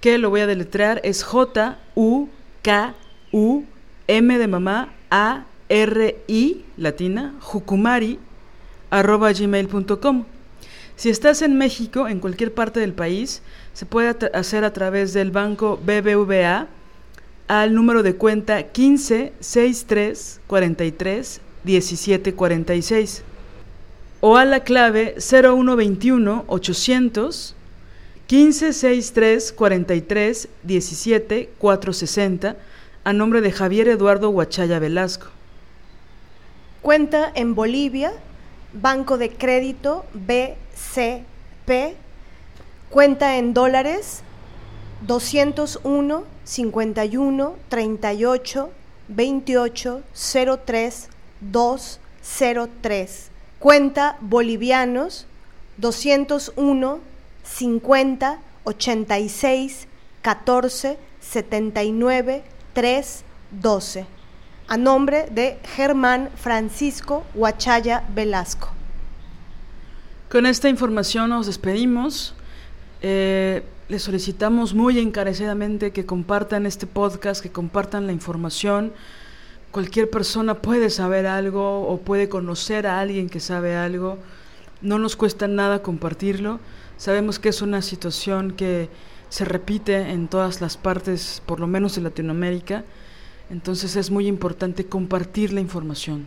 que 0.00 0.18
lo 0.18 0.30
voy 0.30 0.40
a 0.40 0.48
deletrear, 0.48 1.00
es 1.04 1.22
J-U-K-U-M 1.22 1.68
de 4.38 4.48
mamá 4.48 4.94
A-R-I 5.10 6.64
latina, 6.76 7.34
Jucumari, 7.40 8.18
arroba 8.90 9.32
gmail.com. 9.32 10.24
Si 10.96 11.10
estás 11.10 11.42
en 11.42 11.58
México, 11.58 12.08
en 12.08 12.20
cualquier 12.20 12.54
parte 12.54 12.80
del 12.80 12.92
país, 12.92 13.42
se 13.74 13.86
puede 13.86 14.16
hacer 14.32 14.64
a 14.64 14.72
través 14.72 15.12
del 15.12 15.30
banco 15.30 15.78
BBVA 15.84 16.68
al 17.48 17.74
número 17.74 18.02
de 18.02 18.14
cuenta 18.14 18.62
15 18.62 19.32
63 19.38 20.40
43 20.46 21.40
17 21.64 22.34
46 22.34 23.22
o 24.20 24.36
a 24.36 24.44
la 24.46 24.60
clave 24.60 25.16
0121 25.18 26.44
800 26.46 27.54
15 28.26 28.72
63 28.72 29.52
43 29.52 30.48
17 30.62 31.50
460 31.58 32.56
a 33.04 33.12
nombre 33.12 33.42
de 33.42 33.52
Javier 33.52 33.88
Eduardo 33.88 34.30
Huachaya 34.30 34.78
Velasco. 34.78 35.26
Cuenta 36.80 37.30
en 37.34 37.54
Bolivia, 37.54 38.12
Banco 38.72 39.18
de 39.18 39.30
Crédito 39.30 40.06
BCP, 40.14 41.96
cuenta 42.94 43.38
en 43.38 43.54
dólares 43.54 44.22
201 45.04 46.24
51 46.44 47.56
38 47.68 48.70
28 49.08 50.02
03 50.64 51.08
203. 51.40 53.30
Cuenta 53.58 54.16
bolivianos 54.20 55.26
201 55.78 57.00
50 57.42 58.38
86 58.62 59.88
14 60.22 60.98
79 61.20 62.44
3 62.74 63.24
12. 63.60 64.06
A 64.68 64.76
nombre 64.76 65.26
de 65.32 65.58
Germán 65.74 66.30
Francisco 66.36 67.24
Huachaya 67.34 68.04
Velasco. 68.14 68.68
Con 70.30 70.46
esta 70.46 70.68
información 70.68 71.30
nos 71.30 71.46
despedimos. 71.46 72.36
Eh, 73.06 73.62
les 73.90 74.00
solicitamos 74.00 74.72
muy 74.72 74.98
encarecidamente 74.98 75.90
que 75.90 76.06
compartan 76.06 76.64
este 76.64 76.86
podcast, 76.86 77.42
que 77.42 77.52
compartan 77.52 78.06
la 78.06 78.14
información. 78.14 78.94
Cualquier 79.72 80.08
persona 80.08 80.62
puede 80.62 80.88
saber 80.88 81.26
algo 81.26 81.86
o 81.86 81.98
puede 81.98 82.30
conocer 82.30 82.86
a 82.86 83.00
alguien 83.00 83.28
que 83.28 83.40
sabe 83.40 83.76
algo. 83.76 84.16
No 84.80 84.98
nos 84.98 85.16
cuesta 85.16 85.46
nada 85.48 85.82
compartirlo. 85.82 86.60
Sabemos 86.96 87.38
que 87.38 87.50
es 87.50 87.60
una 87.60 87.82
situación 87.82 88.52
que 88.52 88.88
se 89.28 89.44
repite 89.44 89.96
en 89.96 90.26
todas 90.26 90.62
las 90.62 90.78
partes, 90.78 91.42
por 91.44 91.60
lo 91.60 91.66
menos 91.66 91.96
de 91.96 92.00
Latinoamérica. 92.00 92.84
Entonces 93.50 93.96
es 93.96 94.10
muy 94.10 94.28
importante 94.28 94.86
compartir 94.86 95.52
la 95.52 95.60
información. 95.60 96.26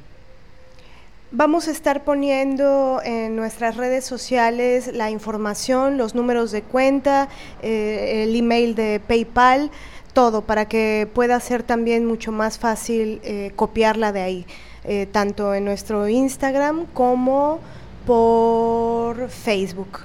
Vamos 1.32 1.68
a 1.68 1.72
estar 1.72 2.06
poniendo 2.06 3.02
en 3.04 3.36
nuestras 3.36 3.76
redes 3.76 4.06
sociales 4.06 4.90
la 4.94 5.12
información, 5.12 5.98
los 5.98 6.16
números 6.16 6.52
de 6.52 6.62
cuenta, 6.62 7.28
eh, 7.62 8.24
el 8.24 8.34
email 8.34 8.76
de 8.76 9.02
PayPal, 9.06 9.70
todo 10.14 10.41
para 10.44 10.70
que 10.70 11.06
pueda 11.14 11.38
ser 11.41 11.64
también 11.64 12.06
mucho 12.06 12.32
más 12.32 12.58
fácil 12.58 13.20
eh, 13.24 13.52
copiarla 13.58 14.14
de 14.14 14.22
ahí, 14.22 14.45
eh, 14.86 15.06
tanto 15.12 15.54
en 15.54 15.66
nuestro 15.66 16.08
Instagram 16.08 16.86
como 16.94 17.60
por 18.06 19.28
Facebook. 19.28 19.99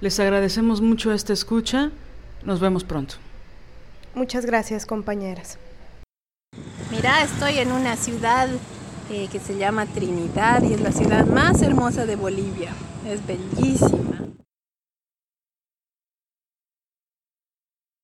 Les 0.00 0.18
agradecemos 0.18 0.80
mucho 0.80 1.12
esta 1.12 1.32
escucha. 1.32 1.92
Nos 2.42 2.58
vemos 2.58 2.82
pronto. 2.82 3.14
Muchas 4.12 4.44
gracias, 4.44 4.86
compañeras. 4.86 5.56
Mira, 6.90 7.22
estoy 7.22 7.58
en 7.58 7.70
una 7.70 7.96
ciudad 7.96 8.48
eh, 9.10 9.28
que 9.30 9.38
se 9.38 9.56
llama 9.56 9.86
Trinidad 9.86 10.62
y 10.62 10.74
es 10.74 10.80
la 10.80 10.92
ciudad 10.92 11.26
más 11.26 11.62
hermosa 11.62 12.06
de 12.06 12.16
Bolivia. 12.16 12.70
Es 13.06 13.24
bellísima. 13.26 14.26